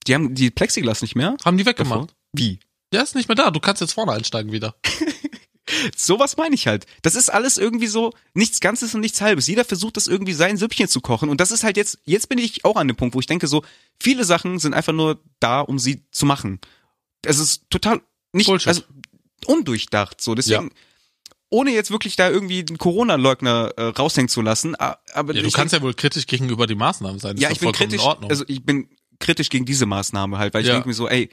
die 0.08 0.14
haben 0.14 0.34
die 0.34 0.50
Plexiglas 0.50 1.02
nicht 1.02 1.14
mehr. 1.14 1.36
Haben 1.44 1.56
die 1.58 1.66
weggemacht. 1.66 2.14
Wie? 2.32 2.58
Der 2.92 3.02
ist 3.04 3.14
nicht 3.14 3.28
mehr 3.28 3.36
da. 3.36 3.50
Du 3.52 3.60
kannst 3.60 3.80
jetzt 3.80 3.92
vorne 3.92 4.12
einsteigen 4.12 4.50
wieder. 4.50 4.74
Sowas 5.96 6.36
meine 6.36 6.54
ich 6.54 6.66
halt. 6.66 6.86
Das 7.02 7.14
ist 7.14 7.28
alles 7.30 7.58
irgendwie 7.58 7.86
so 7.86 8.12
nichts 8.34 8.60
Ganzes 8.60 8.94
und 8.94 9.00
nichts 9.00 9.20
Halbes. 9.20 9.46
Jeder 9.46 9.64
versucht 9.64 9.96
das 9.96 10.06
irgendwie 10.06 10.32
sein 10.32 10.56
Süppchen 10.56 10.88
zu 10.88 11.00
kochen 11.00 11.28
und 11.28 11.40
das 11.40 11.50
ist 11.50 11.64
halt 11.64 11.76
jetzt, 11.76 11.98
jetzt 12.04 12.28
bin 12.28 12.38
ich 12.38 12.64
auch 12.64 12.76
an 12.76 12.88
dem 12.88 12.96
Punkt, 12.96 13.14
wo 13.14 13.20
ich 13.20 13.26
denke 13.26 13.46
so, 13.46 13.62
viele 14.00 14.24
Sachen 14.24 14.58
sind 14.58 14.74
einfach 14.74 14.92
nur 14.92 15.20
da, 15.40 15.60
um 15.60 15.78
sie 15.78 16.02
zu 16.10 16.26
machen. 16.26 16.60
Es 17.22 17.38
ist 17.38 17.64
total 17.70 18.00
nicht, 18.32 18.46
Bullshit. 18.46 18.68
also 18.68 18.82
undurchdacht 19.46 20.20
so. 20.20 20.34
Deswegen, 20.34 20.70
ohne 21.50 21.70
jetzt 21.72 21.90
wirklich 21.90 22.16
da 22.16 22.28
irgendwie 22.30 22.64
einen 22.68 22.78
Corona-Leugner 22.78 23.72
äh, 23.76 23.82
raushängen 23.84 24.28
zu 24.28 24.42
lassen, 24.42 24.74
aber 24.76 25.34
Ja, 25.34 25.40
du 25.42 25.48
ich 25.48 25.54
kannst 25.54 25.72
ja 25.72 25.80
wohl 25.82 25.94
kritisch 25.94 26.26
gegenüber 26.26 26.66
die 26.66 26.74
Maßnahmen 26.74 27.18
sein. 27.18 27.36
Das 27.36 27.42
ja, 27.42 27.50
ich 27.50 27.60
bin 27.60 27.72
kritisch, 27.72 28.02
In 28.02 28.06
Ordnung. 28.06 28.30
also 28.30 28.44
ich 28.48 28.62
bin 28.64 28.88
kritisch 29.18 29.48
gegen 29.48 29.64
diese 29.64 29.86
Maßnahme 29.86 30.38
halt, 30.38 30.54
weil 30.54 30.62
ich 30.62 30.68
Ja. 30.68 30.74
denke 30.74 30.88
mir 30.88 30.94
so, 30.94 31.08
ey, 31.08 31.30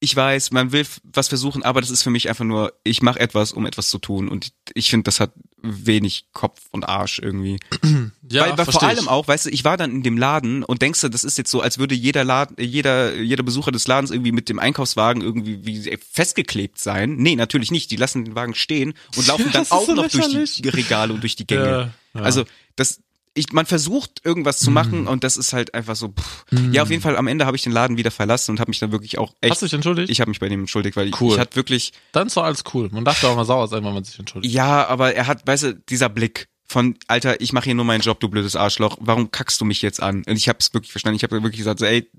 ich 0.00 0.14
weiß, 0.14 0.52
man 0.52 0.70
will 0.70 0.86
was 1.02 1.28
versuchen, 1.28 1.62
aber 1.64 1.80
das 1.80 1.90
ist 1.90 2.02
für 2.02 2.10
mich 2.10 2.28
einfach 2.28 2.44
nur, 2.44 2.72
ich 2.84 3.02
mache 3.02 3.18
etwas, 3.18 3.52
um 3.52 3.66
etwas 3.66 3.90
zu 3.90 3.98
tun 3.98 4.28
und 4.28 4.52
ich 4.74 4.90
finde, 4.90 5.04
das 5.04 5.18
hat 5.18 5.32
wenig 5.60 6.26
Kopf 6.32 6.60
und 6.70 6.88
Arsch 6.88 7.18
irgendwie. 7.18 7.58
ja, 8.30 8.42
weil, 8.42 8.58
weil 8.58 8.64
vor 8.66 8.82
allem 8.82 8.98
ich. 9.00 9.08
auch, 9.08 9.26
weißt 9.26 9.46
du, 9.46 9.50
ich 9.50 9.64
war 9.64 9.76
dann 9.76 9.90
in 9.90 10.02
dem 10.04 10.16
Laden 10.16 10.62
und 10.62 10.82
denkst 10.82 11.00
du, 11.00 11.08
das 11.08 11.24
ist 11.24 11.36
jetzt 11.36 11.50
so, 11.50 11.60
als 11.60 11.78
würde 11.78 11.96
jeder 11.96 12.22
Laden, 12.22 12.56
jeder, 12.60 13.16
jeder 13.16 13.42
Besucher 13.42 13.72
des 13.72 13.88
Ladens 13.88 14.12
irgendwie 14.12 14.32
mit 14.32 14.48
dem 14.48 14.60
Einkaufswagen 14.60 15.20
irgendwie 15.20 15.66
wie 15.66 15.98
festgeklebt 16.12 16.78
sein. 16.78 17.16
Nee, 17.16 17.34
natürlich 17.34 17.72
nicht. 17.72 17.90
Die 17.90 17.96
lassen 17.96 18.24
den 18.24 18.36
Wagen 18.36 18.54
stehen 18.54 18.94
und 19.16 19.26
laufen 19.26 19.50
dann 19.52 19.66
auch 19.70 19.86
so 19.86 19.94
noch 19.94 20.08
durch 20.08 20.60
die 20.60 20.68
Regale 20.68 21.12
und 21.12 21.22
durch 21.22 21.34
die 21.34 21.46
Gänge. 21.46 21.64
Ja, 21.64 21.80
ja. 22.14 22.20
Also 22.20 22.44
das, 22.76 23.00
ich, 23.38 23.52
man 23.52 23.66
versucht 23.66 24.20
irgendwas 24.24 24.58
zu 24.58 24.70
machen 24.70 25.06
und 25.06 25.24
das 25.24 25.36
ist 25.36 25.52
halt 25.52 25.72
einfach 25.74 25.96
so. 25.96 26.08
Pff. 26.08 26.44
Ja, 26.72 26.82
auf 26.82 26.90
jeden 26.90 27.02
Fall. 27.02 27.16
Am 27.16 27.26
Ende 27.26 27.46
habe 27.46 27.56
ich 27.56 27.62
den 27.62 27.72
Laden 27.72 27.96
wieder 27.96 28.10
verlassen 28.10 28.50
und 28.52 28.60
habe 28.60 28.70
mich 28.70 28.78
dann 28.80 28.92
wirklich 28.92 29.18
auch 29.18 29.34
echt. 29.40 29.52
Hast 29.52 29.62
du 29.62 29.66
dich 29.66 29.74
entschuldigt? 29.74 30.10
ich 30.10 30.20
habe 30.20 30.30
mich 30.30 30.40
bei 30.40 30.48
dem 30.48 30.60
entschuldigt, 30.60 30.96
weil 30.96 31.08
ich, 31.08 31.20
Cool. 31.20 31.32
ich 31.34 31.38
hatte 31.38 31.56
wirklich. 31.56 31.92
Dann 32.12 32.26
ist 32.26 32.36
doch 32.36 32.44
alles 32.44 32.64
cool. 32.74 32.88
Man 32.92 33.04
darf 33.04 33.20
doch 33.20 33.30
auch 33.30 33.36
mal 33.36 33.44
sauer 33.44 33.68
sein, 33.68 33.84
wenn 33.84 33.94
man 33.94 34.04
sich 34.04 34.18
entschuldigt. 34.18 34.52
Ja, 34.52 34.86
aber 34.86 35.14
er 35.14 35.26
hat, 35.26 35.46
weißt 35.46 35.62
du, 35.64 35.74
dieser 35.74 36.08
Blick 36.08 36.48
von 36.64 36.96
Alter, 37.06 37.40
ich 37.40 37.52
mache 37.52 37.64
hier 37.66 37.74
nur 37.74 37.84
meinen 37.84 38.00
Job, 38.02 38.20
du 38.20 38.28
blödes 38.28 38.56
Arschloch. 38.56 38.98
Warum 39.00 39.30
kackst 39.30 39.60
du 39.60 39.64
mich 39.64 39.80
jetzt 39.82 40.02
an? 40.02 40.24
Und 40.26 40.36
ich 40.36 40.48
habe 40.48 40.58
es 40.60 40.74
wirklich 40.74 40.92
verstanden. 40.92 41.16
Ich 41.16 41.22
habe 41.22 41.42
wirklich 41.42 41.58
gesagt, 41.58 41.80
so, 41.80 41.86
ey, 41.86 42.10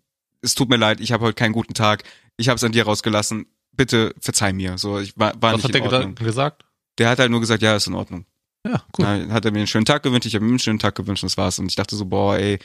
es 0.41 0.55
tut 0.55 0.69
mir 0.69 0.77
leid, 0.77 1.01
ich 1.01 1.11
habe 1.11 1.25
heute 1.25 1.35
keinen 1.35 1.53
guten 1.53 1.73
Tag. 1.73 2.03
Ich 2.37 2.49
habe 2.49 2.55
es 2.55 2.63
an 2.63 2.71
dir 2.71 2.85
rausgelassen. 2.85 3.45
Bitte 3.73 4.13
verzeih 4.19 4.53
mir. 4.53 4.77
So, 4.77 4.99
ich 4.99 5.17
war, 5.17 5.33
war 5.41 5.53
Was 5.53 5.57
nicht 5.57 5.65
hat 5.65 5.73
der 5.75 5.81
gesagt? 6.25 6.65
Der 6.97 7.09
hat 7.09 7.19
halt 7.19 7.31
nur 7.31 7.39
gesagt, 7.39 7.61
ja, 7.61 7.75
ist 7.75 7.87
in 7.87 7.93
Ordnung. 7.95 8.25
Ja, 8.65 8.83
cool. 8.97 9.05
Dann 9.05 9.31
hat 9.31 9.45
er 9.45 9.51
mir 9.51 9.59
einen 9.59 9.67
schönen 9.67 9.85
Tag 9.85 10.03
gewünscht, 10.03 10.25
ich 10.27 10.35
habe 10.35 10.45
ihm 10.45 10.49
einen 10.51 10.59
schönen 10.59 10.79
Tag 10.79 10.95
gewünscht 10.95 11.23
und 11.23 11.31
das 11.31 11.37
war's. 11.37 11.59
Und 11.59 11.67
ich 11.67 11.75
dachte 11.75 11.95
so, 11.95 12.05
boah, 12.05 12.37
ey, 12.37 12.59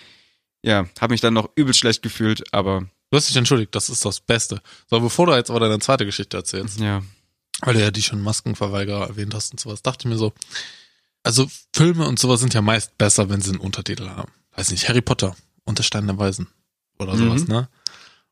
ja, 0.62 0.86
habe 1.00 1.12
mich 1.12 1.20
dann 1.20 1.34
noch 1.34 1.50
übel 1.56 1.74
schlecht 1.74 2.02
gefühlt, 2.02 2.42
aber 2.52 2.86
Du 3.10 3.16
hast 3.18 3.28
dich 3.28 3.36
entschuldigt, 3.36 3.72
das 3.76 3.90
ist 3.90 4.04
das 4.04 4.18
Beste. 4.20 4.60
So, 4.90 4.98
bevor 4.98 5.26
du 5.26 5.34
jetzt 5.36 5.48
aber 5.50 5.60
deine 5.60 5.78
zweite 5.78 6.04
Geschichte 6.04 6.36
erzählst, 6.36 6.80
ja. 6.80 7.00
weil 7.60 7.74
du 7.74 7.80
ja 7.80 7.92
die 7.92 8.02
schon 8.02 8.20
Maskenverweigerer 8.20 9.06
erwähnt 9.06 9.34
hast 9.34 9.52
und 9.52 9.60
sowas, 9.60 9.82
dachte 9.82 10.08
ich 10.08 10.12
mir 10.12 10.18
so, 10.18 10.32
also 11.22 11.46
Filme 11.72 12.08
und 12.08 12.18
sowas 12.18 12.40
sind 12.40 12.54
ja 12.54 12.62
meist 12.62 12.98
besser, 12.98 13.28
wenn 13.28 13.40
sie 13.40 13.50
einen 13.52 13.60
Untertitel 13.60 14.08
haben. 14.08 14.32
Weiß 14.56 14.72
nicht, 14.72 14.88
Harry 14.88 15.00
Potter, 15.00 15.36
Unterstein 15.64 16.08
der 16.08 16.18
Weisen 16.18 16.48
oder 16.98 17.16
sowas, 17.16 17.42
Mhm. 17.42 17.48
ne? 17.54 17.68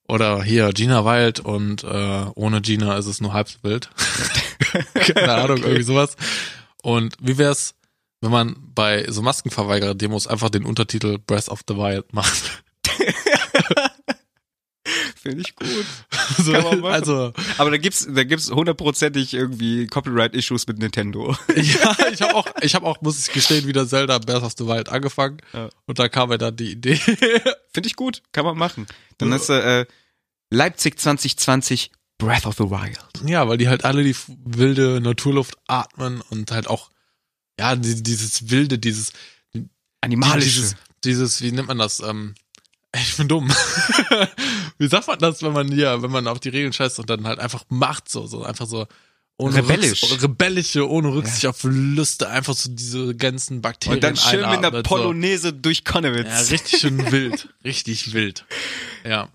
Oder 0.09 0.43
hier 0.43 0.73
Gina 0.73 1.05
Wild 1.05 1.39
und 1.39 1.85
äh, 1.85 2.27
ohne 2.35 2.61
Gina 2.61 2.97
ist 2.97 3.07
es 3.07 3.21
nur 3.21 3.33
halb 3.35 3.49
so 3.49 3.59
wild. 3.63 3.89
Keine 4.95 5.33
Ahnung, 5.35 5.59
Okay. 5.59 5.67
irgendwie 5.67 5.85
sowas. 5.85 6.17
Und 6.83 7.14
wie 7.20 7.39
wär's, 7.39 7.74
wenn 8.20 8.30
man 8.30 8.57
bei 8.74 9.07
so 9.11 9.22
Maskenverweigerer-Demos 9.22 10.26
einfach 10.26 10.51
den 10.51 10.64
Untertitel 10.64 11.18
Breath 11.18 11.49
of 11.49 11.62
the 11.68 11.74
Wild 11.76 12.12
macht? 12.12 12.62
Finde 15.16 15.43
ich 15.43 15.55
gut. 15.55 15.68
so, 16.39 16.51
Kann 16.53 16.64
man 16.64 16.80
machen. 16.80 16.93
also 16.95 17.33
Aber 17.57 17.70
da 17.70 17.76
gibt's, 17.76 18.05
da 18.11 18.24
gibt's 18.24 18.51
hundertprozentig 18.51 19.33
irgendwie 19.35 19.87
Copyright-Issues 19.87 20.66
mit 20.66 20.78
Nintendo. 20.78 21.37
Ja, 21.55 21.97
ich 22.12 22.20
habe 22.22 22.35
auch, 22.35 22.47
ich 22.61 22.74
habe 22.74 22.87
auch, 22.87 23.01
muss 23.03 23.24
ich 23.24 23.33
gestehen, 23.33 23.68
wieder 23.68 23.87
Zelda 23.87 24.18
Breath 24.18 24.43
of 24.43 24.55
the 24.59 24.66
Wild 24.66 24.89
angefangen 24.89 25.39
Ja. 25.53 25.68
und 25.87 26.01
da 26.01 26.09
kam 26.09 26.30
mir 26.30 26.39
dann 26.39 26.57
die 26.57 26.72
Idee. 26.72 26.97
Finde 26.97 27.87
ich 27.87 27.95
gut, 27.95 28.22
kann 28.33 28.45
man 28.45 28.59
machen. 28.59 28.89
Dann 29.18 29.33
hast 29.33 29.49
du 29.49 29.53
äh, 29.53 29.87
Leipzig 30.51 30.99
2020 30.99 31.93
Breath 32.23 32.47
of 32.47 32.57
the 32.57 32.70
Wild. 32.70 32.99
ja, 33.25 33.49
weil 33.49 33.59
die 33.59 33.68
halt 33.68 33.85
alle 33.85 34.05
die 34.05 34.14
wilde 34.45 35.01
Naturluft 35.01 35.57
atmen 35.66 36.23
und 36.31 36.53
halt 36.53 36.68
auch, 36.68 36.91
ja, 37.59 37.75
die, 37.75 38.01
dieses 38.03 38.49
wilde, 38.49 38.79
dieses, 38.79 39.12
dieses, 40.05 40.77
dieses, 41.03 41.43
wie 41.43 41.51
nennt 41.51 41.66
man 41.66 41.79
das? 41.79 41.99
Ähm, 42.01 42.35
ich 42.95 43.16
bin 43.16 43.27
dumm. 43.27 43.49
wie 44.79 44.87
sagt 44.87 45.09
man 45.09 45.18
das, 45.18 45.43
wenn 45.43 45.53
man 45.53 45.73
hier, 45.73 46.01
wenn 46.03 46.12
man 46.12 46.29
auf 46.29 46.39
die 46.39 46.51
Regeln 46.51 46.73
scheißt 46.73 47.01
und 47.01 47.11
dann 47.11 47.27
halt 47.27 47.41
einfach 47.41 47.64
macht 47.68 48.09
so, 48.09 48.27
so 48.27 48.45
einfach 48.45 48.66
so 48.66 48.87
ohne 49.37 49.57
Rebellisch. 49.57 50.05
Rücks 50.05 50.23
rebellische, 50.23 50.89
ohne 50.89 51.12
Rücksicht 51.12 51.47
auf 51.47 51.64
Lüste, 51.64 52.29
einfach 52.29 52.55
so 52.55 52.70
diese 52.70 53.16
ganzen 53.16 53.62
Bakterien 53.62 53.97
Und 53.97 54.05
dann 54.05 54.16
schön 54.16 54.41
mit 54.41 54.45
einer 54.45 54.59
einatmet, 54.59 54.87
so. 54.87 54.95
Polonaise 54.95 55.53
durch 55.53 55.85
Konnewitz. 55.85 56.29
Ja, 56.29 56.55
richtig 56.55 56.81
schön 56.81 57.11
wild. 57.11 57.49
Richtig 57.64 58.12
wild. 58.12 58.45
Ja. 59.05 59.29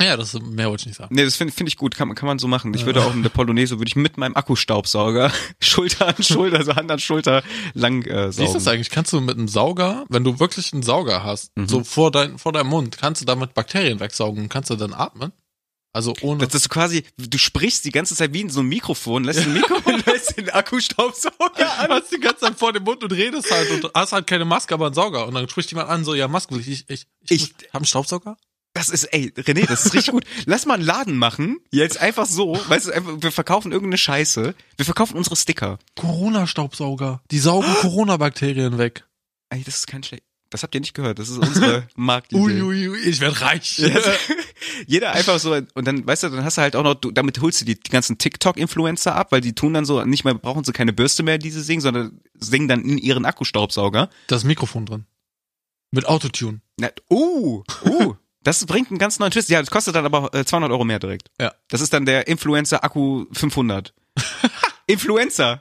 Ja, 0.00 0.16
das 0.16 0.32
mehr 0.40 0.68
wollte 0.68 0.82
ich 0.82 0.86
nicht 0.86 0.96
sagen. 0.96 1.14
Nee, 1.14 1.24
das 1.24 1.36
finde 1.36 1.52
find 1.52 1.68
ich 1.68 1.76
gut, 1.76 1.94
kann, 1.96 2.08
man- 2.08 2.16
kann 2.16 2.26
man 2.26 2.38
so 2.38 2.48
machen. 2.48 2.72
Ich 2.74 2.86
würde 2.86 3.04
auch 3.04 3.12
in 3.14 3.22
der 3.22 3.30
Polonaise, 3.30 3.78
würde 3.78 3.88
ich 3.88 3.96
mit 3.96 4.16
meinem 4.16 4.34
Akkustaubsauger 4.36 5.30
Schulter 5.60 6.08
an 6.08 6.22
Schulter, 6.22 6.64
so 6.64 6.74
Hand 6.74 6.90
an 6.90 6.98
Schulter 6.98 7.42
lang 7.74 8.02
äh, 8.06 8.26
Wie 8.26 8.28
ist 8.30 8.36
saugen. 8.36 8.52
das 8.54 8.66
eigentlich? 8.68 8.90
Kannst 8.90 9.12
du 9.12 9.20
mit 9.20 9.36
einem 9.36 9.48
Sauger, 9.48 10.04
wenn 10.08 10.24
du 10.24 10.40
wirklich 10.40 10.72
einen 10.72 10.82
Sauger 10.82 11.22
hast, 11.24 11.52
so 11.66 11.84
vor, 11.84 12.10
dein, 12.10 12.38
vor 12.38 12.52
deinem 12.52 12.68
Mund, 12.70 12.96
kannst 12.98 13.20
du 13.20 13.26
damit 13.26 13.54
Bakterien 13.54 14.00
wegsaugen 14.00 14.44
und 14.44 14.48
kannst 14.48 14.70
du 14.70 14.76
dann 14.76 14.94
atmen? 14.94 15.32
Also 15.94 16.14
ohne. 16.22 16.46
Das 16.46 16.54
ist 16.54 16.70
quasi, 16.70 17.04
du 17.18 17.36
sprichst 17.36 17.84
die 17.84 17.90
ganze 17.92 18.16
Zeit 18.16 18.32
wie 18.32 18.40
in 18.40 18.48
so 18.48 18.60
einem 18.60 18.70
Mikrofon, 18.70 19.24
lässt 19.24 19.44
den 19.44 19.52
Mikrofon, 19.52 20.02
lässt 20.06 20.38
den 20.38 20.48
Akkustaubsauger 20.48 21.78
an. 21.80 21.90
hast 21.90 22.10
die 22.10 22.18
ganze 22.18 22.40
Zeit 22.46 22.58
vor 22.58 22.72
dem 22.72 22.84
Mund 22.84 23.04
und 23.04 23.12
redest 23.12 23.50
halt 23.50 23.70
und 23.70 23.90
hast 23.94 24.12
halt 24.12 24.26
keine 24.26 24.46
Maske, 24.46 24.72
aber 24.72 24.86
einen 24.86 24.94
Sauger. 24.94 25.26
Und 25.26 25.34
dann 25.34 25.46
spricht 25.50 25.70
jemand 25.70 25.90
an, 25.90 26.02
so, 26.04 26.14
ja, 26.14 26.28
Maske, 26.28 26.56
ich, 26.58 26.66
ich, 26.68 26.84
ich, 26.88 27.06
ich, 27.28 27.30
Ich- 27.42 27.54
hab 27.68 27.76
einen 27.76 27.84
Staubsauger? 27.84 28.38
Das 28.74 28.88
ist, 28.88 29.04
ey, 29.04 29.32
René, 29.36 29.66
das 29.66 29.86
ist 29.86 29.94
richtig 29.94 30.12
gut. 30.12 30.24
Lass 30.46 30.64
mal 30.64 30.74
einen 30.74 30.84
Laden 30.84 31.16
machen, 31.16 31.58
jetzt 31.70 31.98
einfach 31.98 32.26
so, 32.26 32.58
weißt 32.68 32.88
du, 32.88 33.22
wir 33.22 33.30
verkaufen 33.30 33.70
irgendeine 33.70 33.98
Scheiße, 33.98 34.54
wir 34.76 34.84
verkaufen 34.84 35.16
unsere 35.16 35.36
Sticker. 35.36 35.78
Corona-Staubsauger. 35.96 37.22
Die 37.30 37.38
saugen 37.38 37.72
Corona-Bakterien 37.80 38.78
weg. 38.78 39.04
Ey, 39.50 39.62
das 39.62 39.76
ist 39.76 39.86
kein 39.86 40.02
schlecht. 40.02 40.24
Das 40.48 40.62
habt 40.62 40.74
ihr 40.74 40.80
nicht 40.82 40.92
gehört, 40.92 41.18
das 41.18 41.30
ist 41.30 41.38
unsere 41.38 41.88
Marktidee. 41.96 42.62
Ui, 42.62 42.88
ui, 42.88 42.98
ich 42.98 43.20
werd 43.20 43.40
reich. 43.40 43.78
Yes. 43.78 44.04
Jeder 44.86 45.12
einfach 45.12 45.38
so, 45.38 45.54
und 45.54 45.86
dann, 45.86 46.06
weißt 46.06 46.24
du, 46.24 46.28
dann 46.28 46.44
hast 46.44 46.58
du 46.58 46.62
halt 46.62 46.76
auch 46.76 46.82
noch, 46.82 46.94
du, 46.94 47.10
damit 47.10 47.40
holst 47.40 47.62
du 47.62 47.64
die, 47.64 47.80
die 47.80 47.90
ganzen 47.90 48.18
TikTok-Influencer 48.18 49.14
ab, 49.14 49.32
weil 49.32 49.40
die 49.40 49.54
tun 49.54 49.72
dann 49.72 49.86
so, 49.86 50.04
nicht 50.04 50.24
mehr, 50.24 50.34
brauchen 50.34 50.64
sie 50.64 50.72
keine 50.72 50.92
Bürste 50.92 51.22
mehr, 51.22 51.38
die 51.38 51.50
sie 51.50 51.62
singen, 51.62 51.80
sondern 51.80 52.20
singen 52.34 52.68
dann 52.68 52.82
in 52.82 52.98
ihren 52.98 53.24
Akkustaubsauger. 53.24 54.10
Da 54.26 54.36
ist 54.36 54.44
Mikrofon 54.44 54.84
drin. 54.84 55.06
Mit 55.90 56.06
Autotune. 56.06 56.60
Na, 56.76 56.90
uh, 57.10 57.62
uh, 57.86 58.14
das 58.44 58.64
bringt 58.66 58.90
einen 58.90 58.98
ganz 58.98 59.18
neuen 59.18 59.30
Twist. 59.30 59.48
Ja, 59.48 59.60
das 59.60 59.70
kostet 59.70 59.94
dann 59.94 60.04
aber 60.04 60.32
äh, 60.34 60.44
200 60.44 60.70
Euro 60.70 60.84
mehr 60.84 60.98
direkt. 60.98 61.28
Ja. 61.40 61.52
Das 61.68 61.80
ist 61.80 61.92
dann 61.92 62.06
der 62.06 62.26
Influencer 62.28 62.82
Akku 62.84 63.26
500. 63.32 63.94
Influencer. 64.86 65.60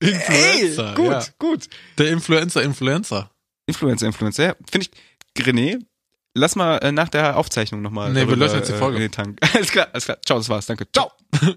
Influencer. 0.00 0.88
Ey, 0.88 0.94
gut, 0.94 1.10
Ja. 1.12 1.24
gut. 1.38 1.68
Der 1.98 2.10
Influencer, 2.10 2.62
Influencer. 2.62 3.30
Influencer, 3.66 4.06
Influencer. 4.06 4.44
Ja, 4.44 4.54
finde 4.70 4.88
ich, 5.36 5.44
René, 5.44 5.78
lass 6.34 6.56
mal 6.56 6.78
äh, 6.78 6.92
nach 6.92 7.08
der 7.08 7.36
Aufzeichnung 7.36 7.82
nochmal. 7.82 8.10
Nee, 8.10 8.20
wir 8.20 8.26
darüber, 8.26 8.36
löschen 8.46 8.58
jetzt 8.58 8.68
die 8.68 8.74
äh, 8.74 8.78
Folge. 8.78 8.96
In 8.96 9.02
den 9.02 9.12
Tank. 9.12 9.38
alles 9.54 9.70
klar, 9.70 9.88
alles 9.92 10.04
klar. 10.04 10.18
Ciao, 10.24 10.38
das 10.38 10.48
war's. 10.48 10.66
Danke. 10.66 10.86
Ciao. 10.92 11.10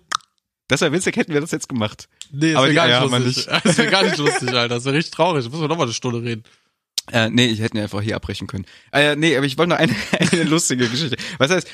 Das 0.70 0.82
wäre 0.82 0.92
witzig, 0.92 1.18
hätten 1.18 1.34
wir 1.34 1.42
das 1.42 1.50
jetzt 1.50 1.68
gemacht. 1.68 2.08
Nee, 2.32 2.54
mir 2.54 2.68
die 2.70 2.76
gar 2.76 2.86
nicht 3.02 3.12
wir 3.12 3.20
lustig. 3.20 3.48
Das 3.64 3.76
wäre 3.80 3.90
gar 3.90 4.04
nicht 4.04 4.18
lustig, 4.18 4.50
Alter. 4.50 4.76
Das 4.76 4.86
wäre 4.86 4.96
richtig 4.96 5.16
traurig. 5.16 5.44
Da 5.44 5.50
müssen 5.50 5.62
wir 5.64 5.68
nochmal 5.68 5.88
eine 5.88 5.94
Stunde 5.96 6.22
reden. 6.22 6.44
Äh, 7.12 7.30
nee, 7.30 7.46
ich 7.48 7.60
hätte 7.60 7.78
ihn 7.78 7.84
einfach 7.84 8.02
hier 8.02 8.16
abbrechen 8.16 8.48
können. 8.48 8.66
Äh, 8.92 9.16
nee, 9.16 9.36
aber 9.36 9.46
ich 9.46 9.58
wollte 9.58 9.70
noch 9.72 9.78
eine, 9.78 9.96
eine 10.32 10.44
lustige 10.44 10.88
Geschichte. 10.90 11.18
Was 11.38 11.52
heißt, 11.52 11.68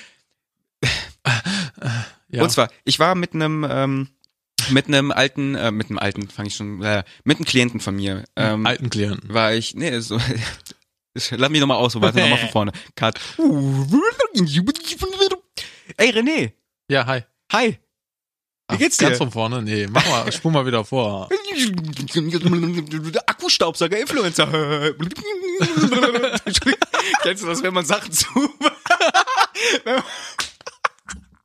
Ja. 2.29 2.43
und 2.43 2.49
zwar, 2.51 2.69
ich 2.83 2.99
war 2.99 3.15
mit 3.15 3.33
einem, 3.33 3.65
ähm, 3.69 4.09
mit 4.69 4.88
einem 4.88 5.11
alten, 5.11 5.55
äh, 5.55 5.71
mit 5.71 5.89
einem 5.89 5.99
alten, 5.99 6.27
fange 6.29 6.47
ich 6.47 6.55
schon, 6.55 6.81
äh, 6.81 7.03
mit 7.23 7.38
einem 7.38 7.45
Klienten 7.45 7.79
von 7.79 7.95
mir, 7.95 8.23
ähm, 8.36 8.65
alten 8.65 8.89
Klienten. 8.89 9.33
war 9.33 9.53
ich, 9.53 9.75
nee, 9.75 9.99
so, 9.99 10.17
lass 11.31 11.49
mich 11.49 11.61
nochmal 11.61 11.77
aus, 11.77 11.93
so 11.93 12.01
warte 12.01 12.19
nochmal 12.19 12.39
von 12.39 12.49
vorne. 12.51 12.71
Cut. 12.95 13.19
Ey, 15.97 16.09
René. 16.11 16.51
Ja, 16.89 17.05
hi. 17.05 17.21
Hi. 17.51 17.77
Wie 18.72 18.78
geht's 18.78 18.97
dir? 18.97 19.05
Ganz 19.07 19.20
von 19.20 19.32
vorne? 19.32 19.61
Nee, 19.61 19.88
mach 19.89 20.05
mal, 20.07 20.32
spul 20.32 20.51
mal 20.51 20.66
wieder 20.66 20.84
vor. 20.84 21.30
Akkustaubsauger, 23.28 23.99
Influencer. 23.99 24.47
Kennst 27.22 27.43
du 27.43 27.47
das, 27.47 27.61
wenn 27.61 27.74
man 27.74 27.86
Sachen 27.86 28.11
zu... 28.11 28.28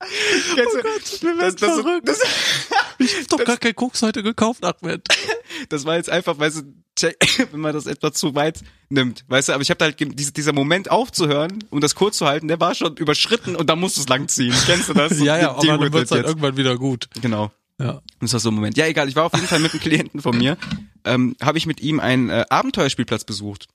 Wenn 0.00 0.64
man- 0.64 0.82
Kennst 0.82 1.22
du, 1.22 1.26
mir 1.26 1.36
das, 1.36 1.56
das, 1.56 1.82
das, 2.04 2.20
Ich 2.98 3.16
hab 3.18 3.28
doch 3.28 3.44
gar 3.44 3.56
keinen 3.56 3.76
Koks 3.76 4.02
heute 4.02 4.22
gekauft, 4.22 4.64
Ahmed. 4.64 5.06
das 5.68 5.84
war 5.84 5.96
jetzt 5.96 6.10
einfach, 6.10 6.38
weißt 6.38 6.58
du, 6.58 6.62
check, 6.98 7.16
wenn 7.52 7.60
man 7.60 7.72
das 7.72 7.86
etwas 7.86 8.14
zu 8.14 8.34
weit 8.34 8.60
nimmt, 8.88 9.24
weißt 9.28 9.48
du, 9.48 9.52
aber 9.52 9.62
ich 9.62 9.70
habe 9.70 9.84
halt 9.84 9.96
dieser 10.36 10.52
Moment 10.52 10.90
aufzuhören, 10.90 11.64
um 11.70 11.80
das 11.80 11.94
kurz 11.94 12.18
zu 12.18 12.26
halten, 12.26 12.48
der 12.48 12.60
war 12.60 12.74
schon 12.74 12.96
überschritten 12.96 13.56
und 13.56 13.68
da 13.68 13.76
musst 13.76 13.96
du 13.96 14.00
es 14.02 14.08
langziehen. 14.08 14.54
Kennst 14.66 14.88
du 14.88 14.94
das? 14.94 15.18
Ja, 15.20 15.38
ja, 15.38 15.50
aber 15.52 15.66
dann 15.66 15.92
wird's 15.92 16.10
halt 16.10 16.22
jetzt. 16.22 16.28
irgendwann 16.28 16.56
wieder 16.56 16.76
gut. 16.76 17.08
Genau. 17.20 17.50
Ja. 17.78 18.02
Das 18.20 18.32
war 18.34 18.40
so 18.40 18.50
ein 18.50 18.54
Moment. 18.54 18.76
Ja, 18.76 18.86
egal. 18.86 19.08
Ich 19.08 19.16
war 19.16 19.24
auf 19.24 19.32
jeden 19.34 19.46
Fall 19.46 19.60
mit 19.60 19.72
einem 19.72 19.80
Klienten 19.80 20.20
von 20.20 20.36
mir. 20.36 20.58
Ähm, 21.04 21.34
habe 21.42 21.56
ich 21.56 21.64
mit 21.64 21.80
ihm 21.80 21.98
einen 21.98 22.28
äh, 22.28 22.44
Abenteuerspielplatz 22.50 23.24
besucht. 23.24 23.68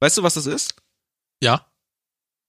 Weißt 0.00 0.18
du, 0.18 0.22
was 0.22 0.34
das 0.34 0.44
ist? 0.44 0.74
Ja. 1.40 1.66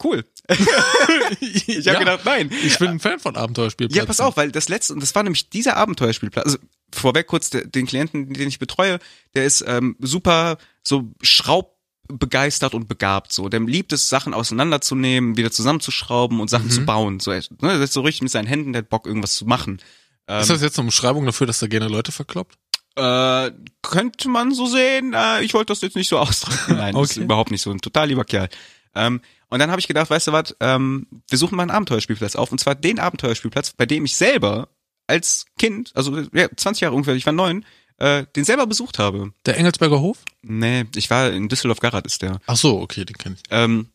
Cool. 0.04 0.24
ich 1.40 1.88
habe 1.88 2.00
gedacht, 2.00 2.22
nein. 2.26 2.52
ich 2.64 2.78
bin 2.78 2.90
ein 2.90 3.00
Fan 3.00 3.20
von 3.20 3.36
Abenteuerspielplätzen. 3.36 3.98
Ja, 3.98 4.06
pass 4.06 4.20
auf, 4.20 4.38
weil 4.38 4.52
das 4.52 4.70
letzte, 4.70 4.94
und 4.94 5.02
das 5.02 5.16
war 5.16 5.24
nämlich 5.24 5.50
dieser 5.50 5.76
Abenteuerspielplatz. 5.78 6.46
Also 6.46 6.58
vorweg 6.94 7.28
kurz 7.28 7.50
der, 7.50 7.66
den 7.66 7.86
Klienten, 7.88 8.32
den 8.34 8.48
ich 8.48 8.60
betreue, 8.60 9.00
der 9.34 9.46
ist 9.46 9.64
ähm, 9.68 9.96
super 10.00 10.58
so 10.84 11.12
schraubbegeistert 11.22 12.74
und 12.74 12.88
begabt. 12.88 13.32
So, 13.34 13.50
der 13.50 13.60
liebt 13.62 13.92
es, 13.94 14.10
Sachen 14.10 14.34
auseinanderzunehmen, 14.34 15.36
wieder 15.38 15.52
zusammenzuschrauben 15.52 16.40
und 16.40 16.50
Sachen 16.50 16.68
Mhm. 16.68 16.72
zu 16.72 16.86
bauen. 16.86 17.20
So, 17.20 17.32
er- 17.32 17.42
ne, 17.62 17.74
der 17.74 17.82
ist 17.82 17.94
so 17.94 18.02
richtig 18.02 18.22
mit 18.22 18.32
seinen 18.32 18.48
Händen, 18.48 18.74
der 18.74 18.84
hat 18.84 18.90
Bock, 18.90 19.06
irgendwas 19.08 19.36
zu 19.36 19.46
machen. 19.46 19.80
Ähm, 20.28 20.42
Ist 20.42 20.50
das 20.50 20.62
jetzt 20.62 20.78
eine 20.78 20.86
Umschreibung 20.88 21.26
dafür, 21.26 21.48
dass 21.48 21.60
da 21.60 21.68
gerne 21.68 21.88
Leute 21.88 22.12
verkloppt? 22.12 22.56
Äh, 22.96 23.52
könnte 23.82 24.28
man 24.30 24.54
so 24.54 24.66
sehen. 24.66 25.14
Äh, 25.14 25.44
ich 25.44 25.54
wollte 25.54 25.72
das 25.72 25.82
jetzt 25.82 25.96
nicht 25.96 26.08
so 26.10 26.18
ausdrücken. 26.20 26.76
Nein, 26.78 26.94
das 26.96 27.12
ist 27.12 27.18
Okay. 27.18 27.24
überhaupt 27.26 27.52
nicht 27.52 27.62
so. 27.62 27.72
Ein 27.72 27.80
total 27.80 28.08
lieber 28.10 28.26
Kerl. 28.26 28.50
Ähm, 28.96 29.22
und 29.50 29.60
dann 29.60 29.72
habe 29.72 29.80
ich 29.80 29.88
gedacht, 29.88 30.10
weißt 30.10 30.28
du 30.28 30.32
was, 30.32 30.56
ähm, 30.60 31.08
wir 31.30 31.38
suchen 31.38 31.56
mal 31.56 31.64
einen 31.64 31.72
Abenteuerspielplatz 31.72 32.36
auf. 32.36 32.52
Und 32.52 32.60
zwar 32.60 32.76
den 32.76 33.00
Abenteuerspielplatz, 33.00 33.72
bei 33.74 33.86
dem 33.86 34.06
ich 34.06 34.16
selber 34.16 34.70
als 35.08 35.46
Kind, 35.58 35.92
also 35.96 36.18
ja, 36.34 36.50
20 36.54 36.82
Jahre 36.82 36.96
ungefähr, 36.96 37.16
ich 37.16 37.26
war 37.26 37.34
neun, 37.34 37.66
äh, 37.98 38.26
den 38.36 38.44
selber 38.44 38.68
besucht 38.68 39.00
habe. 39.00 39.32
Der 39.46 39.58
Engelsberger 39.58 40.02
Hof? 40.02 40.20
Nee, 40.42 40.86
ich 40.96 41.10
war 41.10 41.32
in 41.32 41.48
Düsseldorf-Garat 41.48 42.06
ist 42.06 42.22
der. 42.22 42.40
Ach 42.46 42.58
so, 42.58 42.80
okay, 42.80 43.06
den 43.06 43.18
kenn 43.18 43.34
ich. 43.34 43.44
Ähm, 43.50 43.88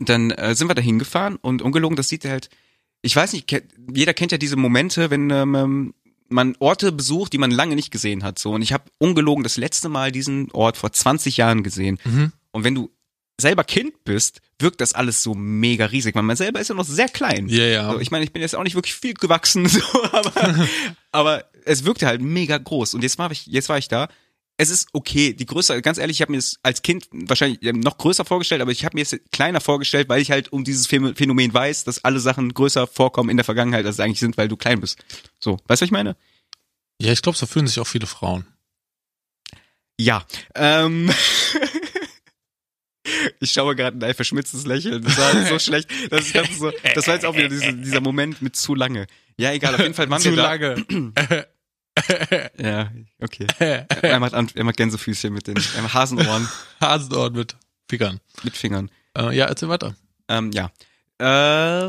dann 0.00 0.30
äh, 0.30 0.54
sind 0.54 0.68
wir 0.68 0.74
da 0.74 0.82
hingefahren 0.82 1.36
und 1.36 1.62
ungelogen, 1.62 1.96
das 1.96 2.08
sieht 2.08 2.24
halt, 2.24 2.48
ich 3.02 3.14
weiß 3.14 3.34
nicht, 3.34 3.62
jeder 3.92 4.14
kennt 4.14 4.32
ja 4.32 4.38
diese 4.38 4.56
Momente, 4.56 5.10
wenn 5.10 5.30
ähm, 5.30 5.54
ähm, 5.54 5.94
man 6.28 6.56
Orte 6.58 6.90
besucht, 6.90 7.32
die 7.34 7.38
man 7.38 7.50
lange 7.50 7.76
nicht 7.76 7.90
gesehen 7.90 8.24
hat. 8.24 8.38
So 8.38 8.52
und 8.52 8.62
ich 8.62 8.72
habe 8.72 8.84
ungelogen 8.98 9.44
das 9.44 9.58
letzte 9.58 9.90
Mal 9.90 10.10
diesen 10.10 10.50
Ort 10.52 10.78
vor 10.78 10.90
20 10.90 11.36
Jahren 11.36 11.62
gesehen. 11.62 11.98
Mhm. 12.04 12.32
Und 12.50 12.64
wenn 12.64 12.74
du 12.74 12.90
selber 13.40 13.64
Kind 13.64 14.04
bist, 14.04 14.40
wirkt 14.58 14.80
das 14.80 14.92
alles 14.92 15.22
so 15.22 15.34
mega 15.34 15.86
riesig. 15.86 16.14
Man, 16.14 16.24
man 16.26 16.36
selber 16.36 16.60
ist 16.60 16.68
ja 16.68 16.74
noch 16.74 16.84
sehr 16.84 17.08
klein. 17.08 17.48
Ja, 17.48 17.64
ja. 17.64 17.92
So, 17.92 17.98
ich 18.00 18.10
meine, 18.10 18.24
ich 18.24 18.32
bin 18.32 18.42
jetzt 18.42 18.54
auch 18.54 18.62
nicht 18.62 18.74
wirklich 18.76 18.94
viel 18.94 19.14
gewachsen, 19.14 19.66
so, 19.68 19.80
aber, 20.12 20.68
aber 21.12 21.44
es 21.64 21.84
wirkte 21.84 22.06
halt 22.06 22.20
mega 22.22 22.56
groß. 22.58 22.94
Und 22.94 23.02
jetzt 23.02 23.18
war 23.18 23.30
ich, 23.30 23.46
jetzt 23.46 23.68
war 23.68 23.78
ich 23.78 23.88
da. 23.88 24.08
Es 24.56 24.70
ist 24.70 24.88
okay, 24.92 25.32
die 25.32 25.46
Größe, 25.46 25.82
ganz 25.82 25.98
ehrlich, 25.98 26.18
ich 26.18 26.22
habe 26.22 26.30
mir 26.30 26.38
das 26.38 26.60
als 26.62 26.82
Kind 26.82 27.08
wahrscheinlich 27.10 27.60
ähm, 27.64 27.80
noch 27.80 27.98
größer 27.98 28.24
vorgestellt, 28.24 28.62
aber 28.62 28.70
ich 28.70 28.84
habe 28.84 28.96
mir 28.96 29.02
es 29.02 29.16
kleiner 29.32 29.60
vorgestellt, 29.60 30.08
weil 30.08 30.22
ich 30.22 30.30
halt 30.30 30.52
um 30.52 30.62
dieses 30.62 30.88
Phän- 30.88 31.16
Phänomen 31.16 31.52
weiß, 31.52 31.82
dass 31.82 32.04
alle 32.04 32.20
Sachen 32.20 32.54
größer 32.54 32.86
vorkommen 32.86 33.30
in 33.30 33.36
der 33.36 33.42
Vergangenheit, 33.42 33.84
als 33.84 33.96
sie 33.96 34.04
eigentlich 34.04 34.20
sind, 34.20 34.36
weil 34.36 34.46
du 34.46 34.56
klein 34.56 34.80
bist. 34.80 34.98
So, 35.40 35.54
weißt 35.54 35.60
du, 35.66 35.68
was 35.68 35.82
ich 35.82 35.90
meine? 35.90 36.16
ja, 37.00 37.10
ich 37.10 37.20
glaube, 37.20 37.36
so 37.36 37.46
fühlen 37.46 37.66
sich 37.66 37.80
auch 37.80 37.86
viele 37.88 38.06
Frauen. 38.06 38.46
Ja. 39.98 40.24
Ähm, 40.54 41.10
ich 43.40 43.52
schaue 43.52 43.74
gerade 43.76 43.96
in 43.96 44.02
ein 44.04 44.14
verschmitztes 44.14 44.66
Lächeln. 44.66 45.02
Das 45.02 45.18
war 45.18 45.46
so 45.46 45.58
schlecht. 45.58 45.90
Das, 46.10 46.26
ist 46.26 46.32
ganz 46.34 46.58
so, 46.58 46.70
das 46.94 47.06
war 47.06 47.14
jetzt 47.14 47.26
auch 47.26 47.34
wieder 47.36 47.48
diese, 47.48 47.72
dieser 47.74 48.00
Moment 48.00 48.42
mit 48.42 48.56
zu 48.56 48.74
lange. 48.74 49.06
Ja, 49.36 49.52
egal, 49.52 49.74
auf 49.74 49.80
jeden 49.80 49.94
Fall 49.94 50.08
waren 50.10 50.20
Zu 50.22 50.30
wir 50.30 50.36
da. 50.36 50.54
lange. 50.54 51.46
Ja, 52.58 52.90
okay. 53.22 53.46
Er 53.58 54.18
macht, 54.18 54.32
er 54.32 54.64
macht 54.64 54.76
Gänsefüßchen 54.76 55.32
mit 55.32 55.46
den 55.46 55.56
er 55.76 55.82
macht 55.82 55.94
Hasenohren 55.94 56.48
Hasenohren 56.80 57.32
mit 57.34 57.54
Fingern. 57.88 58.20
mit 58.42 58.56
Fingern. 58.56 58.90
Äh, 59.16 59.36
ja, 59.36 59.46
erzähl 59.46 59.68
weiter. 59.68 59.94
Ähm, 60.28 60.50
ja. 60.52 60.72
Äh, 61.18 61.88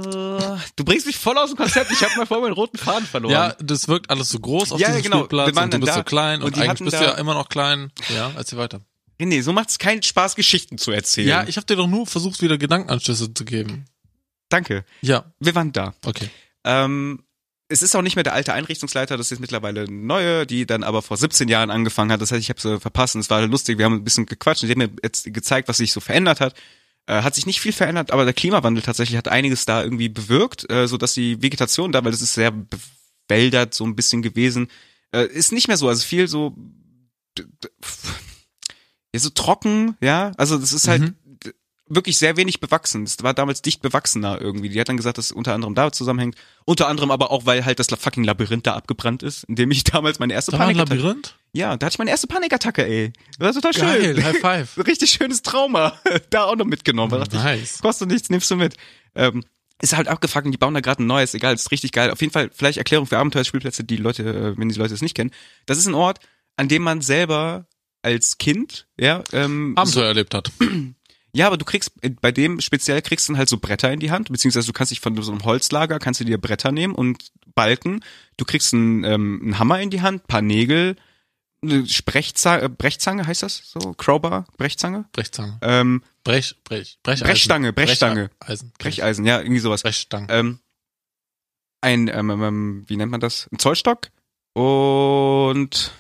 du 0.76 0.86
bringst 0.86 1.08
mich 1.08 1.18
voll 1.18 1.36
aus 1.40 1.50
dem 1.50 1.58
Konzept. 1.58 1.90
Ich 1.92 2.04
habe 2.04 2.16
mal 2.18 2.28
vor 2.28 2.40
meinen 2.42 2.54
roten 2.54 2.78
Faden 2.78 3.08
verloren. 3.08 3.34
Ja, 3.34 3.56
das 3.60 3.88
wirkt 3.88 4.12
alles 4.12 4.30
so 4.30 4.40
groß 4.40 4.74
auf 4.74 4.80
Ja, 4.80 4.90
diesem 4.90 5.00
ja, 5.00 5.04
genau. 5.10 5.18
Spielplatz 5.26 5.58
und 5.58 5.74
du 5.74 5.80
bist 5.80 5.92
da 5.92 5.96
so 5.96 6.04
klein 6.04 6.42
und, 6.42 6.46
und 6.48 6.56
die 6.56 6.62
eigentlich 6.62 6.92
bist 6.92 7.02
du 7.02 7.04
ja 7.06 7.14
immer 7.16 7.34
noch 7.34 7.50
klein. 7.50 7.92
Ja, 8.14 8.32
erzähl 8.36 8.60
weiter. 8.60 8.82
Nee, 9.20 9.42
so 9.42 9.54
macht 9.54 9.70
es 9.70 9.80
keinen 9.80 10.04
Spaß, 10.04 10.36
Geschichten 10.36 10.78
zu 10.78 10.92
erzählen. 10.92 11.28
Ja, 11.28 11.48
ich 11.48 11.58
habe 11.58 11.66
dir 11.66 11.76
doch 11.76 11.88
nur 11.88 12.06
versucht, 12.06 12.42
wieder 12.42 12.58
Gedankenanschlüsse 12.58 13.34
zu 13.34 13.46
geben. 13.46 13.86
Danke. 14.50 14.86
Ja, 15.02 15.34
Wir 15.40 15.56
waren 15.56 15.72
da. 15.72 15.96
okay. 16.06 16.30
Ähm, 16.64 17.24
es 17.68 17.82
ist 17.82 17.96
auch 17.96 18.02
nicht 18.02 18.16
mehr 18.16 18.24
der 18.24 18.34
alte 18.34 18.54
Einrichtungsleiter, 18.54 19.18
das 19.18 19.32
ist 19.32 19.40
mittlerweile 19.40 19.82
eine 19.82 19.92
neue, 19.92 20.46
die 20.46 20.66
dann 20.68 20.84
aber 20.84 21.02
vor 21.02 21.18
17 21.18 21.48
Jahren 21.48 21.72
angefangen 21.72 22.12
hat. 22.12 22.22
Das 22.22 22.32
heißt, 22.32 22.42
ich 22.42 22.50
habe 22.50 22.62
sie 22.62 22.80
verpasst 22.80 23.16
und 23.16 23.22
es 23.22 23.30
war 23.30 23.46
lustig. 23.48 23.78
Wir 23.80 23.86
haben 23.86 23.96
ein 23.96 24.04
bisschen 24.04 24.28
gequatscht 24.28 24.62
und 24.64 24.68
die 24.70 24.74
haben 24.74 24.92
mir 24.92 24.96
jetzt 25.04 25.34
gezeigt, 25.34 25.68
was 25.68 25.78
sich 25.78 25.92
so 25.92 26.00
verändert 26.00 26.42
hat. 26.42 26.54
Äh, 27.08 27.22
hat 27.22 27.34
sich 27.36 27.46
nicht 27.46 27.62
viel 27.62 27.74
verändert, 27.74 28.12
aber 28.12 28.24
der 28.26 28.34
Klimawandel 28.34 28.84
tatsächlich 28.84 29.18
hat 29.18 29.28
einiges 29.28 29.66
da 29.66 29.84
irgendwie 29.84 30.10
bewirkt, 30.10 30.70
äh, 30.70 30.88
so 30.88 30.98
dass 30.98 31.14
die 31.14 31.42
Vegetation 31.42 31.92
da, 31.92 32.04
weil 32.04 32.12
das 32.12 32.22
ist 32.22 32.34
sehr 32.34 32.52
bewäldert 33.28 33.74
so 33.74 33.84
ein 33.86 33.96
bisschen 33.96 34.22
gewesen, 34.22 34.70
äh, 35.12 35.26
ist 35.26 35.52
nicht 35.52 35.68
mehr 35.68 35.78
so. 35.78 35.88
Also 35.88 36.04
viel 36.06 36.28
so 36.28 36.56
ja 39.16 39.20
so 39.20 39.30
trocken, 39.30 39.96
ja. 40.02 40.32
Also 40.38 40.58
das 40.58 40.72
ist 40.74 40.88
halt 40.88 41.02
Mhm. 41.02 41.16
wirklich 41.88 42.18
sehr 42.18 42.36
wenig 42.38 42.60
bewachsen. 42.60 43.04
Es 43.04 43.22
war 43.22 43.34
damals 43.34 43.62
dicht 43.62 43.82
bewachsener 43.82 44.42
irgendwie. 44.42 44.70
Die 44.70 44.80
hat 44.80 44.90
dann 44.90 44.98
gesagt, 44.98 45.18
dass 45.20 45.26
es 45.26 45.32
unter 45.32 45.54
anderem 45.54 45.76
damit 45.76 45.94
zusammenhängt. 45.96 46.36
Unter 46.66 46.88
anderem 46.88 47.12
aber 47.12 47.30
auch, 47.32 47.46
weil 47.46 47.64
halt 47.66 47.80
das 47.80 47.88
fucking 47.88 48.24
Labyrinth 48.24 48.66
da 48.66 48.74
abgebrannt 48.76 49.22
ist, 49.24 49.44
in 49.46 49.56
dem 49.56 49.70
ich 49.72 49.84
damals 49.86 50.18
meine 50.20 50.34
erste 50.34 50.52
Da 50.52 50.60
war 50.60 50.68
ein 50.68 50.76
Panikattacke. 50.76 51.02
Labyrinth? 51.02 51.36
Ja, 51.54 51.78
da 51.78 51.86
hatte 51.86 51.94
ich 51.94 52.00
meine 52.00 52.10
erste 52.12 52.28
Panikattacke, 52.28 52.86
ey. 52.86 53.14
Das 53.40 53.56
war 53.56 53.62
total 53.62 53.82
Geil, 54.00 54.16
schön. 54.16 54.24
High 54.24 54.38
Five. 54.42 54.86
Richtig 54.88 55.12
schönes 55.12 55.42
Trauma. 55.42 55.94
Da 56.32 56.46
auch 56.46 56.56
noch 56.56 56.66
mitgenommen. 56.66 57.12
Da 57.12 57.20
dachte 57.20 57.38
ich, 57.38 57.44
Nice. 57.44 57.80
kostet 57.82 58.10
nichts, 58.10 58.30
nimmst 58.30 58.50
du 58.52 58.56
mit. 58.56 58.76
Ähm, 59.14 59.44
ist 59.82 59.96
halt 59.96 60.08
abgefuckt 60.08 60.46
und 60.46 60.52
die 60.54 60.58
bauen 60.58 60.74
da 60.74 60.80
gerade 60.80 61.04
ein 61.04 61.08
neues, 61.08 61.34
egal, 61.34 61.54
ist 61.54 61.70
richtig 61.72 61.92
geil. 61.92 62.10
Auf 62.10 62.22
jeden 62.22 62.32
Fall, 62.34 62.50
vielleicht 62.54 62.78
Erklärung 62.78 63.06
für 63.08 63.18
Abenteuerspielplätze, 63.20 63.84
die 63.84 63.98
Leute, 63.98 64.24
äh, 64.24 64.58
wenn 64.58 64.70
die 64.70 64.76
Leute 64.80 64.94
es 64.94 65.02
nicht 65.02 65.16
kennen. 65.16 65.32
Das 65.66 65.78
ist 65.78 65.86
ein 65.86 65.94
Ort, 65.94 66.20
an 66.58 66.68
dem 66.70 66.82
man 66.82 67.02
selber 67.02 67.68
als 68.06 68.38
Kind, 68.38 68.88
ja, 68.98 69.24
ähm, 69.34 69.74
Abenteuer 69.76 70.06
erlebt 70.06 70.34
hat. 70.34 70.52
ja, 71.34 71.48
aber 71.48 71.58
du 71.58 71.66
kriegst, 71.66 71.92
bei 72.22 72.32
dem 72.32 72.62
speziell 72.62 73.02
kriegst 73.02 73.28
du 73.28 73.34
dann 73.34 73.40
halt 73.40 73.50
so 73.50 73.58
Bretter 73.58 73.92
in 73.92 74.00
die 74.00 74.12
Hand, 74.12 74.32
beziehungsweise 74.32 74.68
du 74.68 74.74
kannst 74.74 74.92
dich 74.92 75.02
von 75.02 75.22
so 75.22 75.32
einem 75.32 75.44
Holzlager, 75.44 76.00
kannst 76.00 76.20
du 76.22 76.26
dir 76.26 76.38
Bretter 76.38 76.72
nehmen 76.72 76.96
und 76.96 77.32
Balken. 77.56 78.02
Du 78.38 78.46
kriegst 78.46 78.74
einen, 78.74 79.04
ähm, 79.04 79.40
einen 79.42 79.60
Hammer 79.60 79.82
in 79.82 79.90
die 79.90 80.02
Hand, 80.02 80.28
paar 80.28 80.42
Nägel, 80.42 80.96
eine 81.64 81.88
Sprechzange, 81.88 82.64
äh, 82.64 82.70
Brechzange 82.70 83.26
heißt 83.26 83.44
das 83.44 83.72
so? 83.72 83.94
Crowbar, 83.94 84.46
Brechzange? 84.58 85.06
Brechzange. 85.12 85.58
Ähm, 85.62 86.04
Brech, 86.24 86.56
Brech, 86.64 87.00
Brecheisen. 87.04 87.28
Brechstange, 87.28 87.74
Brechstange. 87.74 88.30
Brecheisen. 88.40 88.72
Brecheisen, 88.78 89.26
ja, 89.26 89.40
irgendwie 89.40 89.60
sowas. 89.60 89.82
Brechstange. 89.82 90.28
Ähm, 90.30 90.60
ein, 91.82 92.08
ähm, 92.08 92.30
ähm, 92.30 92.84
wie 92.88 92.98
nennt 92.98 93.12
man 93.12 93.20
das? 93.20 93.48
Ein 93.52 93.60
Zollstock 93.60 94.10
und 94.54 95.92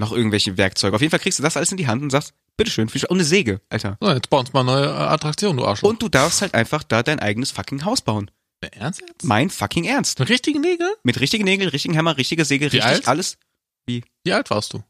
noch 0.00 0.12
irgendwelche 0.12 0.56
Werkzeuge. 0.56 0.94
Auf 0.96 1.00
jeden 1.00 1.10
Fall 1.10 1.20
kriegst 1.20 1.38
du 1.38 1.42
das 1.42 1.56
alles 1.56 1.70
in 1.70 1.76
die 1.76 1.86
Hand 1.86 2.02
und 2.02 2.10
sagst, 2.10 2.34
bitteschön, 2.56 2.88
viel 2.88 3.00
Spaß. 3.00 3.10
Und 3.10 3.18
eine 3.18 3.24
Säge, 3.24 3.60
Alter. 3.68 3.96
So, 4.00 4.10
jetzt 4.10 4.28
bauen 4.30 4.40
uns 4.40 4.52
mal 4.52 4.64
neue 4.64 4.86
äh, 4.86 4.88
Attraktion, 4.88 5.56
du 5.56 5.64
Arschloch. 5.64 5.90
Und 5.90 6.02
du 6.02 6.08
darfst 6.08 6.42
halt 6.42 6.54
einfach 6.54 6.82
da 6.82 7.02
dein 7.02 7.20
eigenes 7.20 7.52
fucking 7.52 7.84
Haus 7.84 8.00
bauen. 8.00 8.30
Der 8.62 8.74
Ernst 8.74 9.00
jetzt? 9.00 9.24
Mein 9.24 9.48
fucking 9.48 9.84
Ernst. 9.84 10.18
Mit 10.18 10.28
richtigen 10.28 10.60
Nägel? 10.60 10.88
Mit 11.04 11.20
richtigen 11.20 11.44
Nägeln, 11.44 11.70
richtigen 11.70 11.96
Hammer, 11.96 12.16
richtiger 12.16 12.44
Säge, 12.44 12.66
Wie 12.72 12.76
richtig 12.76 12.84
alt? 12.84 13.08
alles. 13.08 13.38
Wie 13.86 14.02
alt 14.32 14.50
warst 14.50 14.72
du? 14.72 14.82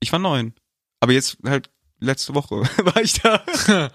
Ich 0.00 0.12
war 0.12 0.18
neun. 0.18 0.54
Aber 1.00 1.12
jetzt 1.12 1.38
halt 1.44 1.70
letzte 2.00 2.34
Woche 2.34 2.56
war 2.84 2.96
ich 3.02 3.20
da. 3.20 3.42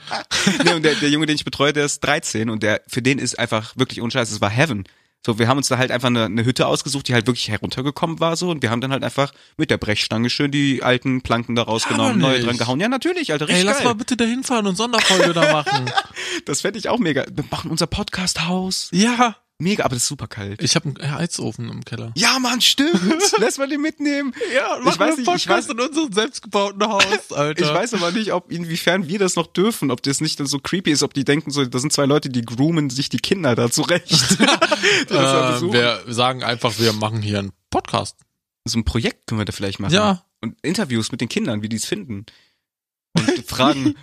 nee, 0.63 0.73
und 0.73 0.83
der, 0.83 0.95
der 0.95 1.09
Junge, 1.09 1.25
den 1.27 1.35
ich 1.35 1.45
betreue, 1.45 1.73
der 1.73 1.85
ist 1.85 1.99
13 2.01 2.49
und 2.49 2.63
der 2.63 2.81
für 2.87 3.01
den 3.01 3.19
ist 3.19 3.37
einfach 3.37 3.75
wirklich 3.77 4.01
unscheiß, 4.01 4.31
es 4.31 4.41
war 4.41 4.49
Heaven. 4.49 4.85
So, 5.25 5.37
wir 5.37 5.49
haben 5.49 5.57
uns 5.57 5.67
da 5.67 5.77
halt 5.77 5.91
einfach 5.91 6.07
eine, 6.07 6.25
eine 6.25 6.45
Hütte 6.45 6.65
ausgesucht, 6.67 7.07
die 7.09 7.13
halt 7.13 7.27
wirklich 7.27 7.49
heruntergekommen 7.49 8.19
war 8.21 8.37
so 8.37 8.49
und 8.49 8.61
wir 8.61 8.71
haben 8.71 8.79
dann 8.79 8.91
halt 8.93 9.03
einfach 9.03 9.33
mit 9.57 9.69
der 9.69 9.77
Brechstange 9.77 10.29
schön 10.29 10.49
die 10.49 10.81
alten 10.81 11.21
Planken 11.21 11.55
da 11.55 11.63
rausgenommen, 11.63 12.19
neue 12.19 12.39
dran 12.39 12.57
gehauen. 12.57 12.79
Ja, 12.79 12.87
natürlich, 12.87 13.31
Alter, 13.33 13.45
Ey, 13.49 13.55
richtig 13.55 13.65
lass 13.65 13.77
geil. 13.79 13.87
mal 13.87 13.93
bitte 13.95 14.15
da 14.15 14.23
hinfahren 14.23 14.65
und 14.67 14.75
Sonderfolge 14.77 15.33
da 15.33 15.51
machen. 15.51 15.91
Das 16.45 16.61
fände 16.61 16.79
ich 16.79 16.87
auch 16.89 16.99
mega. 16.99 17.25
Wir 17.31 17.43
machen 17.51 17.69
unser 17.69 17.85
Podcast-Haus. 17.85 18.89
Ja. 18.93 19.35
Mega, 19.59 19.83
aber 19.85 19.95
das 19.95 20.03
ist 20.03 20.09
super 20.09 20.27
kalt. 20.27 20.61
Ich 20.63 20.75
habe 20.75 20.89
einen 20.89 21.15
Heizofen 21.15 21.69
im 21.69 21.85
Keller. 21.85 22.11
Ja, 22.15 22.39
Mann, 22.39 22.61
stimmt. 22.61 22.99
Lass 23.37 23.57
mal 23.57 23.67
den 23.67 23.81
mitnehmen. 23.81 24.33
Ja, 24.55 24.79
ich 24.79 24.97
weiß 24.99 25.17
nicht, 25.17 25.29
ich 25.35 25.47
weiß, 25.47 25.67
in 25.69 25.79
unserem 25.79 26.11
selbstgebauten 26.11 26.81
Haus, 26.87 27.31
Alter. 27.35 27.61
ich 27.61 27.71
weiß 27.71 27.93
aber 27.93 28.11
nicht, 28.11 28.33
ob 28.33 28.51
inwiefern 28.51 29.07
wir 29.07 29.19
das 29.19 29.35
noch 29.35 29.47
dürfen, 29.47 29.91
ob 29.91 30.01
das 30.01 30.21
nicht 30.21 30.39
dann 30.39 30.47
so 30.47 30.59
creepy 30.59 30.91
ist, 30.91 31.03
ob 31.03 31.13
die 31.13 31.25
denken 31.25 31.51
so, 31.51 31.63
da 31.65 31.79
sind 31.79 31.93
zwei 31.93 32.05
Leute, 32.05 32.29
die 32.29 32.41
groomen 32.41 32.89
sich 32.89 33.09
die 33.09 33.19
Kinder 33.19 33.55
da 33.55 33.69
zurecht. 33.69 34.09
Das 35.07 35.61
äh, 35.61 35.73
wir 35.73 36.03
sagen 36.07 36.43
einfach, 36.43 36.79
wir 36.79 36.93
machen 36.93 37.21
hier 37.21 37.39
einen 37.39 37.51
Podcast. 37.69 38.17
so 38.65 38.77
ein 38.79 38.85
Projekt 38.85 39.27
können 39.27 39.39
wir 39.39 39.45
da 39.45 39.51
vielleicht 39.51 39.79
machen. 39.79 39.93
Ja. 39.93 40.23
Und 40.41 40.55
Interviews 40.61 41.11
mit 41.11 41.21
den 41.21 41.29
Kindern, 41.29 41.61
wie 41.61 41.69
die 41.69 41.75
es 41.75 41.85
finden. 41.85 42.25
Und 43.13 43.45
fragen, 43.45 43.95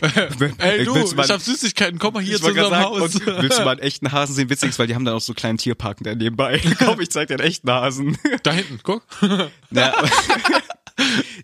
Ey, 0.58 0.84
du, 0.84 0.96
ich 0.96 1.30
hab 1.30 1.40
Süßigkeiten, 1.40 1.98
komm 1.98 2.14
mal 2.14 2.22
hier 2.22 2.38
zu 2.38 2.46
unserem 2.46 2.76
Haus. 2.76 3.12
sagen, 3.12 3.30
und 3.30 3.42
willst 3.42 3.58
du 3.58 3.64
mal 3.64 3.72
einen 3.72 3.80
echten 3.80 4.10
Hasen 4.10 4.34
sehen? 4.34 4.48
Witzig 4.48 4.78
weil 4.78 4.86
die 4.86 4.94
haben 4.94 5.04
dann 5.04 5.14
auch 5.14 5.20
so 5.20 5.32
einen 5.32 5.36
kleinen 5.36 5.58
Tierpark 5.58 5.98
da 6.00 6.14
nebenbei. 6.14 6.60
Komm, 6.78 7.00
ich 7.00 7.10
zeig 7.10 7.28
dir 7.28 7.34
einen 7.34 7.46
echten 7.46 7.70
Hasen. 7.70 8.16
da 8.42 8.52
hinten, 8.52 8.80
guck. 8.82 9.02
Ja, 9.70 9.94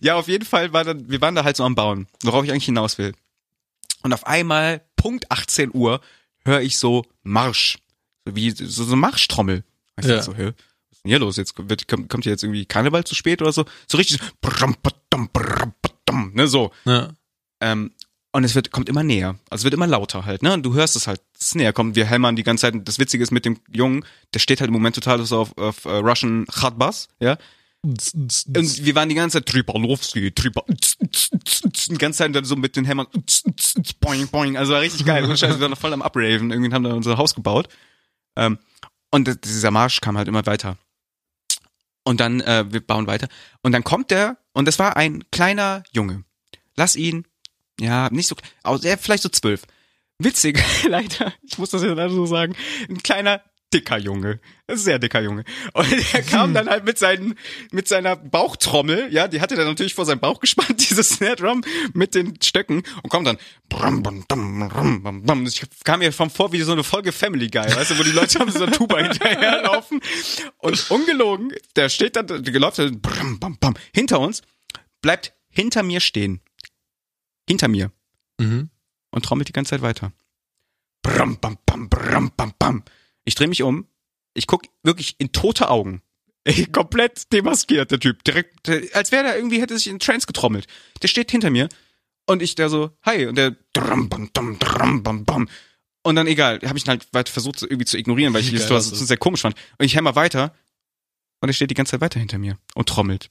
ja, 0.01 0.15
auf 0.15 0.29
jeden 0.29 0.45
Fall 0.45 0.73
war 0.73 0.85
dann, 0.85 1.11
wir 1.11 1.21
waren 1.21 1.35
da 1.35 1.43
halt 1.43 1.57
so 1.57 1.65
am 1.65 1.75
Bauen, 1.75 2.07
worauf 2.23 2.45
ich 2.45 2.53
eigentlich 2.53 2.67
hinaus 2.67 2.99
will. 2.99 3.15
Und 4.03 4.13
auf 4.13 4.27
einmal, 4.27 4.83
Punkt 4.97 5.31
18 5.31 5.75
Uhr, 5.75 6.01
höre 6.45 6.61
ich 6.61 6.79
so 6.79 7.05
Marsch. 7.23 7.79
So 8.25 8.37
wie 8.37 8.51
so, 8.53 8.85
so 8.85 8.97
Marschtrommel. 8.97 9.65
Ja. 10.03 10.23
so, 10.23 10.35
hä? 10.35 10.53
Was 10.53 10.99
ist 10.99 11.05
denn 11.05 11.11
hier 11.11 11.19
los? 11.19 11.37
Jetzt 11.37 11.55
wird, 11.59 11.89
kommt, 11.89 12.09
kommt 12.09 12.25
hier 12.25 12.33
jetzt 12.33 12.45
irgendwie 12.45 12.65
Karneval 12.65 13.05
zu 13.05 13.15
spät 13.15 13.43
oder 13.43 13.53
so? 13.53 13.65
So 13.89 13.99
richtig 13.99 14.21
so, 14.21 14.27
badum, 16.13 16.33
ne, 16.35 16.49
so. 16.49 16.71
Ja. 16.85 17.11
Ähm, 17.61 17.93
und 18.33 18.45
es 18.45 18.55
wird, 18.55 18.71
kommt 18.71 18.89
immer 18.89 19.03
näher. 19.03 19.37
Also 19.51 19.63
es 19.63 19.65
wird 19.65 19.75
immer 19.75 19.89
lauter 19.89 20.25
halt, 20.25 20.43
ne? 20.43 20.53
Und 20.55 20.63
du 20.63 20.75
hörst 20.75 20.95
es 20.95 21.07
halt, 21.07 21.21
es 21.39 21.47
ist 21.47 21.55
näher 21.57 21.73
kommt. 21.73 21.97
Wir 21.97 22.07
hämmern 22.07 22.37
die 22.37 22.45
ganze 22.45 22.63
Zeit. 22.63 22.75
Und 22.75 22.87
Das 22.87 23.01
Witzige 23.01 23.23
ist 23.25 23.33
mit 23.33 23.45
dem 23.45 23.59
Jungen, 23.73 24.05
der 24.33 24.39
steht 24.39 24.61
halt 24.61 24.69
im 24.69 24.75
Moment 24.75 24.95
total 24.95 25.25
so 25.25 25.41
auf, 25.41 25.59
auf 25.59 25.85
uh, 25.85 25.99
Russian 25.99 26.47
Khatbas, 26.47 27.09
ja? 27.19 27.39
Und 27.83 28.85
wir 28.85 28.95
waren 28.95 29.09
die 29.09 29.15
ganze 29.15 29.39
Zeit 29.39 29.47
Tripalowski, 29.47 30.33
Tripa, 30.33 30.63
die 30.69 31.99
ganze 31.99 32.19
Zeit 32.19 32.35
dann 32.35 32.45
so 32.45 32.55
mit 32.55 32.77
den 32.77 32.85
Hämmern, 32.85 33.07
boing, 34.01 34.29
boing, 34.29 34.59
also 34.59 34.75
war 34.75 34.83
richtig 34.83 35.07
geil. 35.07 35.25
Und 35.25 35.39
Scheiße, 35.39 35.55
wir 35.55 35.63
waren 35.63 35.71
noch 35.71 35.79
voll 35.79 35.95
am 35.95 36.03
Upraven, 36.03 36.51
irgendwie 36.51 36.73
haben 36.75 36.85
da 36.85 36.93
unser 36.93 37.17
Haus 37.17 37.35
gebaut. 37.35 37.69
Ähm, 38.37 38.59
und 39.11 39.45
dieser 39.45 39.71
Marsch 39.71 40.01
kam 40.03 40.19
halt 40.19 40.29
immer 40.29 40.45
weiter. 40.45 40.77
Und 42.05 42.21
dann, 42.21 42.41
äh, 42.41 42.65
wir 42.71 42.81
bauen 42.81 43.07
weiter. 43.07 43.29
Und 43.63 43.73
dann 43.73 43.85
kommt 43.85 44.11
der, 44.11 44.39
und 44.53 44.67
das 44.67 44.79
war 44.79 44.97
ein 44.97 45.25
kleiner 45.31 45.83
Junge. 45.93 46.25
Lass 46.77 46.97
ihn, 46.97 47.27
ja, 47.79 48.09
nicht 48.11 48.27
so, 48.27 48.37
er 48.63 48.99
vielleicht 48.99 49.23
so 49.23 49.29
zwölf. 49.29 49.63
Witzig, 50.19 50.63
leider, 50.89 51.33
ich 51.43 51.59
muss 51.59 51.71
das 51.71 51.83
jetzt 51.83 51.97
leider 51.97 52.11
so 52.11 52.27
sagen, 52.27 52.55
ein 52.89 53.03
kleiner, 53.03 53.43
dicker 53.73 53.99
Junge. 53.99 54.41
Sehr 54.69 54.99
dicker 54.99 55.21
Junge. 55.21 55.45
Und 55.73 56.15
er 56.15 56.23
kam 56.23 56.55
dann 56.55 56.69
halt 56.69 56.85
mit 56.85 56.99
seinen, 56.99 57.37
mit 57.73 57.89
seiner 57.89 58.17
Bauchtrommel, 58.17 59.13
ja, 59.13 59.29
die 59.29 59.41
hatte 59.41 59.57
er 59.57 59.65
natürlich 59.65 59.95
vor 59.95 60.05
seinem 60.05 60.21
Bauch 60.21 60.41
gespannt, 60.41 60.75
diese 60.91 61.03
Snare 61.03 61.37
Drum 61.37 61.63
mit 61.93 62.15
den 62.15 62.41
Stöcken 62.43 62.83
und 63.03 63.11
kommt 63.11 63.27
dann, 63.27 63.37
ich 65.47 65.63
kam 65.85 65.99
mir 66.01 66.13
vom 66.13 66.31
vor 66.31 66.53
wie 66.53 66.61
so 66.63 66.73
eine 66.73 66.85
Folge 66.85 67.13
Family 67.13 67.49
Guy, 67.49 67.65
weißt 67.75 67.93
du, 67.93 67.99
wo 67.99 68.03
die 68.03 68.13
Leute 68.13 68.39
haben 68.39 68.51
so 68.51 68.63
eine 68.65 68.73
Tuba 68.73 68.99
hinterherlaufen 69.03 70.01
und 70.59 70.91
ungelogen, 70.91 71.53
der 71.77 71.89
steht 71.89 72.17
dann, 72.17 72.27
der 72.27 72.61
läuft 72.61 72.79
dann, 72.79 73.75
hinter 73.95 74.21
uns, 74.21 74.43
bleibt 75.01 75.33
hinter 75.49 75.83
mir 75.83 76.01
stehen. 76.01 76.41
Hinter 77.49 77.69
mir 77.69 77.91
Mhm. 78.41 78.71
und 79.11 79.25
trommelt 79.25 79.49
die 79.49 79.53
ganze 79.53 79.71
Zeit 79.71 79.83
weiter. 79.83 80.13
Bram, 81.03 81.39
bam, 81.41 81.59
bam, 81.67 81.89
bram, 81.89 82.31
bam, 82.37 82.53
bam. 82.59 82.85
Ich 83.25 83.35
drehe 83.35 83.49
mich 83.49 83.63
um, 83.63 83.87
ich 84.35 84.47
guck 84.47 84.63
wirklich 84.83 85.17
in 85.19 85.33
tote 85.33 85.69
Augen. 85.69 86.03
Ey, 86.45 86.67
komplett 86.67 87.33
demaskiert, 87.33 87.91
der 87.91 88.01
Typ. 88.01 88.25
Direkt, 88.25 88.69
als 88.95 89.13
wäre 89.13 89.25
der 89.25 89.37
irgendwie, 89.37 89.61
hätte 89.61 89.77
sich 89.77 89.89
in 89.89 89.99
Trance 89.99 90.27
getrommelt. 90.27 90.67
Der 91.03 91.09
steht 91.09 91.31
hinter 91.31 91.51
mir 91.51 91.69
und 92.27 92.43
ich 92.43 92.55
der 92.55 92.69
so, 92.71 92.91
hi, 93.03 93.27
und 93.27 93.37
der 93.37 93.57
dram, 93.73 94.09
bam, 94.09 94.31
dam, 94.33 94.59
dram, 94.59 95.03
bam, 95.03 95.25
bam. 95.25 95.49
Und 96.03 96.17
dann 96.17 96.27
egal, 96.27 96.61
habe 96.65 96.79
ich 96.79 96.87
ihn 96.87 96.91
halt 96.91 97.07
weiter 97.13 97.31
versucht 97.31 97.61
irgendwie 97.63 97.85
zu 97.85 97.99
ignorieren, 97.99 98.33
weil 98.33 98.41
ich 98.41 98.51
die 98.51 98.57
Situation 98.59 98.93
das 98.93 99.03
ist. 99.03 99.09
sehr 99.09 99.19
komisch 99.19 99.43
fand. 99.43 99.57
Und 99.79 99.85
ich 99.85 99.95
hämmer 99.95 100.17
weiter 100.17 100.55
und 101.41 101.51
er 101.51 101.53
steht 101.53 101.71
die 101.71 101.75
ganze 101.75 101.93
Zeit 101.93 102.01
weiter 102.01 102.21
hinter 102.21 102.39
mir 102.39 102.59
und 102.75 102.89
trommelt. 102.89 103.29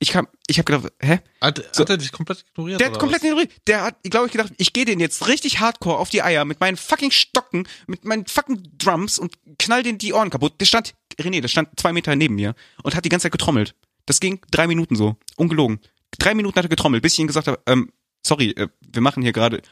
Ich 0.00 0.10
kam, 0.10 0.28
ich 0.46 0.58
habe 0.58 0.64
gedacht, 0.72 0.92
hä? 1.00 1.18
Hat, 1.40 1.58
So. 1.74 1.82
hat 1.82 1.90
er 1.90 1.96
dich 1.96 2.12
komplett 2.12 2.44
ignoriert? 2.52 2.80
Der 2.80 2.86
hat 2.86 2.92
oder 2.92 3.00
komplett 3.00 3.22
was? 3.22 3.26
ignoriert. 3.28 3.52
Der 3.66 3.82
hat, 3.82 3.96
glaube 4.04 4.26
ich, 4.26 4.32
gedacht, 4.32 4.52
ich 4.56 4.72
gehe 4.72 4.84
den 4.84 5.00
jetzt 5.00 5.26
richtig 5.26 5.58
hardcore 5.58 5.98
auf 5.98 6.08
die 6.10 6.22
Eier 6.22 6.44
mit 6.44 6.60
meinen 6.60 6.76
fucking 6.76 7.10
Stocken, 7.10 7.66
mit 7.88 8.04
meinen 8.04 8.24
fucking 8.26 8.62
Drums 8.78 9.18
und 9.18 9.34
knall 9.58 9.82
den 9.82 9.98
die 9.98 10.12
Ohren 10.12 10.30
kaputt. 10.30 10.60
Der 10.60 10.66
stand, 10.66 10.94
René, 11.20 11.40
der 11.40 11.48
stand 11.48 11.68
zwei 11.80 11.92
Meter 11.92 12.14
neben 12.14 12.36
mir 12.36 12.54
und 12.84 12.94
hat 12.94 13.04
die 13.04 13.08
ganze 13.08 13.24
Zeit 13.24 13.32
getrommelt. 13.32 13.74
Das 14.06 14.20
ging 14.20 14.40
drei 14.52 14.68
Minuten 14.68 14.94
so. 14.94 15.16
Ungelogen. 15.36 15.80
Drei 16.18 16.34
Minuten 16.34 16.56
hat 16.56 16.64
er 16.66 16.70
getrommelt, 16.70 17.02
bis 17.02 17.14
ich 17.14 17.18
ihm 17.18 17.26
gesagt 17.26 17.48
habe, 17.48 17.60
ähm, 17.66 17.92
sorry, 18.24 18.50
äh, 18.50 18.68
wir 18.80 19.02
machen 19.02 19.22
hier 19.22 19.32
gerade 19.32 19.62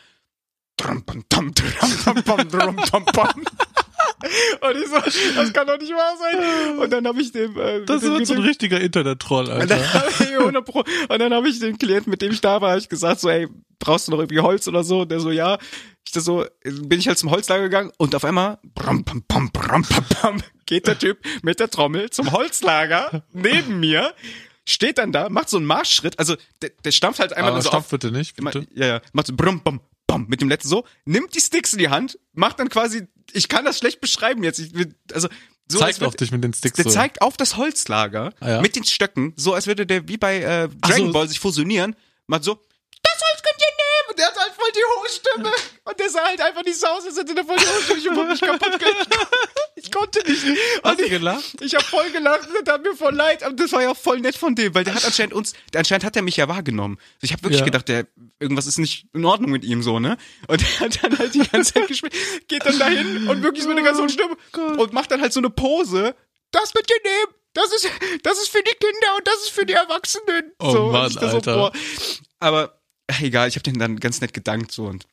Und 4.61 4.77
ich 4.77 4.87
so, 4.89 4.97
das 5.35 5.53
kann 5.53 5.66
doch 5.66 5.79
nicht 5.79 5.93
wahr 5.93 6.14
sein. 6.18 6.79
Und 6.79 6.93
dann 6.93 7.07
habe 7.07 7.20
ich 7.20 7.33
dem, 7.33 7.59
äh, 7.59 7.85
Das 7.85 8.03
dem 8.03 8.12
wird 8.14 8.27
so 8.27 8.35
ein 8.35 8.41
richtiger 8.43 8.81
Internet-Troll, 8.81 9.47
und 9.51 9.70
dann, 9.70 9.72
Alter. 9.81 9.95
hab 9.95 10.20
ich 10.20 10.39
100 10.39 10.64
Pro, 10.64 10.81
und 11.09 11.18
dann 11.18 11.33
habe 11.33 11.49
ich 11.49 11.59
den 11.61 11.79
Klienten, 11.79 12.11
mit 12.11 12.22
dem 12.22 12.33
ich 12.33 12.41
da 12.41 12.61
war, 12.61 12.72
hab 12.72 12.79
ich 12.79 12.89
gesagt 12.89 13.20
so, 13.20 13.29
ey, 13.29 13.49
brauchst 13.79 14.09
du 14.09 14.12
noch 14.12 14.18
irgendwie 14.18 14.41
Holz 14.41 14.66
oder 14.68 14.85
so? 14.85 15.01
Und 15.03 15.11
der 15.11 15.20
so, 15.20 15.31
ja. 15.31 15.59
Ich 16.07 16.12
das 16.12 16.24
so, 16.24 16.45
bin 16.62 17.01
ich 17.01 17.09
halt 17.09 17.18
zum 17.18 17.31
Holzlager 17.33 17.64
gegangen 17.64 17.91
und 17.99 18.14
auf 18.14 18.24
einmal 18.24 18.59
bram, 18.74 19.05
pam, 19.05 19.24
bram, 19.29 19.51
pam, 19.83 20.05
pam, 20.09 20.43
geht 20.64 20.87
der 20.87 20.97
Typ 20.99 21.18
mit 21.43 21.59
der 21.59 21.68
Trommel 21.68 22.11
zum 22.11 22.31
Holzlager 22.31 23.24
neben 23.33 23.81
mir, 23.81 24.14
steht 24.64 24.99
dann 24.99 25.11
da, 25.11 25.29
macht 25.29 25.49
so 25.51 25.57
einen 25.57 25.66
Marschschritt, 25.66 26.16
also 26.20 26.37
der, 26.62 26.70
der 26.85 26.93
stampft 26.93 27.18
halt 27.18 27.33
einmal 27.33 27.51
Aber 27.53 27.62
so 27.62 27.70
auf, 27.70 27.89
bitte 27.89 28.12
nicht, 28.12 28.39
immer, 28.39 28.53
bitte. 28.53 28.68
ja, 28.74 28.87
ja, 28.87 29.01
macht 29.12 29.27
so 29.27 29.35
brum, 29.37 29.61
bam, 29.64 29.81
bam, 30.07 30.27
mit 30.29 30.41
dem 30.41 30.49
letzten 30.49 30.68
so, 30.68 30.85
nimmt 31.07 31.35
die 31.35 31.41
Sticks 31.41 31.72
in 31.72 31.81
die 31.81 31.89
Hand, 31.89 32.20
macht 32.35 32.61
dann 32.61 32.68
quasi, 32.68 33.09
ich 33.33 33.49
kann 33.49 33.64
das 33.64 33.79
schlecht 33.79 34.01
beschreiben 34.01 34.43
jetzt, 34.45 34.59
ich, 34.59 34.72
also 35.12 35.29
so 35.68 35.79
Zeigt 35.81 36.03
auf 36.05 36.14
dich 36.14 36.31
mit 36.31 36.45
den 36.45 36.55
Sticks 36.55 36.77
der 36.77 36.85
so. 36.85 36.91
zeigt 36.91 37.22
auf 37.22 37.37
das 37.37 37.57
Holzlager 37.57 38.33
Ah, 38.39 38.51
ja? 38.51 38.61
mit 38.61 38.77
den 38.77 38.85
Stöcken, 38.85 39.33
so 39.37 39.53
als 39.53 39.66
würde 39.66 39.85
der 39.85 40.07
wie 40.09 40.16
bei 40.16 40.37
äh, 40.39 40.68
Dragon 40.81 41.07
so. 41.09 41.12
Ball 41.12 41.29
sich 41.29 41.41
fusionieren, 41.41 41.97
macht 42.29 42.45
so, 42.45 42.61
das 43.18 43.28
Holz 43.30 43.42
könnt 43.42 43.60
ihr 43.60 43.74
nehmen! 43.76 44.10
Und 44.10 44.18
der 44.18 44.26
hat 44.26 44.36
halt 44.38 44.52
voll 44.54 44.70
die 44.72 44.84
hohe 44.84 45.08
Stimme. 45.08 45.50
Und 45.84 46.00
der 46.00 46.10
sah 46.10 46.24
halt 46.24 46.40
einfach 46.40 46.62
nicht 46.64 46.78
so 46.78 46.86
aus, 46.86 47.04
als 47.06 47.16
hätte 47.18 47.34
der 47.34 47.44
voll 47.44 47.56
die 47.56 47.66
hohe 47.66 48.00
Stimme. 48.00 48.32
Ich 48.34 48.42
hab 48.42 48.50
mich 48.50 48.60
kaputt 48.60 48.78
ge- 48.80 48.94
Ich 49.76 49.92
konnte 49.92 50.18
nicht. 50.28 50.42
Hast 50.82 50.90
Und 50.92 50.98
du 51.00 51.04
ich, 51.04 51.10
gelacht? 51.10 51.56
ich 51.60 51.74
habe 51.74 51.84
voll 51.84 52.10
gelacht, 52.10 52.48
das 52.52 52.64
tat 52.64 52.82
mir 52.82 52.94
voll 52.94 53.14
leid. 53.14 53.42
Aber 53.42 53.54
das 53.54 53.72
war 53.72 53.82
ja 53.82 53.90
auch 53.90 53.96
voll 53.96 54.20
nett 54.20 54.36
von 54.36 54.54
dem, 54.54 54.74
weil 54.74 54.84
der 54.84 54.94
hat 54.94 55.04
anscheinend 55.04 55.34
uns, 55.34 55.52
anscheinend 55.74 56.04
hat 56.04 56.16
er 56.16 56.22
mich 56.22 56.36
ja 56.36 56.48
wahrgenommen. 56.48 56.98
Ich 57.20 57.32
habe 57.32 57.42
wirklich 57.42 57.60
Ja. 57.60 57.64
gedacht, 57.66 57.88
der 57.88 58.06
irgendwas 58.40 58.66
ist 58.66 58.78
nicht 58.78 59.06
in 59.14 59.24
Ordnung 59.24 59.50
mit 59.50 59.64
ihm 59.64 59.82
so, 59.82 59.98
ne? 60.00 60.16
Und 60.48 60.60
der 60.60 60.80
hat 60.80 61.02
dann 61.04 61.18
halt 61.18 61.34
die 61.34 61.46
ganze 61.46 61.74
Zeit 61.74 61.88
gespielt, 61.88 62.14
geht 62.48 62.64
dann 62.64 62.78
dahin 62.78 63.28
und 63.28 63.42
wirklich 63.42 63.62
so 63.64 63.68
mit 63.68 63.78
einer 63.78 63.86
ganz 63.86 63.98
hohen 63.98 64.08
Stimme 64.08 64.36
und 64.78 64.92
macht 64.92 65.10
dann 65.10 65.20
halt 65.20 65.32
so 65.32 65.40
eine 65.40 65.50
Pose. 65.50 66.14
Das 66.52 66.72
könnt 66.72 66.90
ihr 66.90 67.02
nehmen. 67.10 67.32
Das 67.52 67.72
ist, 67.72 67.88
das 68.22 68.38
ist 68.38 68.48
für 68.48 68.62
die 68.62 68.74
Kinder 68.78 69.16
und 69.16 69.26
das 69.26 69.36
ist 69.36 69.50
für 69.50 69.64
die 69.64 69.72
Erwachsenen. 69.72 70.52
Oh 70.58 70.70
so, 70.72 70.82
und 70.86 70.92
Mann, 70.92 71.10
ich 71.10 71.18
Alter. 71.18 71.72
Aber 72.38 72.76
ach, 73.09 73.20
egal, 73.20 73.48
ich 73.48 73.54
habe 73.57 73.62
den 73.62 73.78
dann 73.78 73.98
ganz 74.00 74.20
nett 74.20 74.34
gedankt 74.34 74.72
so 74.72 74.86
und 74.86 75.07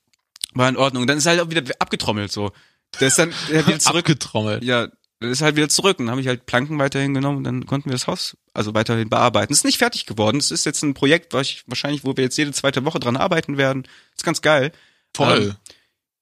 war 0.54 0.70
in 0.70 0.78
Ordnung. 0.78 1.02
Und 1.02 1.08
dann 1.08 1.18
ist 1.18 1.26
er 1.26 1.32
halt 1.32 1.42
auch 1.42 1.50
wieder 1.50 1.64
abgetrommelt 1.80 2.32
so. 2.32 2.52
Der 3.00 3.08
ist 3.08 3.18
dann 3.18 3.34
der 3.50 3.66
wieder 3.68 3.80
zurück. 3.80 4.10
Abgetrommelt. 4.10 4.64
Ja, 4.64 4.88
dann 5.20 5.32
ist 5.32 5.42
er 5.42 5.46
halt 5.46 5.56
wieder 5.56 5.70
zurück. 5.70 6.00
Und 6.00 6.06
dann 6.06 6.12
habe 6.12 6.22
ich 6.22 6.28
halt 6.28 6.46
Planken 6.46 6.78
weiterhin 6.80 7.14
genommen 7.14 7.40
und 7.40 7.44
dann 7.44 7.66
konnten 7.66 7.90
wir 7.90 7.94
das 7.94 8.08
Haus 8.08 8.38
also 8.54 8.74
weiterhin 8.74 9.10
bearbeiten. 9.10 9.52
Es 9.52 9.60
ist 9.60 9.66
nicht 9.66 9.80
fertig 9.80 10.06
geworden. 10.06 10.38
Es 10.38 10.52
ist 10.52 10.66
jetzt 10.66 10.84
ein 10.84 10.94
Projekt, 10.94 11.34
was 11.34 11.50
ich 11.50 11.64
wahrscheinlich, 11.68 12.04
wo 12.04 12.16
wir 12.16 12.24
jetzt 12.24 12.38
jede 12.38 12.52
zweite 12.52 12.86
Woche 12.86 13.00
dran 13.00 13.18
arbeiten 13.18 13.58
werden. 13.58 13.88
ist 14.16 14.24
ganz 14.24 14.42
geil. 14.42 14.72
Voll. 15.16 15.42
Ähm, 15.42 15.56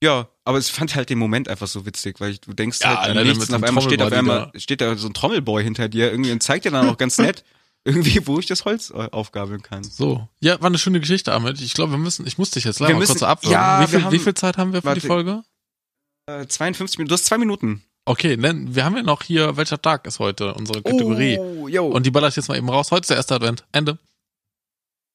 ja, 0.04 0.30
aber 0.46 0.58
es 0.58 0.70
fand 0.70 0.96
halt 0.96 1.10
den 1.10 1.20
Moment 1.20 1.48
einfach 1.48 1.68
so 1.68 1.86
witzig, 1.86 2.20
weil 2.20 2.38
du 2.38 2.54
denkst 2.54 2.80
Ja, 2.82 3.02
halt 3.02 3.18
an 3.18 3.28
nichts 3.28 3.50
und 3.50 3.56
auf 3.56 3.64
einmal 3.64 3.84
steht 3.84 4.02
auf 4.02 4.12
einmal 4.12 4.52
steht 4.56 4.82
da 4.82 4.96
so 4.96 5.08
ein 5.08 5.14
Trommelboy 5.14 5.64
hinter 5.64 5.90
dir 5.90 6.10
irgendwie 6.10 6.32
und 6.32 6.42
zeigt 6.42 6.66
dir 6.66 6.72
dann 6.72 6.90
auch 6.90 6.98
ganz 6.98 7.18
nett 7.20 7.44
irgendwie, 7.84 8.26
wo 8.28 8.40
ich 8.40 8.46
das 8.46 8.66
Holz 8.66 8.90
äh, 8.92 9.10
aufgabeln 9.12 9.62
kann. 9.64 9.84
So. 9.84 10.28
Ja, 10.40 10.60
war 10.62 10.68
eine 10.68 10.78
schöne 10.78 11.00
Geschichte, 11.00 11.34
Ahmed. 11.34 11.60
Ich 11.62 11.74
glaube, 11.74 11.92
wir 11.94 11.98
müssen, 11.98 12.28
ich 12.28 12.38
muss 12.38 12.52
dich 12.52 12.64
jetzt 12.64 12.80
Wir 12.80 12.86
leider 12.86 12.96
mal 12.96 13.00
müssen- 13.00 13.14
kurz 13.14 13.24
abwürgen. 13.24 13.52
ja, 13.54 13.82
wie, 13.82 13.88
viel, 13.88 14.04
haben- 14.04 14.12
wie 14.12 14.20
viel 14.20 14.34
Zeit 14.34 14.58
haben 14.58 14.74
wir 14.74 14.82
für 14.82 14.88
Warte. 14.88 15.02
die 15.02 15.08
Folge? 15.08 15.44
Äh, 16.28 16.46
52 16.48 16.98
Minuten, 17.00 17.10
du 17.10 17.14
hast 17.16 17.26
zwei 17.26 17.38
Minuten. 17.38 17.84
Okay, 18.06 18.36
denn 18.38 18.74
wir 18.76 18.84
haben 18.86 18.96
ja 18.98 19.04
noch 19.04 19.22
hier, 19.24 19.58
welcher 19.58 19.82
Tag 19.82 20.06
ist 20.08 20.20
heute 20.20 20.54
unsere 20.56 20.82
Kategorie? 20.82 21.38
Oh, 21.40 21.68
yo. 21.68 21.86
Und 21.88 22.06
die 22.06 22.12
baller 22.12 22.28
ich 22.30 22.36
jetzt 22.36 22.48
mal 22.50 22.58
eben 22.58 22.70
raus. 22.70 22.90
Heute 22.92 23.02
ist 23.02 23.10
der 23.12 23.18
erste 23.18 23.36
Advent. 23.36 23.64
Ende. 23.72 23.98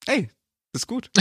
Ey, 0.07 0.31
ist 0.73 0.87
gut. 0.87 1.11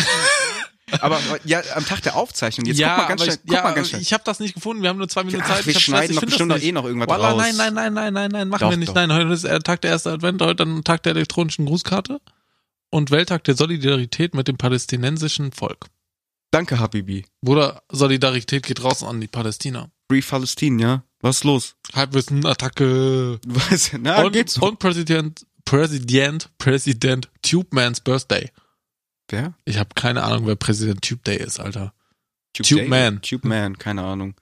aber 1.05 1.19
ja, 1.45 1.61
am 1.75 1.85
Tag 1.85 2.01
der 2.03 2.15
Aufzeichnung, 2.15 2.65
jetzt 2.65 2.77
guck 2.79 2.87
mal 2.87 3.07
ganz 3.07 3.23
schnell, 3.23 3.37
ich, 3.43 3.51
ja, 3.51 3.63
mal 3.63 3.73
ganz 3.73 3.89
schnell. 3.89 4.01
ich 4.01 4.13
habe 4.13 4.23
das 4.25 4.39
nicht 4.39 4.53
gefunden. 4.53 4.81
Wir 4.83 4.89
haben 4.89 4.97
nur 4.97 5.07
zwei 5.07 5.23
Minuten 5.23 5.43
Ach, 5.45 5.55
Zeit. 5.55 5.65
wir 5.65 5.75
ich 5.75 5.83
schneiden 5.83 6.15
Stress, 6.15 6.19
find 6.19 6.29
bestimmt 6.31 6.49
noch 6.49 6.61
eh 6.61 6.71
noch 6.71 6.85
irgendwas 6.85 7.09
Wallah, 7.09 7.31
raus. 7.31 7.41
Nein, 7.41 7.55
nein, 7.55 7.73
nein, 7.73 7.93
nein, 7.93 8.13
nein, 8.13 8.31
nein, 8.31 8.49
machen 8.49 8.61
Doch, 8.61 8.69
wir 8.69 8.77
nicht. 8.77 8.89
doch. 8.89 8.95
Nein, 8.95 9.11
heute 9.13 9.33
ist 9.33 9.43
der 9.43 9.59
Tag 9.61 9.81
der 9.81 9.91
erste 9.91 10.11
Advent, 10.11 10.41
heute 10.41 10.65
dann 10.65 10.83
Tag 10.83 11.03
der 11.03 11.13
elektronischen 11.13 11.65
Grußkarte 11.65 12.19
und 12.89 13.11
Welttag 13.11 13.43
der 13.43 13.55
Solidarität 13.55 14.33
mit 14.33 14.47
dem 14.47 14.57
palästinensischen 14.57 15.51
Volk. 15.51 15.87
Danke, 16.51 16.79
Habibi. 16.79 17.25
Bruder, 17.41 17.83
Solidarität 17.91 18.65
geht 18.65 18.83
raus 18.83 19.03
an 19.03 19.19
die 19.19 19.27
Palästina. 19.27 19.89
Free 20.09 20.21
Palestine, 20.21 20.81
ja. 20.81 21.03
Was 21.21 21.37
ist 21.37 21.43
los? 21.43 21.75
Halbwissen-Attacke. 21.93 23.39
Was? 23.47 23.91
Na, 23.99 24.23
und, 24.23 24.31
geht's 24.31 24.53
so. 24.53 24.65
und 24.65 24.79
Präsident, 24.79 25.45
Präsident, 25.65 26.49
Präsident 26.57 27.29
Tube 27.41 27.73
Man's 27.73 27.99
Birthday. 27.99 28.51
Wer? 29.29 29.53
Ich 29.65 29.77
habe 29.77 29.89
keine 29.95 30.23
Ahnung, 30.23 30.45
wer 30.47 30.55
Präsident 30.55 31.01
Tube 31.01 31.23
Day 31.23 31.37
ist, 31.37 31.59
Alter. 31.59 31.93
Tube, 32.53 32.67
Tube? 32.67 32.87
Man. 32.87 33.21
Tube 33.21 33.45
Man, 33.45 33.77
keine 33.77 34.03
Ahnung. 34.03 34.35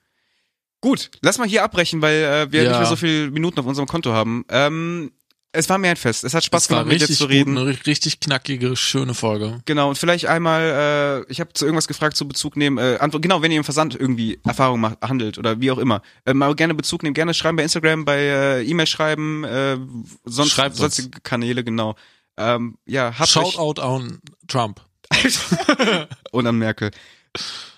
Gut, 0.81 1.09
lass 1.21 1.37
mal 1.37 1.47
hier 1.47 1.63
abbrechen, 1.63 2.01
weil 2.01 2.15
äh, 2.23 2.51
wir 2.51 2.63
Ja. 2.63 2.69
nicht 2.71 2.79
mehr 2.79 2.89
so 2.89 2.95
viele 2.97 3.31
Minuten 3.31 3.59
auf 3.59 3.65
unserem 3.65 3.87
Konto 3.87 4.11
haben. 4.11 4.43
Ähm, 4.49 5.11
es 5.55 5.69
war 5.69 5.77
mir 5.77 5.91
ein 5.91 5.95
Fest. 5.97 6.23
Es 6.25 6.33
hat 6.33 6.43
Spaß 6.43 6.69
war 6.71 6.79
gemacht, 6.83 6.99
mit 6.99 7.07
dir 7.07 7.13
zu 7.15 7.23
gut, 7.25 7.31
reden. 7.31 7.57
eine 7.57 7.71
ri- 7.71 7.85
richtig 7.85 8.19
knackige, 8.19 8.75
schöne 8.75 9.13
Folge. 9.13 9.61
Genau, 9.65 9.89
und 9.89 9.97
vielleicht 9.97 10.25
einmal, 10.25 11.23
äh, 11.25 11.31
ich 11.31 11.39
habe 11.39 11.53
zu 11.53 11.63
irgendwas 11.65 11.87
gefragt, 11.87 12.17
zu 12.17 12.27
Bezug 12.27 12.57
nehmen, 12.57 12.79
äh, 12.79 12.97
Antwort, 12.99 13.21
genau, 13.21 13.41
wenn 13.41 13.51
ihr 13.51 13.57
im 13.59 13.63
Versand 13.63 13.95
irgendwie 13.97 14.39
Erfahrung 14.43 14.81
macht, 14.81 14.97
handelt 15.01 15.37
oder 15.37 15.61
wie 15.61 15.71
auch 15.71 15.77
immer, 15.77 16.01
äh, 16.25 16.33
mal 16.33 16.53
gerne 16.55 16.73
Bezug 16.73 17.03
nehmen, 17.03 17.13
gerne 17.13 17.33
schreiben 17.33 17.55
bei 17.55 17.63
Instagram, 17.63 18.03
bei 18.03 18.17
äh, 18.19 18.63
E-Mail 18.63 18.87
schreiben, 18.87 19.43
äh, 19.45 19.77
sonst 20.25 20.51
Schreibt 20.51 20.75
sonstige 20.75 21.21
Kanäle, 21.21 21.63
genau. 21.63 21.95
Ähm, 22.37 22.77
ja, 22.85 23.17
habt 23.17 23.29
Shoutout 23.29 23.81
an 23.81 24.21
Trump. 24.47 24.81
und 26.31 26.47
an 26.47 26.57
Merkel. 26.57 26.91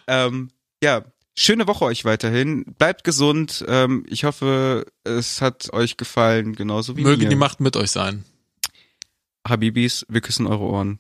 Ähm, 0.08 0.50
ja, 0.82 1.04
schöne 1.36 1.68
Woche 1.68 1.86
euch 1.86 2.06
weiterhin. 2.06 2.64
Bleibt 2.78 3.04
gesund. 3.04 3.66
Ähm, 3.68 4.06
ich 4.08 4.24
hoffe, 4.24 4.86
es 5.04 5.42
hat 5.42 5.74
euch 5.74 5.98
gefallen, 5.98 6.54
genauso 6.54 6.96
wie 6.98 7.04
Möge 7.04 7.24
mir. 7.24 7.30
die 7.30 7.36
Macht 7.36 7.60
mit 7.60 7.76
euch 7.76 7.92
sein. 7.92 8.24
Habibis, 9.48 10.06
wir 10.10 10.22
küssen 10.22 10.48
eure 10.48 10.64
Ohren. 10.64 11.00